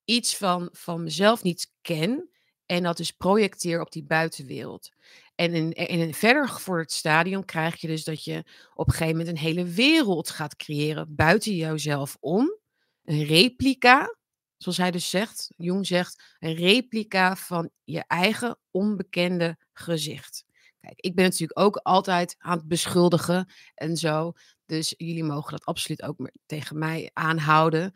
iets 0.05 0.37
van, 0.37 0.69
van 0.71 1.03
mezelf 1.03 1.43
niet 1.43 1.71
ken 1.81 2.29
En 2.65 2.83
dat 2.83 2.97
dus 2.97 3.11
projecteer 3.11 3.81
op 3.81 3.91
die 3.91 4.03
buitenwereld. 4.03 4.89
En 5.35 5.53
in, 5.53 5.71
in 5.71 5.99
een 5.99 6.13
verder 6.13 6.47
gevorderd 6.47 6.91
stadium 6.91 7.45
krijg 7.45 7.81
je 7.81 7.87
dus 7.87 8.03
dat 8.03 8.23
je 8.23 8.43
op 8.73 8.87
een 8.87 8.93
gegeven 8.93 9.17
moment 9.17 9.37
een 9.37 9.43
hele 9.43 9.63
wereld 9.63 10.29
gaat 10.29 10.55
creëren 10.55 11.15
buiten 11.15 11.55
jouzelf 11.55 12.17
om. 12.19 12.57
Een 13.03 13.23
replica, 13.23 14.15
zoals 14.57 14.77
hij 14.77 14.91
dus 14.91 15.09
zegt, 15.09 15.53
Jung 15.57 15.87
zegt, 15.87 16.35
een 16.39 16.55
replica 16.55 17.35
van 17.35 17.69
je 17.83 18.03
eigen 18.07 18.59
onbekende 18.71 19.57
gezicht. 19.73 20.45
Kijk, 20.79 20.99
ik 20.99 21.15
ben 21.15 21.23
natuurlijk 21.23 21.59
ook 21.59 21.77
altijd 21.77 22.35
aan 22.37 22.57
het 22.57 22.67
beschuldigen 22.67 23.51
en 23.75 23.97
zo. 23.97 24.33
Dus 24.65 24.93
jullie 24.97 25.23
mogen 25.23 25.51
dat 25.51 25.65
absoluut 25.65 26.01
ook 26.03 26.29
tegen 26.45 26.77
mij 26.77 27.09
aanhouden. 27.13 27.93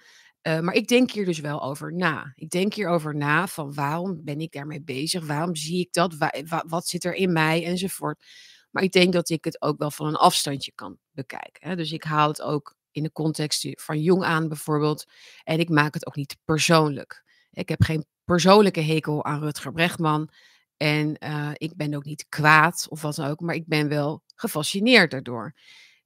Uh, 0.47 0.59
maar 0.59 0.73
ik 0.73 0.87
denk 0.87 1.11
hier 1.11 1.25
dus 1.25 1.39
wel 1.39 1.63
over 1.63 1.93
na. 1.93 2.33
Ik 2.35 2.49
denk 2.49 2.73
hierover 2.73 3.15
na 3.15 3.47
van 3.47 3.73
waarom 3.73 4.23
ben 4.23 4.39
ik 4.39 4.51
daarmee 4.51 4.81
bezig? 4.81 5.25
Waarom 5.25 5.55
zie 5.55 5.79
ik 5.79 5.93
dat? 5.93 6.15
Wa 6.15 6.33
wa 6.45 6.63
wat 6.67 6.87
zit 6.87 7.03
er 7.03 7.13
in 7.13 7.33
mij? 7.33 7.65
Enzovoort. 7.65 8.23
Maar 8.71 8.83
ik 8.83 8.91
denk 8.91 9.13
dat 9.13 9.29
ik 9.29 9.43
het 9.43 9.61
ook 9.61 9.77
wel 9.77 9.91
van 9.91 10.07
een 10.07 10.15
afstandje 10.15 10.71
kan 10.75 10.97
bekijken. 11.11 11.69
Hè? 11.69 11.75
Dus 11.75 11.91
ik 11.91 12.03
haal 12.03 12.27
het 12.27 12.41
ook 12.41 12.75
in 12.91 13.03
de 13.03 13.11
context 13.11 13.67
van 13.71 14.01
jong 14.01 14.23
aan 14.23 14.47
bijvoorbeeld. 14.47 15.05
En 15.43 15.59
ik 15.59 15.69
maak 15.69 15.93
het 15.93 16.07
ook 16.07 16.15
niet 16.15 16.37
persoonlijk. 16.45 17.23
Ik 17.51 17.69
heb 17.69 17.83
geen 17.83 18.05
persoonlijke 18.23 18.81
hekel 18.81 19.25
aan 19.25 19.39
Rutger 19.39 19.71
Bregman. 19.71 20.29
En 20.77 21.15
uh, 21.23 21.51
ik 21.53 21.75
ben 21.75 21.93
ook 21.93 22.05
niet 22.05 22.25
kwaad 22.29 22.85
of 22.89 23.01
wat 23.01 23.15
dan 23.15 23.29
ook, 23.29 23.39
maar 23.39 23.55
ik 23.55 23.67
ben 23.67 23.87
wel 23.87 24.23
gefascineerd 24.35 25.11
daardoor. 25.11 25.53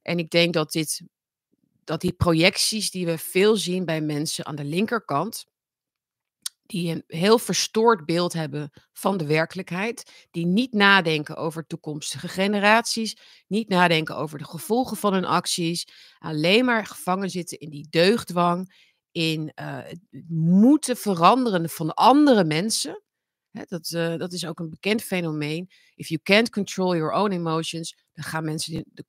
En 0.02 0.18
ik 0.18 0.30
denk 0.30 0.54
dat 0.54 0.72
dit 0.72 1.02
dat 1.84 2.00
die 2.00 2.12
projecties 2.12 2.90
die 2.90 3.06
we 3.06 3.18
veel 3.18 3.56
zien 3.56 3.84
bij 3.84 4.00
mensen 4.00 4.46
aan 4.46 4.56
de 4.56 4.64
linkerkant, 4.64 5.44
die 6.62 6.90
een 6.90 7.04
heel 7.06 7.38
verstoord 7.38 8.06
beeld 8.06 8.32
hebben 8.32 8.70
van 8.92 9.16
de 9.16 9.26
werkelijkheid, 9.26 10.26
die 10.30 10.46
niet 10.46 10.72
nadenken 10.72 11.36
over 11.36 11.66
toekomstige 11.66 12.28
generaties, 12.28 13.16
niet 13.46 13.68
nadenken 13.68 14.16
over 14.16 14.38
de 14.38 14.44
gevolgen 14.44 14.96
van 14.96 15.12
hun 15.12 15.24
acties, 15.24 15.88
alleen 16.18 16.64
maar 16.64 16.86
gevangen 16.86 17.30
zitten 17.30 17.58
in 17.58 17.70
die 17.70 17.86
deugdwang, 17.90 18.90
in 19.10 19.52
uh, 19.60 19.78
het 19.82 20.00
moeten 20.28 20.96
veranderen 20.96 21.68
van 21.68 21.94
andere 21.94 22.44
mensen. 22.44 23.02
dat, 23.50 23.90
uh, 23.90 24.16
dat 24.16 24.32
is 24.32 24.46
ook 24.46 24.58
een 24.58 24.70
bekend 24.70 25.02
fenomeen. 25.02 25.70
If 25.94 26.08
you 26.08 26.20
can't 26.22 26.50
control 26.50 26.96
your 26.96 27.12
own 27.12 27.32
emotions, 27.32 27.96
dan 28.12 28.24
gaan 28.24 28.44
mensen 28.44 28.84
de 28.86 29.04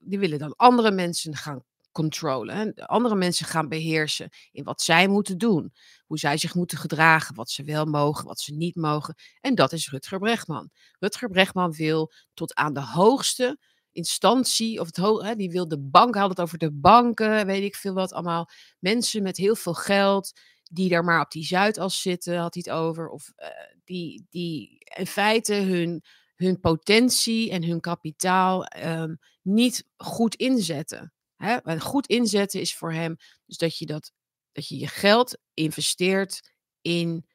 die 0.00 0.18
willen 0.18 0.38
dan 0.38 0.56
andere 0.56 0.90
mensen 0.90 1.36
gaan 1.36 1.64
controlen. 1.92 2.74
Andere 2.74 3.14
mensen 3.14 3.46
gaan 3.46 3.68
beheersen 3.68 4.28
in 4.52 4.64
wat 4.64 4.82
zij 4.82 5.08
moeten 5.08 5.38
doen. 5.38 5.72
Hoe 6.06 6.18
zij 6.18 6.36
zich 6.36 6.54
moeten 6.54 6.78
gedragen, 6.78 7.34
wat 7.34 7.50
ze 7.50 7.62
wel 7.62 7.84
mogen, 7.84 8.24
wat 8.24 8.40
ze 8.40 8.54
niet 8.54 8.76
mogen. 8.76 9.14
En 9.40 9.54
dat 9.54 9.72
is 9.72 9.90
Rutger 9.90 10.18
Bregman. 10.18 10.70
Rutger 10.98 11.28
Bregman 11.28 11.72
wil 11.72 12.12
tot 12.34 12.54
aan 12.54 12.74
de 12.74 12.84
hoogste 12.84 13.58
instantie, 13.92 14.80
of 14.80 14.86
het 14.86 14.96
hè, 14.96 15.34
die 15.34 15.50
wil 15.50 15.68
de 15.68 15.78
bank, 15.78 16.14
had 16.14 16.28
het 16.28 16.40
over 16.40 16.58
de 16.58 16.72
banken, 16.72 17.46
weet 17.46 17.62
ik 17.62 17.76
veel 17.76 17.94
wat 17.94 18.12
allemaal. 18.12 18.48
Mensen 18.78 19.22
met 19.22 19.36
heel 19.36 19.56
veel 19.56 19.74
geld, 19.74 20.40
die 20.70 20.88
daar 20.88 21.04
maar 21.04 21.20
op 21.20 21.30
die 21.30 21.44
Zuidas 21.44 22.00
zitten, 22.00 22.38
had 22.38 22.54
hij 22.54 22.62
het 22.66 22.74
over. 22.80 23.08
Of 23.08 23.32
uh, 23.36 23.48
die, 23.84 24.26
die 24.30 24.78
in 24.96 25.06
feite 25.06 25.54
hun, 25.54 26.02
hun 26.36 26.60
potentie 26.60 27.50
en 27.50 27.64
hun 27.64 27.80
kapitaal 27.80 28.66
um, 28.84 29.18
niet 29.42 29.84
goed 29.96 30.34
inzetten. 30.34 31.12
Hè? 31.38 31.80
goed 31.80 32.06
inzetten 32.06 32.60
is 32.60 32.76
voor 32.76 32.92
hem 32.92 33.16
dus 33.46 33.56
dat 33.56 33.78
je, 33.78 33.86
dat, 33.86 34.12
dat 34.52 34.68
je 34.68 34.78
je 34.78 34.86
geld 34.86 35.38
investeert 35.54 36.52
in 36.80 37.26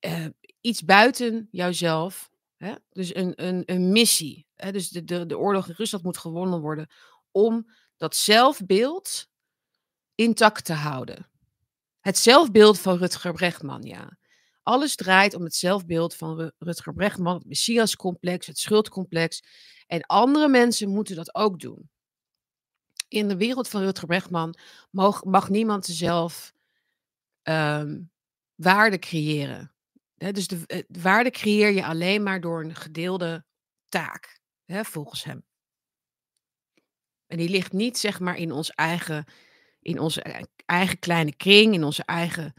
uh, 0.00 0.26
iets 0.60 0.84
buiten 0.84 1.48
jouzelf. 1.50 2.30
Hè? 2.56 2.74
Dus 2.90 3.14
een, 3.14 3.32
een, 3.44 3.62
een 3.66 3.92
missie. 3.92 4.46
Hè? 4.54 4.72
Dus 4.72 4.88
de, 4.88 5.04
de, 5.04 5.26
de 5.26 5.38
oorlog 5.38 5.68
in 5.68 5.74
Rusland 5.76 6.04
moet 6.04 6.18
gewonnen 6.18 6.60
worden 6.60 6.90
om 7.30 7.72
dat 7.96 8.16
zelfbeeld 8.16 9.28
intact 10.14 10.64
te 10.64 10.72
houden. 10.72 11.30
Het 12.00 12.18
zelfbeeld 12.18 12.80
van 12.80 12.98
Rutger 12.98 13.32
Bregman, 13.32 13.82
ja. 13.82 14.18
Alles 14.62 14.94
draait 14.94 15.34
om 15.34 15.42
het 15.42 15.54
zelfbeeld 15.54 16.14
van 16.14 16.52
Rutger 16.58 16.94
Bregman, 16.94 17.34
het 17.34 17.46
Messiascomplex, 17.46 18.46
het 18.46 18.58
schuldcomplex. 18.58 19.42
En 19.86 20.06
andere 20.06 20.48
mensen 20.48 20.88
moeten 20.88 21.16
dat 21.16 21.34
ook 21.34 21.60
doen 21.60 21.90
in 23.08 23.28
de 23.28 23.36
wereld 23.36 23.68
van 23.68 23.82
Rutger 23.82 24.06
Bregman 24.06 24.54
mag, 24.90 25.24
mag 25.24 25.48
niemand 25.48 25.86
zelf 25.86 26.52
um, 27.42 28.10
waarde 28.54 28.98
creëren. 28.98 29.74
dus 30.14 30.48
de, 30.48 30.66
de, 30.66 30.66
eh, 30.66 31.02
waarde 31.02 31.30
creëer 31.30 31.70
je 31.70 31.84
alleen 31.84 32.22
maar 32.22 32.40
door 32.40 32.64
een 32.64 32.74
gedeelde 32.74 33.44
taak, 33.88 34.40
volgens 34.66 35.24
hem. 35.24 35.44
En 37.26 37.36
die 37.36 37.48
ligt 37.48 37.72
niet, 37.72 37.98
zeg 37.98 38.20
maar, 38.20 38.36
in 38.36 38.52
ons 38.52 38.70
eigen, 38.70 39.24
in 39.80 39.98
onze 39.98 40.22
eh, 40.22 40.42
eigen 40.66 40.98
kleine 40.98 41.36
kring, 41.36 41.74
in 41.74 41.84
onze 41.84 42.04
eigen, 42.04 42.54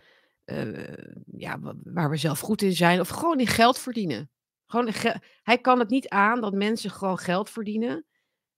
uh, 0.46 0.94
ja, 1.32 1.60
waar 1.84 2.10
we 2.10 2.18
zelf 2.18 2.40
goed 2.40 2.62
in 2.62 2.76
zijn, 2.76 3.00
of 3.00 3.10
gewoon 3.10 3.40
in 3.40 3.48
geld 3.48 3.80
verdienen. 3.80 4.30
Gewoon, 4.66 4.94
hij 5.44 5.58
kan 5.58 5.80
het 5.80 5.90
niet 5.90 6.10
aan 6.10 6.42
dat 6.42 6.54
mensen 6.54 6.92
gewoon 6.92 7.18
geld 7.18 7.50
verdienen 7.50 8.06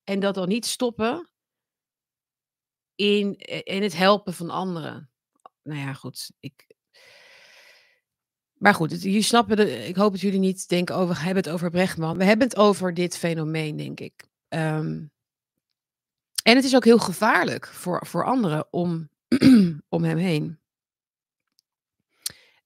en 0.04 0.20
dat 0.20 0.36
dan 0.36 0.48
niet 0.48 0.66
stoppen 0.66 1.30
in, 2.98 3.38
eh, 3.38 3.76
in 3.76 3.84
het 3.84 3.96
helpen 3.96 4.34
van 4.34 4.50
anderen. 4.50 5.10
Nou 5.64 5.80
ja, 5.80 5.94
goed. 5.94 6.32
Ik, 6.40 6.68
maar 8.58 8.74
goed, 8.74 9.02
jullie 9.02 9.22
snappen, 9.22 9.56
de, 9.56 9.88
ik 9.88 9.96
hoop 9.96 10.12
dat 10.12 10.22
jullie 10.22 10.40
niet 10.40 10.70
denken 10.70 10.96
over, 10.96 11.16
we 11.16 11.22
hebben 11.22 11.44
het 11.44 11.54
over 11.54 11.70
Brechtman. 11.70 12.18
We 12.18 12.24
hebben 12.24 12.48
het 12.48 12.58
over 12.58 12.94
dit 12.94 13.18
fenomeen, 13.18 13.78
denk 13.78 14.00
ik. 14.00 14.28
Um, 14.50 15.12
en 16.44 16.56
het 16.56 16.64
is 16.64 16.76
ook 16.76 16.86
heel 16.86 16.98
gevaarlijk 16.98 17.68
voor, 17.68 18.06
voor 18.06 18.26
anderen 18.26 18.68
om, 18.72 19.10
om 19.96 20.04
hem 20.04 20.18
heen. 20.18 20.60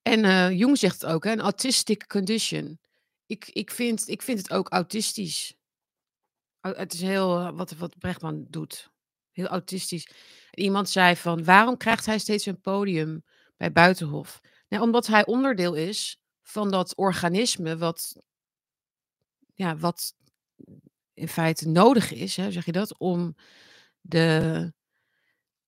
En 0.02 0.24
uh, 0.24 0.52
Jung 0.52 0.78
zegt 0.78 1.02
het 1.02 1.12
ook, 1.12 1.26
een 1.26 1.42
autistic 1.42 2.08
condition. 2.08 2.80
Ik, 3.26 3.50
ik, 3.50 3.72
vind, 3.72 4.08
ik 4.08 4.22
vind 4.22 4.38
het 4.38 4.52
ook 4.52 4.70
autistisch. 4.70 5.56
Het 6.60 6.94
is 6.94 7.02
heel 7.02 7.40
uh, 7.40 7.52
wat, 7.54 7.72
wat 7.72 7.98
Brechtman 7.98 8.46
doet. 8.50 8.92
Heel 9.32 9.48
autistisch. 9.48 10.12
Iemand 10.52 10.90
zei 10.90 11.16
van, 11.16 11.44
waarom 11.44 11.78
krijgt 11.78 12.06
hij 12.06 12.20
steeds 12.20 12.46
een 12.46 12.62
podium 12.62 13.24
bij 13.58 13.72
Buitenhof? 13.72 14.42
Nou, 14.68 14.84
omdat 14.84 15.08
hij 15.08 15.26
onderdeel 15.26 15.74
is 15.74 16.22
van 16.42 16.72
dat 16.72 16.96
organisme 16.96 17.78
wat, 17.78 18.18
ja, 19.54 19.78
wat 19.78 20.14
in 21.14 21.28
feite 21.28 21.70
nodig 21.70 22.12
is, 22.12 22.36
hè, 22.36 22.52
zeg 22.52 22.66
je 22.66 22.72
dat, 22.72 22.98
om 22.98 23.36
de, 24.02 24.74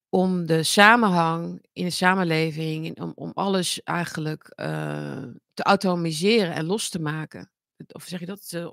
om 0.09 0.45
de 0.45 0.64
samenhang 0.64 1.66
in 1.74 1.84
de 1.84 1.89
samenleving, 1.89 2.99
om, 3.01 3.11
om 3.16 3.32
alles 3.34 3.84
eigenlijk 3.84 4.53
uh, 4.55 5.24
te 5.53 5.64
automatiseren 5.64 6.53
en 6.53 6.66
los 6.66 6.89
te 6.89 6.99
maken. 6.99 7.51
Of 7.88 8.03
zeg 8.03 8.20
je 8.20 8.26
dat? 8.26 8.51
Uh, 8.55 8.72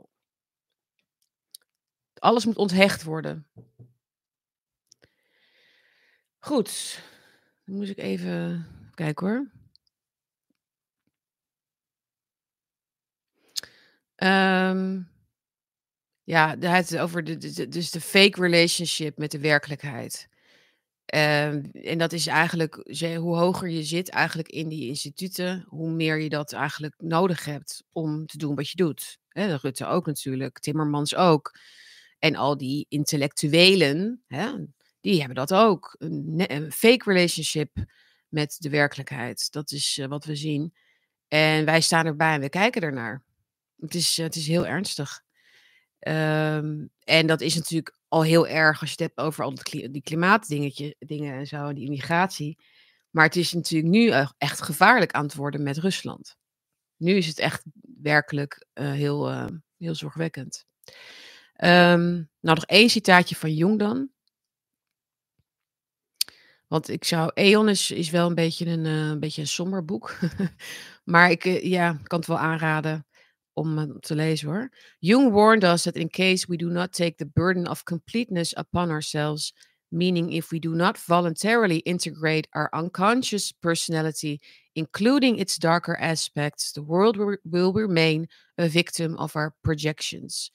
alles 2.14 2.44
moet 2.44 2.56
onthecht 2.56 3.02
worden. 3.02 3.46
Goed, 6.42 7.02
dan 7.64 7.76
moet 7.76 7.88
ik 7.88 7.98
even 7.98 8.66
kijken 8.94 9.26
hoor. 9.26 9.50
Um, 14.16 15.10
ja, 16.22 16.56
het 16.58 16.98
over 16.98 17.24
de, 17.24 17.68
dus 17.68 17.90
de 17.90 18.00
fake 18.00 18.40
relationship 18.40 19.18
met 19.18 19.30
de 19.30 19.38
werkelijkheid. 19.38 20.28
Um, 21.14 21.70
en 21.72 21.98
dat 21.98 22.12
is 22.12 22.26
eigenlijk, 22.26 22.74
hoe 23.16 23.36
hoger 23.36 23.68
je 23.68 23.82
zit 23.82 24.08
eigenlijk 24.08 24.48
in 24.48 24.68
die 24.68 24.88
instituten, 24.88 25.64
hoe 25.68 25.90
meer 25.90 26.18
je 26.18 26.28
dat 26.28 26.52
eigenlijk 26.52 26.94
nodig 26.98 27.44
hebt 27.44 27.84
om 27.92 28.26
te 28.26 28.38
doen 28.38 28.54
wat 28.54 28.68
je 28.68 28.76
doet. 28.76 29.18
Rutte 29.28 29.86
ook 29.86 30.06
natuurlijk, 30.06 30.58
Timmermans 30.58 31.14
ook. 31.14 31.58
En 32.18 32.36
al 32.36 32.56
die 32.56 32.86
intellectuelen, 32.88 34.22
die 35.00 35.18
hebben 35.18 35.36
dat 35.36 35.54
ook. 35.54 35.96
Een, 35.98 36.72
fake 36.72 37.12
relationship 37.12 37.70
met 38.28 38.56
de 38.58 38.70
werkelijkheid. 38.70 39.52
Dat 39.52 39.70
is 39.70 39.98
uh, 39.98 40.06
wat 40.06 40.24
we 40.24 40.36
zien. 40.36 40.74
En 41.28 41.64
wij 41.64 41.80
staan 41.80 42.06
erbij 42.06 42.34
en 42.34 42.40
we 42.40 42.48
kijken 42.48 42.82
ernaar. 42.82 43.22
Het 43.78 43.94
is, 43.94 44.18
uh, 44.18 44.24
het 44.24 44.36
is 44.36 44.46
heel 44.46 44.66
ernstig. 44.66 45.22
Um, 46.08 46.90
en 47.04 47.26
dat 47.26 47.40
is 47.40 47.54
natuurlijk 47.54 47.98
al 48.08 48.22
heel 48.22 48.48
erg 48.48 48.80
als 48.80 48.90
je 48.90 48.96
het 49.02 49.14
hebt 49.14 49.26
over 49.26 49.44
al 49.44 49.54
die 49.70 50.02
klimaatdingetje, 50.02 50.96
dingen 50.98 51.34
en 51.34 51.46
zo, 51.46 51.72
die 51.72 51.84
immigratie. 51.84 52.58
Maar 53.10 53.24
het 53.24 53.36
is 53.36 53.52
natuurlijk 53.52 53.92
nu 53.92 54.10
echt 54.38 54.62
gevaarlijk 54.62 55.12
aan 55.12 55.24
het 55.24 55.34
worden 55.34 55.62
met 55.62 55.78
Rusland. 55.78 56.36
Nu 56.96 57.14
is 57.14 57.26
het 57.26 57.38
echt 57.38 57.62
werkelijk 58.02 58.66
heel, 58.72 59.48
heel 59.78 59.94
zorgwekkend. 59.94 60.64
Um, 61.56 62.28
nou, 62.40 62.56
nog 62.56 62.64
één 62.64 62.90
citaatje 62.90 63.36
van 63.36 63.54
Jung 63.54 63.78
dan. 63.78 64.10
Want 66.70 66.88
ik 66.88 67.04
zou 67.04 67.30
Aeon 67.34 67.68
is 67.68 67.90
is 67.90 68.10
wel 68.10 68.26
een 68.26 68.34
beetje 68.34 68.66
een, 68.66 68.86
eh, 68.86 68.92
een 69.08 69.20
beetje 69.20 69.40
een 69.40 69.48
somber 69.48 69.84
boek. 69.84 70.18
Maar 71.04 71.30
ik, 71.30 71.44
eh, 71.44 71.62
ja, 71.62 71.98
kan 72.02 72.18
het 72.18 72.28
wel 72.28 72.38
aanraden 72.38 73.06
om, 73.52 73.78
eh, 73.78 73.84
te 74.00 74.14
lezen 74.14 74.48
hoor. 74.48 74.70
Jung 74.98 75.32
warned 75.32 75.64
us 75.64 75.82
that 75.82 75.94
in 75.96 76.08
case 76.10 76.46
we 76.48 76.56
do 76.56 76.68
not 76.68 76.92
take 76.92 77.14
the 77.14 77.30
burden 77.32 77.68
of 77.68 77.82
completeness 77.82 78.56
upon 78.56 78.90
ourselves, 78.90 79.54
meaning 79.88 80.32
if 80.32 80.50
we 80.50 80.58
do 80.58 80.74
not 80.74 80.98
voluntarily 80.98 81.78
integrate 81.78 82.48
our 82.50 82.68
unconscious 82.72 83.52
personality, 83.52 84.38
including 84.72 85.38
its 85.38 85.56
darker 85.56 85.96
aspects, 85.96 86.72
the 86.72 86.82
world 86.82 87.16
will 87.42 87.72
remain 87.72 88.28
a 88.56 88.68
victim 88.68 89.16
of 89.16 89.34
our 89.36 89.54
projections. 89.62 90.50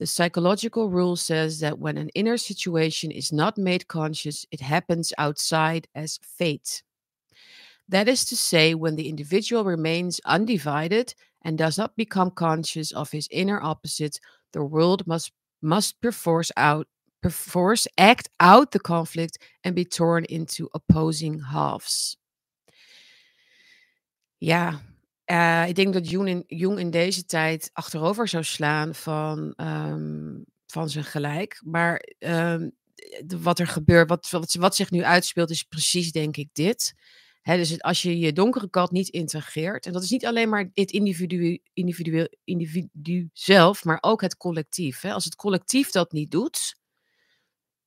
The 0.00 0.06
psychological 0.06 0.88
rule 0.88 1.14
says 1.14 1.60
that 1.60 1.78
when 1.78 1.98
an 1.98 2.08
inner 2.14 2.38
situation 2.38 3.10
is 3.10 3.32
not 3.32 3.58
made 3.58 3.86
conscious, 3.86 4.46
it 4.50 4.62
happens 4.62 5.12
outside 5.18 5.88
as 5.94 6.18
fate. 6.22 6.82
That 7.86 8.08
is 8.08 8.24
to 8.24 8.36
say, 8.36 8.74
when 8.74 8.96
the 8.96 9.10
individual 9.10 9.62
remains 9.62 10.18
undivided 10.24 11.14
and 11.42 11.58
does 11.58 11.76
not 11.76 11.96
become 11.96 12.30
conscious 12.30 12.92
of 12.92 13.10
his 13.10 13.28
inner 13.30 13.60
opposite, 13.62 14.18
the 14.52 14.64
world 14.64 15.06
must 15.06 15.32
must 15.60 16.00
perforce 16.00 16.50
out 16.56 16.88
perforce 17.20 17.86
act 17.98 18.30
out 18.40 18.70
the 18.70 18.80
conflict 18.80 19.36
and 19.64 19.74
be 19.74 19.84
torn 19.84 20.24
into 20.24 20.70
opposing 20.72 21.40
halves. 21.40 22.16
Ja, 24.40 24.78
eh, 25.30 25.68
ik 25.68 25.74
denk 25.74 25.92
dat 25.92 26.10
Jung 26.10 26.28
in, 26.28 26.44
Jung 26.46 26.78
in 26.78 26.90
deze 26.90 27.24
tijd 27.24 27.70
achterover 27.72 28.28
zou 28.28 28.44
slaan 28.44 28.94
van, 28.94 29.52
ehm, 29.56 30.38
van 30.66 30.88
zijn 30.88 31.04
gelijk. 31.04 31.60
Maar 31.64 31.96
ehm, 32.18 32.68
wat 33.40 33.58
er 33.58 33.66
gebeurt, 33.66 34.08
wat, 34.08 34.56
wat, 34.58 34.76
zich 34.76 34.90
nu 34.90 35.04
uitspeelt, 35.04 35.50
is 35.50 35.62
precies 35.62 36.12
denk 36.12 36.36
ik 36.36 36.48
dit. 36.52 36.94
Dus 37.42 37.82
als 37.82 38.02
je 38.02 38.18
je 38.18 38.32
donkere 38.32 38.70
kant 38.70 38.90
niet 38.90 39.08
integreert, 39.08 39.86
en 39.86 39.92
dat 39.92 40.02
is 40.02 40.10
niet 40.10 40.26
alleen 40.26 40.48
maar 40.48 40.70
het 40.74 40.90
individu, 40.90 41.58
individueel, 41.72 42.28
individu 42.44 43.30
zelf, 43.32 43.84
maar 43.84 43.98
ook 44.00 44.20
het 44.20 44.36
collectief. 44.36 45.04
Als 45.04 45.24
het 45.24 45.36
collectief 45.36 45.90
dat 45.90 46.12
niet 46.12 46.30
doet, 46.30 46.76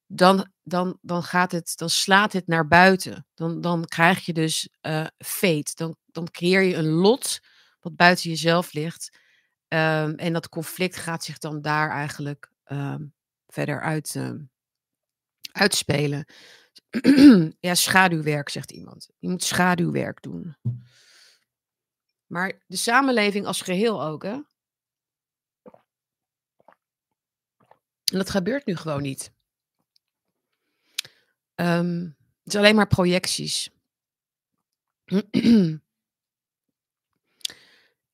dan, 0.08 0.52
dan, 0.64 0.98
dan, 1.02 1.24
gaat 1.24 1.52
het, 1.52 1.74
dan 1.76 1.90
slaat 1.90 2.34
het 2.34 2.48
naar 2.48 2.68
buiten. 2.68 3.28
Dan, 3.34 3.62
dan 3.62 3.86
krijg 3.86 4.26
je 4.26 4.34
dus 4.34 4.70
eh 4.82 5.08
fate. 5.18 5.72
Dan, 5.76 5.96
dan 6.14 6.32
creëer 6.32 6.62
je 6.62 6.76
een 6.76 6.90
lot 6.90 7.42
wat 7.80 7.96
buiten 7.96 8.30
jezelf 8.30 8.74
ligt. 8.74 9.18
Ehm, 9.68 10.14
en 10.16 10.34
dat 10.34 10.50
conflict 10.50 10.96
gaat 10.96 11.24
zich 11.24 11.38
dan 11.38 11.62
daar 11.62 11.90
eigenlijk 11.90 12.52
ehm, 12.64 13.06
verder 13.48 13.82
uit, 13.82 14.16
ehm, 14.16 14.40
uitspelen. 15.52 16.26
ja, 17.60 17.76
schaduwwerk, 17.76 18.50
zegt 18.50 18.72
iemand. 18.72 19.10
Je 19.20 19.30
moet 19.30 19.44
schaduwwerk 19.44 20.22
doen. 20.22 20.56
Maar 22.26 22.64
de 22.68 22.78
samenleving 22.78 23.46
als 23.46 23.62
geheel 23.62 24.04
ook, 24.04 24.24
hè? 24.24 24.40
En 28.12 28.20
dat 28.20 28.30
gebeurt 28.30 28.66
nu 28.66 28.76
gewoon 28.76 29.02
niet. 29.02 29.32
Het 31.56 32.54
is 32.54 32.56
alleen 32.56 32.76
maar 32.76 32.88
projecties. 32.88 33.70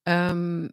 Ehm, 0.04 0.68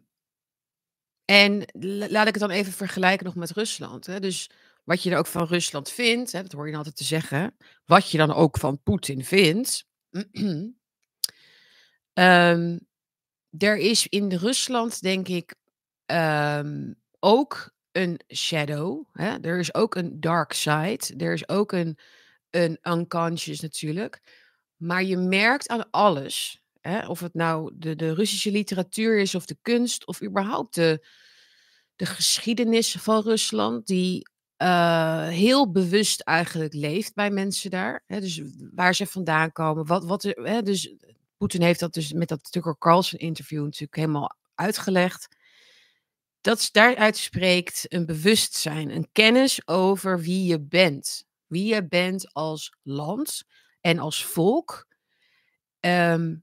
en 1.25 1.65
la- 1.71 2.09
laat 2.09 2.27
ik 2.27 2.33
het 2.33 2.41
dan 2.41 2.49
even 2.51 2.73
vergelijken 2.73 3.25
nog 3.25 3.35
met 3.35 3.51
Rusland. 3.51 4.05
Hè? 4.05 4.19
Dus 4.19 4.49
wat 4.83 5.03
je 5.03 5.11
er 5.11 5.17
ook 5.17 5.27
van 5.27 5.45
Rusland 5.47 5.89
vindt, 5.89 6.31
hè, 6.31 6.41
dat 6.41 6.51
hoor 6.51 6.63
je 6.65 6.69
dan 6.69 6.77
altijd 6.79 6.97
te 6.97 7.03
zeggen. 7.03 7.55
Wat 7.85 8.11
je 8.11 8.17
dan 8.17 8.33
ook 8.33 8.57
van 8.57 8.81
Poetin 8.83 9.23
vindt. 9.25 9.85
Ehm, 12.13 12.77
er 13.57 13.77
is 13.77 14.07
in 14.07 14.33
Rusland, 14.33 15.01
denk 15.01 15.27
ik, 15.27 15.55
ehm, 16.05 16.93
ook 17.19 17.71
een 17.91 18.19
shadow. 18.33 19.05
Hè? 19.11 19.37
Er 19.41 19.59
is 19.59 19.73
ook 19.73 19.95
een 19.95 20.19
dark 20.19 20.53
side. 20.53 21.13
Er 21.17 21.33
is 21.33 21.49
ook 21.49 21.71
een, 21.71 21.97
een 22.49 22.77
unconscious 22.83 23.59
natuurlijk. 23.59 24.21
Maar 24.75 25.03
je 25.03 25.17
merkt 25.17 25.67
aan 25.67 25.89
alles, 25.91 26.61
hè, 26.87 27.07
of 27.07 27.19
het 27.19 27.33
nou 27.33 27.71
de, 27.75 27.95
de 27.95 28.13
Russische 28.13 28.51
literatuur 28.51 29.19
is, 29.19 29.35
of 29.35 29.45
de 29.45 29.57
kunst, 29.61 30.07
of 30.07 30.23
überhaupt 30.23 30.75
de, 30.75 31.07
de 31.95 32.05
geschiedenis 32.05 32.91
van 32.91 33.21
Rusland, 33.21 33.87
die 33.87 34.27
eh, 34.57 35.27
heel 35.27 35.71
bewust 35.71 36.21
eigenlijk 36.21 36.73
leeft 36.73 37.13
bij 37.13 37.29
mensen 37.29 37.69
daar. 37.69 38.03
Hè, 38.07 38.19
dus 38.19 38.41
waar 38.73 38.95
ze 38.95 39.05
vandaan 39.05 39.51
komen. 39.51 39.85
Wat, 39.85 40.05
wat, 40.05 40.23
hè, 40.23 40.61
dus 40.61 40.95
Poetin 41.37 41.61
heeft 41.61 41.79
dat 41.79 41.93
dus 41.93 42.13
met 42.13 42.27
dat 42.27 42.51
Tucker 42.51 42.77
Carlson 42.77 43.19
interview 43.19 43.63
natuurlijk 43.63 43.95
helemaal 43.95 44.35
uitgelegd. 44.55 45.35
Dat 46.41 46.69
daaruit 46.71 47.17
spreekt 47.17 47.85
een 47.87 48.05
bewustzijn, 48.05 48.89
een 48.89 49.09
kennis 49.11 49.67
over 49.67 50.19
wie 50.19 50.45
je 50.45 50.61
bent. 50.61 51.25
Wie 51.47 51.73
je 51.73 51.87
bent 51.87 52.33
als 52.33 52.73
land 52.83 53.43
en 53.81 53.99
als 53.99 54.25
volk. 54.25 54.87
Ehm, 55.79 56.35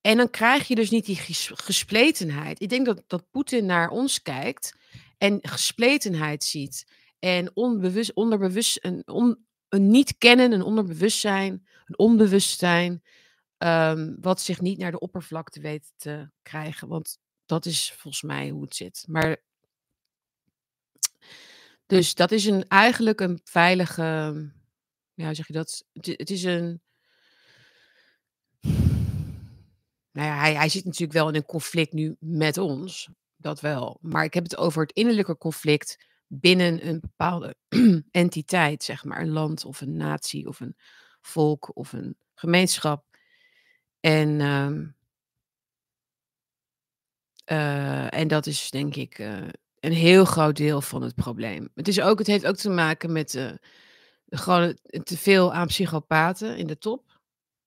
en 0.00 0.16
dan 0.16 0.30
krijg 0.30 0.68
je 0.68 0.74
dus 0.74 0.90
niet 0.90 1.06
die 1.06 1.16
ges- 1.16 1.50
gespletenheid. 1.54 2.60
Ik 2.60 2.68
denk 2.68 2.86
dat, 2.86 3.02
dat 3.06 3.30
Poetin 3.30 3.66
naar 3.66 3.90
ons 3.90 4.22
kijkt 4.22 4.76
en 5.18 5.38
gespletenheid 5.42 6.44
ziet. 6.44 6.86
En 7.18 7.56
onbewust, 7.56 8.12
onderbewust, 8.14 8.78
een, 8.84 9.02
een 9.68 9.90
niet 9.90 10.18
kennen, 10.18 10.52
een 10.52 10.62
onderbewustzijn, 10.62 11.66
een 11.86 11.98
onbewustzijn. 11.98 13.02
ehm, 13.58 14.14
wat 14.20 14.40
zich 14.40 14.60
niet 14.60 14.78
naar 14.78 14.90
de 14.90 14.98
oppervlakte 14.98 15.60
weet 15.60 15.92
te 15.96 16.30
krijgen. 16.42 16.88
Want 16.88 17.18
dat 17.46 17.66
is 17.66 17.92
volgens 17.96 18.22
mij 18.22 18.48
hoe 18.50 18.62
het 18.62 18.76
zit. 18.76 19.04
Maar 19.08 19.36
dus 21.86 22.14
dat 22.14 22.32
is 22.32 22.44
een, 22.44 22.68
eigenlijk 22.68 23.20
een 23.20 23.40
veilige. 23.44 24.02
Ja, 25.14 25.34
zeg 25.34 25.46
je 25.46 25.52
dat? 25.52 25.84
Het 25.92 26.30
is 26.30 26.44
een. 26.44 26.82
Nou 30.18 30.30
hij, 30.30 30.54
hij 30.54 30.68
zit 30.68 30.84
natuurlijk 30.84 31.12
wel 31.12 31.28
in 31.28 31.34
een 31.34 31.44
conflict 31.44 31.92
nu 31.92 32.16
met 32.20 32.58
ons. 32.58 33.08
Dat 33.36 33.60
wel. 33.60 33.98
Maar 34.00 34.24
ik 34.24 34.34
heb 34.34 34.42
het 34.42 34.56
over 34.56 34.82
het 34.82 34.92
innerlijke 34.92 35.38
conflict 35.38 36.04
binnen 36.26 36.88
een 36.88 37.00
bepaalde 37.00 37.56
entiteit, 38.10 38.84
zeg 38.84 39.04
maar. 39.04 39.20
Een 39.20 39.30
land 39.30 39.64
of 39.64 39.80
een 39.80 39.96
natie 39.96 40.48
of 40.48 40.60
een 40.60 40.76
volk 41.20 41.76
of 41.76 41.92
een 41.92 42.16
gemeenschap. 42.34 43.04
En, 44.00 44.40
ehm, 44.40 44.86
eh, 47.44 48.14
en 48.14 48.28
dat 48.28 48.46
is 48.46 48.70
denk 48.70 48.94
ik 48.94 49.18
eh, 49.18 49.48
een 49.80 49.92
heel 49.92 50.24
groot 50.24 50.56
deel 50.56 50.80
van 50.80 51.02
het 51.02 51.14
probleem. 51.14 51.68
Het, 51.74 51.88
is 51.88 52.00
ook, 52.00 52.18
het 52.18 52.26
heeft 52.26 52.46
ook 52.46 52.56
te 52.56 52.70
maken 52.70 53.12
met 53.12 53.34
eh, 53.34 53.52
gewoon 54.28 54.78
te 55.02 55.18
veel 55.18 55.52
aan 55.52 55.66
psychopaten 55.66 56.56
in 56.56 56.66
de 56.66 56.78
top. 56.78 57.07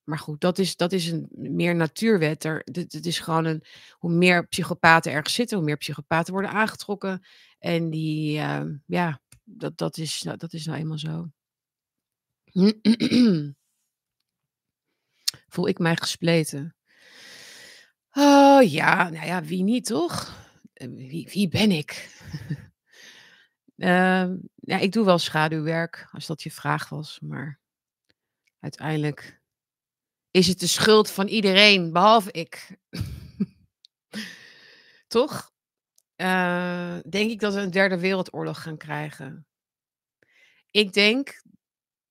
Maar 0.03 0.19
goed, 0.19 0.41
dat 0.41 0.57
is, 0.57 0.75
dat 0.75 0.91
is 0.91 1.07
een 1.07 1.27
meer 1.31 1.75
natuurwet. 1.75 2.43
Er, 2.43 2.63
is 3.01 3.19
gewoon 3.19 3.45
een, 3.45 3.63
hoe 3.91 4.11
meer 4.11 4.47
psychopaten 4.47 5.11
ergens 5.11 5.33
zitten, 5.33 5.57
hoe 5.57 5.65
meer 5.65 5.77
psychopaten 5.77 6.33
worden 6.33 6.51
aangetrokken. 6.51 7.25
En 7.59 7.89
die, 7.89 8.39
ehm, 8.39 8.75
ja, 8.85 9.21
dat, 9.43 9.77
dat, 9.77 9.97
is, 9.97 10.21
nou, 10.21 10.37
dat 10.37 10.53
is 10.53 10.65
nou 10.65 10.79
eenmaal 10.79 10.97
zo. 10.97 11.29
Voel 15.47 15.67
ik 15.67 15.79
mij 15.79 15.95
gespleten? 15.95 16.75
Oh 18.11 18.63
ja, 18.63 19.09
nou 19.09 19.25
ja, 19.25 19.43
wie 19.43 19.63
niet 19.63 19.85
toch? 19.85 20.39
Eh, 20.73 20.87
Wie, 20.87 21.29
wie 21.31 21.47
ben 21.47 21.71
ik? 21.71 22.09
Ehm, 23.75 24.37
ja, 24.55 24.77
ik 24.77 24.91
doe 24.91 25.05
wel 25.05 25.17
schaduwwerk, 25.17 26.07
als 26.11 26.25
dat 26.25 26.41
je 26.41 26.51
vraag 26.51 26.89
was. 26.89 27.19
Maar 27.19 27.59
uiteindelijk 28.59 29.40
is 30.31 30.47
het 30.47 30.59
de 30.59 30.67
schuld 30.67 31.11
van 31.11 31.27
iedereen, 31.27 31.91
behalve 31.91 32.31
ik. 32.31 32.77
Toch? 35.07 35.51
Eh, 36.15 36.97
denk 37.09 37.31
ik 37.31 37.39
dat 37.39 37.53
we 37.53 37.59
een 37.59 37.71
derde 37.71 37.99
wereldoorlog 37.99 38.61
gaan 38.61 38.77
krijgen. 38.77 39.45
Ik 40.71 40.93
denk 40.93 41.41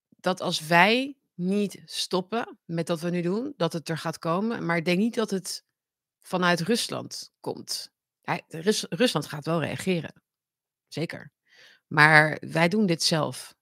dat 0.08 0.40
als 0.40 0.66
wij 0.66 1.16
niet 1.34 1.82
stoppen 1.84 2.58
met 2.64 2.88
wat 2.88 3.00
we 3.00 3.10
nu 3.10 3.22
doen, 3.22 3.54
dat 3.56 3.72
het 3.72 3.88
er 3.88 3.98
gaat 3.98 4.18
komen. 4.18 4.66
Maar 4.66 4.76
ik 4.76 4.84
denk 4.84 4.98
niet 4.98 5.14
dat 5.14 5.30
het 5.30 5.64
vanuit 6.20 6.60
Rusland 6.60 7.32
komt. 7.40 7.92
Rusland 8.88 9.26
gaat 9.26 9.44
wel 9.44 9.60
reageren. 9.60 10.22
Zeker. 10.88 11.32
Maar 11.86 12.38
wij 12.40 12.68
doen 12.68 12.86
dit 12.86 13.02
zelf. 13.02 13.54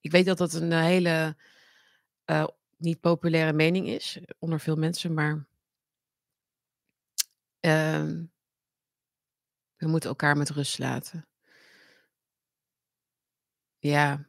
Ik 0.00 0.10
weet 0.10 0.26
dat 0.26 0.38
dat 0.38 0.52
een 0.52 0.72
eh, 0.72 0.82
hele 0.82 1.36
eh, 2.24 2.46
niet 2.78 3.00
populaire 3.00 3.52
mening 3.52 3.86
is 3.88 4.16
eh, 4.16 4.22
onder 4.38 4.60
veel 4.60 4.76
mensen, 4.76 5.14
maar 5.14 5.46
ehm, 7.60 8.24
we 9.76 9.86
moeten 9.88 10.08
elkaar 10.08 10.36
met 10.36 10.50
rust 10.50 10.78
laten. 10.78 11.26
Ja. 13.80 14.28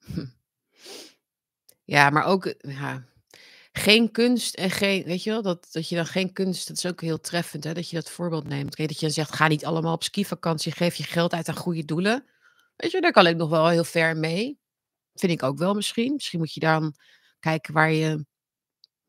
Ja, 1.84 2.10
maar 2.10 2.24
ook 2.24 2.46
eh, 2.46 2.76
ja, 2.76 3.04
geen 3.72 4.10
kunst 4.10 4.54
en 4.54 4.70
geen, 4.70 5.04
weet 5.04 5.22
je 5.22 5.30
wel, 5.30 5.42
dat, 5.42 5.68
dat 5.72 5.88
je 5.88 5.96
dan 5.96 6.06
geen 6.06 6.32
kunst, 6.32 6.68
dat 6.68 6.76
is 6.76 6.86
ook 6.86 7.00
heel 7.00 7.20
treffend, 7.20 7.64
hè, 7.64 7.74
dat 7.74 7.90
je 7.90 7.96
dat 7.96 8.10
voorbeeld 8.10 8.48
neemt. 8.48 8.76
Dat 8.76 8.94
je 8.94 9.00
dan 9.00 9.10
zegt, 9.10 9.34
ga 9.34 9.48
niet 9.48 9.64
allemaal 9.64 9.94
op 9.94 10.02
skivakantie, 10.04 10.72
geef 10.72 10.94
je 10.94 11.02
geld 11.04 11.32
uit 11.32 11.48
aan 11.48 11.56
goede 11.56 11.84
doelen. 11.84 12.24
Weet 12.78 12.90
je, 12.90 13.00
daar 13.00 13.12
kan 13.12 13.26
ik 13.26 13.36
nog 13.36 13.48
wel 13.50 13.68
heel 13.68 13.84
ver 13.84 14.16
mee. 14.16 14.58
Vind 15.14 15.32
ik 15.32 15.42
ook 15.42 15.58
wel 15.58 15.74
misschien. 15.74 16.12
Misschien 16.12 16.38
moet 16.38 16.54
je 16.54 16.60
dan 16.60 16.94
kijken 17.40 17.74
waar 17.74 17.92
je 17.92 18.24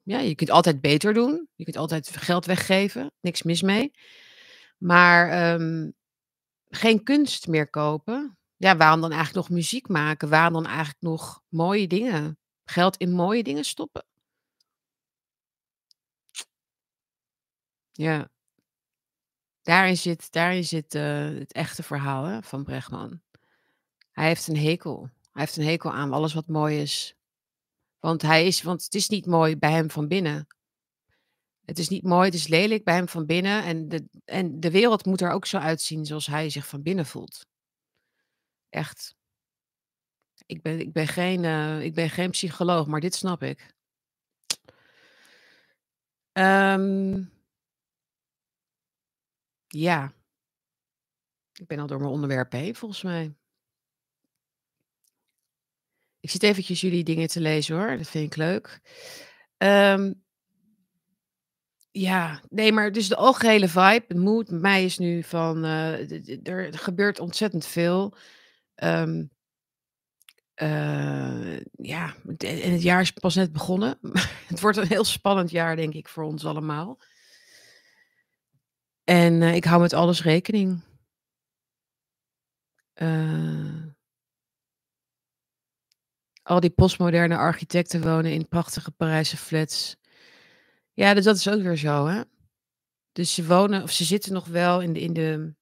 ja, 0.04 0.20
je 0.20 0.36
kunt 0.36 0.50
altijd 0.50 0.82
beter 0.82 1.14
doen. 1.14 1.48
Je 1.56 1.64
kunt 1.64 1.78
altijd 1.78 2.10
geld 2.18 2.46
weggeven, 2.46 3.12
niks 3.22 3.44
mis 3.44 3.62
mee. 3.62 3.92
Maar, 4.78 5.30
ehm, 5.30 5.92
geen 6.70 7.04
kunst 7.04 7.48
meer 7.48 7.70
kopen. 7.70 8.38
Ja, 8.58 8.78
waarom 8.78 9.02
dan 9.02 9.12
eigenlijk 9.12 9.48
nog 9.48 9.58
muziek 9.58 9.88
maken? 9.88 10.30
Waarom 10.30 10.54
dan 10.54 10.66
eigenlijk 10.66 11.02
nog 11.02 11.42
mooie 11.48 11.88
dingen 11.88 12.38
geld 12.66 12.98
in 12.98 13.12
mooie 13.12 13.44
dingen 13.44 13.66
stoppen? 13.66 14.06
Ja. 17.92 18.30
Daarin 19.62 19.98
zit 19.98 20.32
daarin 20.32 20.64
zit, 20.64 20.96
eh, 20.96 21.26
het 21.26 21.54
echte 21.54 21.84
verhaal, 21.84 22.24
hè, 22.24 22.42
van 22.44 22.64
Bregman. 22.64 23.22
Hij 24.20 24.28
heeft 24.28 24.48
een 24.48 24.58
hekel. 24.58 25.10
Hij 25.32 25.42
heeft 25.44 25.58
een 25.58 25.66
hekel 25.66 25.92
aan 25.92 26.14
alles 26.14 26.34
wat 26.34 26.48
mooi 26.48 26.82
is. 26.82 27.16
Want 28.00 28.22
hij 28.22 28.48
is 28.48 28.62
want 28.62 28.84
het 28.84 28.96
is 28.96 29.10
niet 29.10 29.26
mooi 29.26 29.58
bij 29.58 29.72
hem 29.72 29.90
van 29.90 30.08
binnen. 30.08 30.48
Het 31.66 31.80
is 31.80 31.90
niet 31.90 32.04
mooi, 32.04 32.26
het 32.26 32.34
is 32.34 32.48
lelijk 32.48 32.84
bij 32.84 32.96
hem 32.96 33.08
van 33.08 33.26
binnen 33.26 33.64
en 33.64 33.90
de 33.90 34.06
en 34.26 34.60
de 34.60 34.72
wereld 34.72 35.06
moet 35.06 35.22
er 35.22 35.32
ook 35.32 35.46
zo 35.46 35.58
uitzien 35.58 36.06
zoals 36.06 36.26
hij 36.26 36.50
zich 36.50 36.68
van 36.68 36.82
binnen 36.82 37.06
voelt. 37.06 37.46
Echt. 38.70 39.16
Ik 40.46 40.62
ben 40.62 40.80
ik 40.80 40.94
ben 40.94 41.08
geen, 41.08 41.44
eh, 41.44 41.84
ik 41.84 41.94
ben 41.94 42.10
geen 42.10 42.30
psycholoog, 42.30 42.88
maar 42.88 43.00
dit 43.00 43.16
snap 43.16 43.44
ik. 43.44 43.74
Ehm 46.32 47.24
ja. 49.68 50.14
Ik 51.54 51.68
ben 51.68 51.80
al 51.80 51.88
door 51.88 52.00
mijn 52.00 52.12
onderwerpen 52.12 52.60
heen 52.60 52.76
volgens 52.76 53.02
mij. 53.02 53.39
Ik 56.20 56.30
zit 56.30 56.44
eventjes 56.44 56.82
jullie 56.82 57.04
dingen 57.04 57.28
te 57.28 57.42
lezen 57.42 57.76
hoor, 57.76 57.98
dat 57.98 58.08
vind 58.08 58.26
ik 58.26 58.36
leuk. 58.36 58.80
Ehm 59.58 60.12
ja, 61.92 62.42
nee, 62.50 62.72
maar 62.72 62.92
dus 62.92 63.08
de 63.08 63.16
algehele 63.16 63.68
vibe, 63.68 64.16
mood 64.16 64.50
bij 64.50 64.60
mij 64.60 64.86
is 64.86 64.98
nu 64.98 65.24
van, 65.24 65.66
eh, 65.66 66.48
er 66.48 66.78
gebeurt 66.78 67.20
ontzettend 67.20 67.66
veel. 67.66 68.14
Ehm 68.76 69.24
eh, 70.54 71.60
ja, 71.72 72.16
en 72.38 72.72
het 72.72 72.82
jaar 72.82 73.02
is 73.02 73.12
pas 73.12 73.36
net 73.36 73.52
begonnen. 73.52 74.00
Het 74.48 74.60
wordt 74.60 74.78
een 74.78 74.88
heel 74.88 75.04
spannend 75.04 75.52
jaar 75.52 75.76
denk 75.76 75.94
ik 75.94 76.08
voor 76.08 76.24
ons 76.24 76.46
allemaal. 76.46 77.00
En, 79.04 79.42
eh, 79.42 79.56
ik 79.56 79.64
hou 79.64 79.82
met 79.82 79.94
alles 79.94 80.24
rekening. 80.24 80.84
Eh 82.94 83.89
al 86.50 86.60
die 86.60 86.70
postmoderne 86.70 87.38
architecten 87.38 88.02
wonen 88.02 88.32
in 88.32 88.48
prachtige 88.48 88.92
Parijse 88.92 89.38
flats. 89.38 89.96
Ja, 90.94 91.14
dus 91.14 91.24
dat 91.24 91.36
is 91.36 91.50
ook 91.50 91.62
weer 91.62 91.78
zo, 91.78 92.06
hè. 92.06 92.22
Dus 93.12 93.34
ze 93.34 93.46
wonen 93.46 93.84
of 93.84 93.92
ze 93.92 94.04
zitten 94.04 94.34
nog 94.34 94.48
wel 94.48 94.82
in 94.82 94.94
de 94.94 95.00
in 95.00 95.14
de 95.14 95.54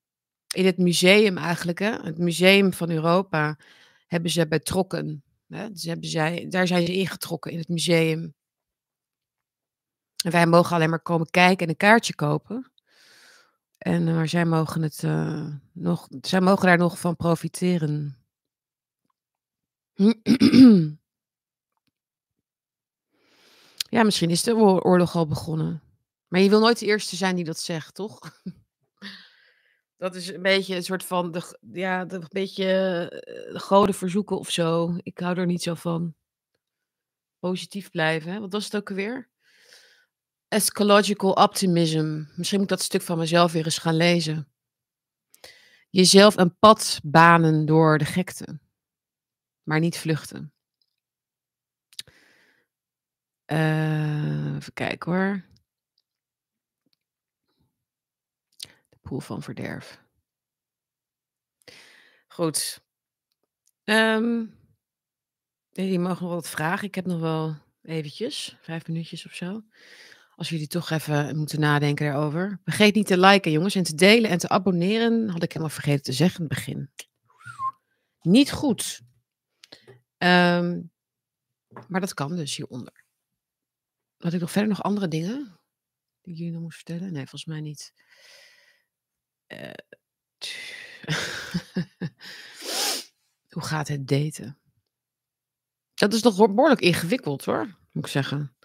in 0.55 0.65
het 0.65 0.77
museum 0.77 1.37
eigenlijk, 1.37 1.79
hè. 1.79 1.91
Het 1.91 2.17
museum 2.17 2.73
van 2.73 2.89
Europa 2.89 3.57
hebben 4.07 4.31
ze 4.31 4.47
betrokken, 4.47 5.23
hè. 5.47 5.71
Dus 5.71 5.83
hebben 5.83 6.09
zij 6.09 6.45
daar 6.49 6.67
zijn 6.67 6.85
ze 6.85 6.93
ingetrokken 6.93 7.51
in 7.51 7.57
het 7.57 7.67
museum. 7.67 8.33
En 10.23 10.31
wij 10.31 10.47
mogen 10.47 10.75
alleen 10.75 10.89
maar 10.89 11.01
komen 11.01 11.29
kijken 11.29 11.65
en 11.65 11.69
een 11.69 11.77
kaartje 11.77 12.15
kopen. 12.15 12.71
En, 13.77 14.07
eh, 14.07 14.13
maar 14.15 14.27
zij 14.27 14.45
mogen 14.45 14.81
het, 14.81 15.03
eh, 15.03 15.47
nog 15.71 16.07
zij 16.21 16.41
mogen 16.41 16.65
daar 16.65 16.77
nog 16.77 16.99
van 16.99 17.15
profiteren. 17.15 18.16
Ja, 23.89 24.03
misschien 24.03 24.29
is 24.29 24.43
de 24.43 24.55
oor 24.55 24.81
oorlog 24.81 25.15
al 25.15 25.27
begonnen. 25.27 25.81
Maar 26.27 26.41
je 26.41 26.49
wil 26.49 26.59
nooit 26.59 26.79
de 26.79 26.85
eerste 26.85 27.15
zijn 27.15 27.35
die 27.35 27.45
dat 27.45 27.59
zegt, 27.59 27.95
toch? 27.95 28.19
Dat 29.97 30.15
is 30.15 30.27
een 30.27 30.41
beetje 30.41 30.75
een 30.75 30.83
soort 30.83 31.03
van 31.03 31.31
de 31.31 31.57
ja, 31.71 32.05
de 32.05 32.25
beetje, 32.29 32.65
eh, 33.69 33.85
de 33.85 33.93
verzoeken 33.93 34.39
of 34.39 34.49
zo. 34.49 34.95
Ik 34.97 35.19
hou 35.19 35.37
er 35.37 35.45
niet 35.45 35.61
zo 35.61 35.73
van. 35.73 36.15
Positief 37.39 37.89
blijven, 37.89 38.31
hè. 38.31 38.39
Wat 38.39 38.51
was 38.51 38.65
het 38.65 38.75
ook 38.75 38.89
alweer? 38.89 39.29
Astrological 40.47 41.31
optimism. 41.31 42.23
Misschien 42.35 42.59
moet 42.59 42.71
ik 42.71 42.77
dat 42.77 42.85
stuk 42.85 43.01
van 43.01 43.17
mezelf 43.17 43.51
weer 43.51 43.65
eens 43.65 43.77
gaan 43.77 43.95
lezen. 43.95 44.47
Jezelf 45.89 46.37
een 46.37 46.57
pad 46.57 46.99
banen 47.03 47.65
door 47.65 47.97
de 47.97 48.05
gekte, 48.05 48.59
maar 49.67 49.79
niet 49.79 49.97
vluchten. 49.97 50.53
Eh, 53.45 54.55
even 54.55 54.73
kijken 54.73 55.11
hoor. 55.11 55.45
De 58.89 58.97
poel 59.01 59.19
van 59.19 59.41
verderf. 59.41 60.01
Goed. 62.27 62.81
Ehm 63.83 64.45
jullie 65.71 65.99
mogen 65.99 66.23
nog 66.23 66.33
wat 66.33 66.49
vragen. 66.49 66.87
Ik 66.87 66.95
heb 66.95 67.05
nog 67.05 67.19
wel 67.19 67.55
eventjes, 67.81 68.57
5 68.61 68.87
minuutjes 68.87 69.25
of 69.25 69.33
zo. 69.33 69.63
Als 70.35 70.49
jullie 70.49 70.67
toch 70.67 70.89
even 70.89 71.37
moeten 71.37 71.59
nadenken 71.59 72.05
daarover. 72.05 72.59
Vergeet 72.63 72.95
niet 72.95 73.07
te 73.07 73.17
liken 73.17 73.51
jongens 73.51 73.75
en 73.75 73.83
te 73.83 73.95
delen 73.95 74.29
en 74.29 74.37
te 74.37 74.49
abonneren. 74.49 75.29
Had 75.29 75.43
ik 75.43 75.49
helemaal 75.49 75.73
vergeten 75.73 76.03
te 76.03 76.13
zeggen 76.13 76.39
in 76.39 76.45
het 76.45 76.55
begin. 76.55 76.89
Niet 78.21 78.51
goed. 78.51 79.01
Ehm, 80.17 80.81
maar 81.87 82.01
dat 82.01 82.13
kan 82.13 82.35
dus 82.35 82.55
hieronder. 82.55 83.05
Had 84.17 84.33
ik 84.33 84.39
nog 84.39 84.51
verder 84.51 84.69
nog 84.69 84.83
andere 84.83 85.07
dingen 85.07 85.59
die 86.21 86.33
ik 86.33 86.39
jullie 86.39 86.53
nog 86.53 86.61
moest 86.61 86.75
vertellen? 86.75 87.11
Nee, 87.13 87.27
volgens 87.27 87.45
mij 87.45 87.61
niet. 87.61 87.93
Eh, 89.47 89.73
Hoe 93.49 93.63
gaat 93.63 93.87
het 93.87 94.07
daten? 94.07 94.59
Dat 95.93 96.13
is 96.13 96.21
nog 96.21 96.35
behoorlijk 96.35 96.81
ingewikkeld 96.81 97.45
hoor, 97.45 97.77
moet 97.91 98.05
ik 98.05 98.11
zeggen. 98.11 98.55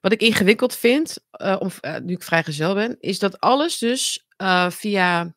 Wat 0.00 0.12
ik 0.12 0.20
ingewikkeld 0.20 0.74
vind, 0.74 1.18
eh, 1.30 1.96
nu 2.02 2.12
ik 2.12 2.22
vrijgezel 2.22 2.74
ben, 2.74 3.00
is 3.00 3.18
dat 3.18 3.40
alles 3.40 3.78
dus, 3.78 4.26
via 4.68 5.36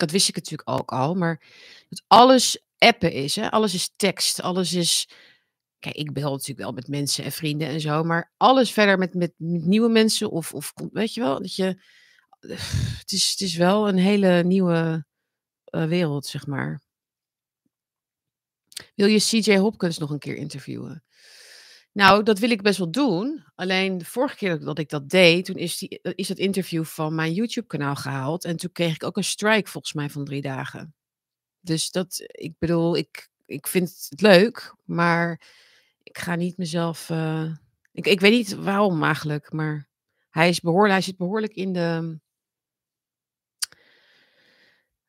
dat 0.00 0.10
wist 0.10 0.28
ik 0.28 0.34
natuurlijk 0.34 0.70
ook 0.70 0.92
al, 0.92 1.14
maar 1.14 1.42
dat 1.88 2.04
alles 2.06 2.64
appen 2.80 3.12
is, 3.12 3.36
hè. 3.36 3.50
Alles 3.50 3.74
is 3.74 3.92
tekst, 3.96 4.40
alles 4.40 4.72
is 4.72 5.08
kijk, 5.78 5.96
ik 5.96 6.12
bel 6.12 6.30
natuurlijk 6.30 6.58
wel 6.58 6.72
met 6.72 6.88
mensen 6.88 7.24
en 7.24 7.32
vrienden 7.32 7.68
en 7.68 7.80
zo, 7.80 8.04
maar 8.04 8.32
alles 8.36 8.72
verder 8.72 8.98
met 8.98 9.14
met 9.14 9.32
met 9.36 9.62
nieuwe 9.66 9.88
mensen 9.88 10.30
of 10.30 10.54
of 10.54 10.72
weet 10.92 11.14
je 11.14 11.20
wel, 11.20 11.40
dat 11.40 11.54
je 11.54 11.82
het 12.40 13.12
is 13.12 13.30
het 13.30 13.40
is 13.40 13.56
wel 13.56 13.88
een 13.88 13.98
hele 13.98 14.42
nieuwe, 14.44 15.04
eh, 15.64 15.84
wereld, 15.84 16.26
zeg 16.26 16.46
maar. 16.46 16.80
Wil 18.94 19.06
je 19.06 19.18
C.J. 19.18 19.56
Hopkins 19.56 19.98
nog 19.98 20.10
een 20.10 20.18
keer 20.18 20.36
interviewen? 20.36 21.04
Nou, 21.92 22.22
dat 22.22 22.38
wil 22.38 22.50
ik 22.50 22.62
best 22.62 22.78
wel 22.78 22.90
doen. 22.90 23.44
Alleen 23.54 23.98
de 23.98 24.04
vorige 24.04 24.36
keer 24.36 24.60
dat 24.60 24.78
ik 24.78 24.88
dat 24.88 25.08
deed, 25.08 25.44
toen 25.44 25.56
is 25.56 25.78
die 25.78 26.00
is 26.02 26.28
dat 26.28 26.38
interview 26.38 26.84
van 26.84 27.14
mijn 27.14 27.32
YouTube 27.32 27.66
kanaal 27.66 27.96
gehaald 27.96 28.44
en 28.44 28.56
toen 28.56 28.72
kreeg 28.72 28.94
ik 28.94 29.04
ook 29.04 29.16
een 29.16 29.24
strike 29.24 29.70
volgens 29.70 29.92
mij 29.92 30.10
van 30.10 30.24
3 30.24 30.42
dagen. 30.42 30.94
Dus 31.60 31.90
dat 31.90 32.22
ik 32.26 32.54
bedoel, 32.58 32.96
ik 32.96 33.28
ik 33.46 33.66
vind 33.66 34.06
het 34.08 34.20
leuk, 34.20 34.74
maar 34.84 35.40
ik 36.02 36.18
ga 36.18 36.34
niet 36.34 36.56
mezelf, 36.56 37.10
eh 37.10 37.54
ik 37.92 38.06
ik 38.06 38.20
weet 38.20 38.32
niet 38.32 38.54
waarom 38.54 39.02
eigenlijk, 39.02 39.52
maar 39.52 39.88
hij 40.30 40.48
is 40.48 40.60
behoorlijk 40.60 40.92
hij 40.92 41.02
zit 41.02 41.16
behoorlijk 41.16 41.54
in 41.54 41.72
de 41.72 42.18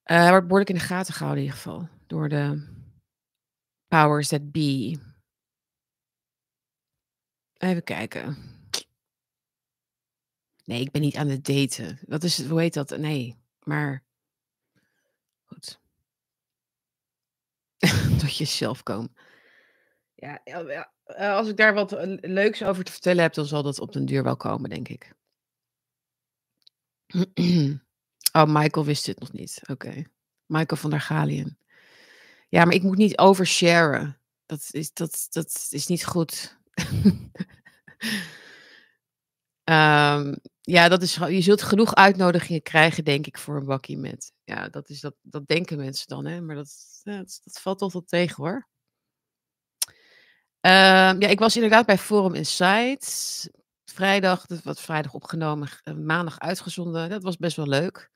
eh, 0.03 0.17
hij 0.17 0.29
wordt 0.29 0.47
behoorlijk 0.47 0.69
in 0.69 0.75
de 0.77 0.81
gaten 0.81 1.13
gehouden 1.13 1.43
in 1.43 1.49
ieder 1.49 1.61
geval 1.63 1.89
door 2.07 2.29
de 2.29 2.67
powers 3.87 4.27
that 4.27 4.51
be. 4.51 4.99
Even 7.57 7.83
kijken. 7.83 8.37
Nee, 10.63 10.81
ik 10.81 10.91
ben 10.91 11.01
niet 11.01 11.15
aan 11.15 11.27
het 11.27 11.45
daten. 11.45 11.99
Wat 12.07 12.23
is 12.23 12.45
hoe 12.45 12.59
heet 12.59 12.73
dat? 12.73 12.97
Nee, 12.97 13.35
maar 13.63 14.03
goed. 15.45 15.80
Tot 18.21 18.37
jezelf 18.37 18.83
komen. 18.83 19.15
Ja, 20.15 20.43
eh, 20.43 21.35
als 21.35 21.47
ik 21.47 21.57
daar 21.57 21.73
wat, 21.73 21.91
eh, 21.91 22.17
leuks 22.21 22.63
over 22.63 22.83
te 22.83 22.91
vertellen 22.91 23.23
heb, 23.23 23.33
dan 23.33 23.45
zal 23.45 23.63
dat 23.63 23.79
op 23.79 23.93
den 23.93 24.05
duur 24.05 24.23
wel 24.23 24.37
komen, 24.37 24.69
denk 24.69 24.87
ik. 24.87 25.13
Oh, 28.33 28.45
Michael 28.47 28.85
wist 28.85 29.05
dit 29.05 29.19
nog 29.19 29.31
niet. 29.31 29.61
Oké. 29.67 30.03
Michael 30.45 30.81
van 30.81 30.89
der 30.89 31.01
Galiën. 31.01 31.57
Ja, 32.49 32.65
maar 32.65 32.73
ik 32.73 32.83
moet 32.83 32.97
niet 32.97 33.17
oversharen. 33.17 34.19
Dat 34.45 34.67
is, 34.71 34.93
dat, 34.93 35.27
dat 35.29 35.67
is 35.69 35.87
niet 35.87 36.05
goed. 36.05 36.57
Ehm, 39.63 40.35
ja, 40.61 40.89
dat 40.89 41.01
is, 41.01 41.15
je 41.15 41.41
zult 41.41 41.61
genoeg 41.61 41.95
uitnodigingen 41.95 42.61
krijgen, 42.61 43.03
denk 43.03 43.27
ik, 43.27 43.37
voor 43.37 43.55
een 43.55 43.65
bakkie 43.65 43.97
met. 43.97 44.33
Ja, 44.43 44.69
dat, 44.69 44.89
is 44.89 44.99
dat, 44.99 45.15
dat 45.21 45.47
denken 45.47 45.77
mensen 45.77 46.07
dan, 46.07 46.25
hè? 46.25 46.41
maar 46.41 46.55
dat, 46.55 47.01
dat, 47.03 47.39
valt 47.43 47.79
toch 47.79 47.93
wel 47.93 48.03
tegen 48.03 48.43
hoor. 48.43 48.67
Ehm, 50.59 51.21
ja, 51.21 51.27
ik 51.27 51.39
was 51.39 51.55
inderdaad 51.55 51.85
bij 51.85 51.97
Forum 51.97 52.33
Insight. 52.33 53.49
Vrijdag, 53.85 54.45
dat 54.45 54.63
was 54.63 54.81
vrijdag 54.81 55.13
opgenomen, 55.13 55.69
eh, 55.83 55.93
maandag 55.93 56.39
uitgezonden. 56.39 57.09
Dat 57.09 57.23
was 57.23 57.37
best 57.37 57.55
wel 57.55 57.67
leuk. 57.67 58.09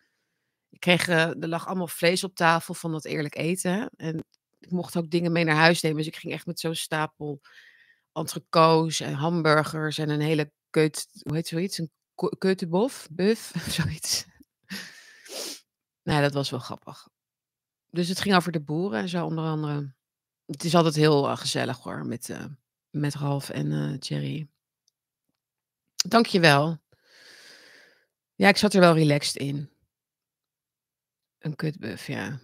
Ik 0.70 0.80
kreeg, 0.80 1.08
uh, 1.08 1.28
er 1.28 1.48
lag 1.48 1.68
allemaal 1.68 1.88
vlees 1.88 2.24
op 2.24 2.36
tafel 2.36 2.74
van 2.74 2.92
dat 2.92 3.06
eerlijk 3.06 3.36
eten. 3.36 3.90
En 3.96 4.26
ik 4.60 4.72
mocht 4.72 4.98
ook 4.98 5.10
dingen 5.10 5.32
mee 5.32 5.44
naar 5.44 5.56
huis 5.56 5.82
nemen. 5.82 5.98
Dus 5.98 6.08
ik 6.08 6.16
ging 6.16 6.34
echt 6.34 6.46
met 6.46 6.60
zo'n 6.60 6.76
stapel 6.76 7.42
entrecots 8.14 9.00
en 9.00 9.14
hamburgers 9.14 9.98
en 9.98 10.10
een 10.10 10.22
hele 10.22 10.52
keut, 10.70 11.08
hoe 11.22 11.36
heet 11.36 11.48
zoiets? 11.48 11.78
Een 11.78 11.92
keutebof, 12.38 13.08
buff, 13.12 13.54
zoiets. 13.78 14.26
nou, 16.04 16.22
dat 16.22 16.34
was 16.34 16.50
wel 16.50 16.60
grappig. 16.60 17.08
Dus 17.90 18.08
het 18.08 18.20
ging 18.20 18.36
over 18.36 18.52
de 18.52 18.62
boeren 18.62 19.00
en 19.00 19.10
zo 19.10 19.26
onder 19.26 19.46
andere. 19.46 19.94
Het 20.46 20.64
is 20.64 20.76
altijd 20.76 20.96
heel 20.96 21.30
uh, 21.30 21.38
gezellig 21.38 21.78
hoor, 21.78 22.06
met, 22.06 22.30
uh, 22.30 22.46
met 22.90 23.16
Ralf 23.16 23.50
en 23.50 23.72
uh, 23.72 23.98
Thierry. 23.98 24.48
Dank 25.96 26.26
je 26.26 26.40
wel. 26.40 26.84
Ja, 28.36 28.48
ik 28.48 28.58
zat 28.58 28.74
er 28.74 28.80
wel 28.80 28.94
relaxed 28.94 29.36
in. 29.36 29.70
Een 31.40 31.56
kutbuff, 31.56 32.08
ja. 32.08 32.40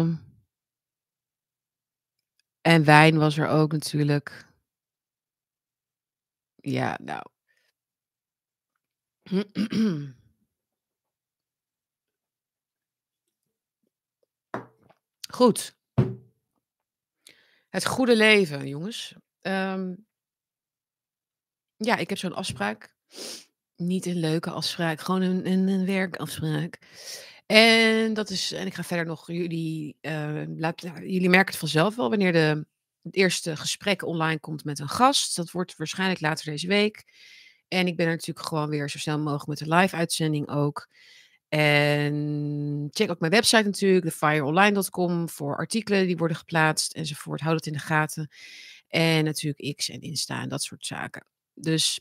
um, 0.00 0.24
en 2.72 2.84
wijn 2.84 3.18
was 3.18 3.38
er 3.38 3.48
ook 3.48 3.72
natuurlijk. 3.72 4.46
Ja, 6.66 6.98
nou. 7.02 7.22
Goed. 15.28 15.76
Het 17.68 17.86
goede 17.86 18.16
leven, 18.16 18.68
jongens. 18.68 19.14
Um, 19.40 20.06
ja, 21.76 21.96
ik 21.96 22.08
heb 22.08 22.18
zo'n 22.18 22.34
afspraak. 22.34 22.96
Niet 23.76 24.06
een 24.06 24.20
leuke 24.20 24.50
afspraak, 24.50 25.00
gewoon 25.00 25.22
een, 25.22 25.68
een, 25.68 25.86
werkafspraak. 25.86 26.78
En 27.46 28.14
dat 28.14 28.30
is, 28.30 28.52
en 28.52 28.66
ik 28.66 28.74
ga 28.74 28.82
verder 28.82 29.06
nog, 29.06 29.26
jullie, 29.26 29.96
uh, 30.00 30.42
laat, 30.56 30.80
jullie 30.80 31.28
merken 31.28 31.50
het 31.50 31.56
vanzelf 31.56 31.96
wel 31.96 32.08
wanneer 32.08 32.32
de, 32.32 32.66
het 33.06 33.16
eerste 33.16 33.56
gesprek 33.56 34.02
online 34.02 34.40
komt 34.40 34.64
met 34.64 34.78
een 34.78 34.88
gast. 34.88 35.36
Dat 35.36 35.50
wordt 35.50 35.76
waarschijnlijk 35.76 36.20
later 36.20 36.44
deze 36.44 36.66
week. 36.66 37.04
En 37.68 37.86
ik 37.86 37.96
ben 37.96 38.06
er 38.06 38.12
natuurlijk 38.12 38.46
gewoon 38.46 38.68
weer 38.68 38.90
zo 38.90 38.98
snel 38.98 39.18
mogelijk 39.18 39.46
met 39.46 39.58
de 39.58 39.74
live-uitzending 39.74 40.48
ook. 40.48 40.88
En 41.48 42.88
check 42.90 43.10
ook 43.10 43.20
mijn 43.20 43.32
website 43.32 43.62
natuurlijk, 43.62 44.04
thefireonline.com, 44.04 45.28
voor 45.28 45.56
artikelen 45.56 46.06
die 46.06 46.16
worden 46.16 46.36
geplaatst 46.36 46.92
enzovoort. 46.92 47.40
Houd 47.40 47.56
het 47.56 47.66
in 47.66 47.72
de 47.72 47.78
gaten. 47.78 48.30
En 48.88 49.24
natuurlijk 49.24 49.76
X 49.76 49.88
en 49.88 50.00
Insta 50.00 50.42
en 50.42 50.48
dat 50.48 50.62
soort 50.62 50.86
zaken. 50.86 51.26
Dus 51.54 52.00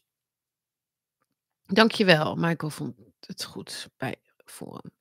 dankjewel. 1.66 2.36
Michael 2.36 2.72
vond 2.72 2.96
het 3.20 3.44
goed 3.44 3.88
bij 3.98 4.16
Forum. 4.46 4.92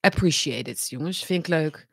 Appreciate 0.00 0.70
it, 0.70 0.88
jongens. 0.88 1.24
Vind 1.24 1.38
ik 1.38 1.48
leuk. 1.48 1.88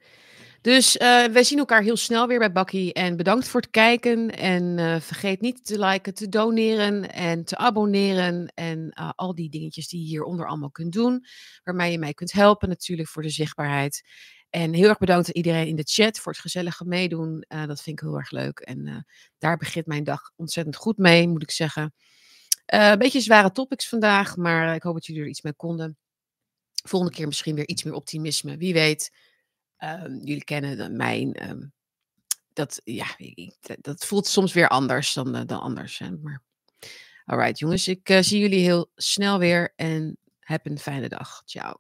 Dus 0.66 0.96
uh, 0.96 1.26
wij 1.26 1.44
zien 1.44 1.58
elkaar 1.58 1.82
heel 1.82 1.98
snel 1.98 2.28
weer 2.28 2.40
bij 2.40 2.52
Bakkie. 2.52 2.94
En 2.94 3.18
bedankt 3.18 3.48
voor 3.48 3.62
het 3.62 3.70
kijken. 3.70 4.30
En 4.30 4.78
uh, 4.78 5.00
vergeet 5.00 5.42
niet 5.42 5.66
te 5.66 5.80
liken, 5.80 6.14
te 6.14 6.30
doneren 6.30 7.12
en 7.12 7.44
te 7.46 7.58
abonneren. 7.58 8.52
En 8.54 8.92
uh, 9.00 9.10
al 9.16 9.36
die 9.36 9.50
dingetjes 9.50 9.88
die 9.88 10.00
je 10.00 10.06
hieronder 10.06 10.48
allemaal 10.48 10.72
kunt 10.72 10.94
doen. 10.94 11.26
Waarmee 11.64 11.92
je 11.92 12.00
mij 12.00 12.14
kunt 12.14 12.32
helpen 12.32 12.70
natuurlijk 12.70 13.10
voor 13.10 13.22
de 13.22 13.30
zichtbaarheid. 13.30 14.04
En 14.50 14.74
heel 14.74 14.90
erg 14.90 14.98
bedankt 14.98 15.28
aan 15.28 15.34
iedereen 15.34 15.68
in 15.68 15.76
de 15.76 15.84
chat 15.86 16.20
voor 16.20 16.32
het 16.32 16.42
gezellige 16.42 16.86
meedoen. 16.86 17.46
dat 17.48 17.82
vind 17.82 18.00
ik 18.00 18.06
heel 18.08 18.18
erg 18.18 18.32
leuk. 18.32 18.60
En 18.60 19.06
daar 19.38 19.58
begint 19.58 19.86
mijn 19.86 20.04
dag 20.04 20.32
ontzettend 20.36 20.76
goed 20.76 20.98
mee, 20.98 21.28
moet 21.28 21.42
ik 21.42 21.52
zeggen. 21.52 21.94
een 22.66 22.98
beetje 22.98 23.20
zware 23.20 23.52
topics 23.52 23.88
vandaag, 23.88 24.36
maar 24.36 24.76
ik 24.76 24.84
hoop 24.84 24.94
dat 24.94 25.06
jullie 25.06 25.22
er 25.22 25.28
iets 25.28 25.42
mee 25.42 25.54
konden. 25.54 25.98
Volgende 26.84 27.16
keer 27.16 27.28
misschien 27.28 27.56
weer 27.56 27.68
iets 27.68 27.84
meer 27.84 27.94
optimisme. 27.94 28.58
Wie 28.58 28.74
weet. 28.74 29.12
Um, 29.80 30.20
jullie 30.24 30.44
kennen 30.44 30.96
mijn. 30.96 31.50
Um, 31.50 31.74
dat, 32.54 32.82
ja, 32.84 33.08
dat 33.82 34.06
voelt 34.06 34.28
soms 34.28 34.54
weer 34.54 34.68
anders 34.68 35.14
dan, 35.14 35.36
uh, 35.36 35.42
dan 35.46 35.60
anders. 35.60 36.00
Hè? 36.00 36.12
Maar, 36.12 36.44
alright, 37.26 37.60
jongens. 37.60 37.88
Ik 37.88 38.10
uh, 38.10 38.22
zie 38.22 38.40
jullie 38.40 38.64
heel 38.64 38.92
snel 38.96 39.40
weer 39.40 39.74
en 39.76 40.18
heb 40.40 40.66
een 40.66 40.80
fijne 40.80 41.10
dag. 41.10 41.42
Ciao. 41.46 41.80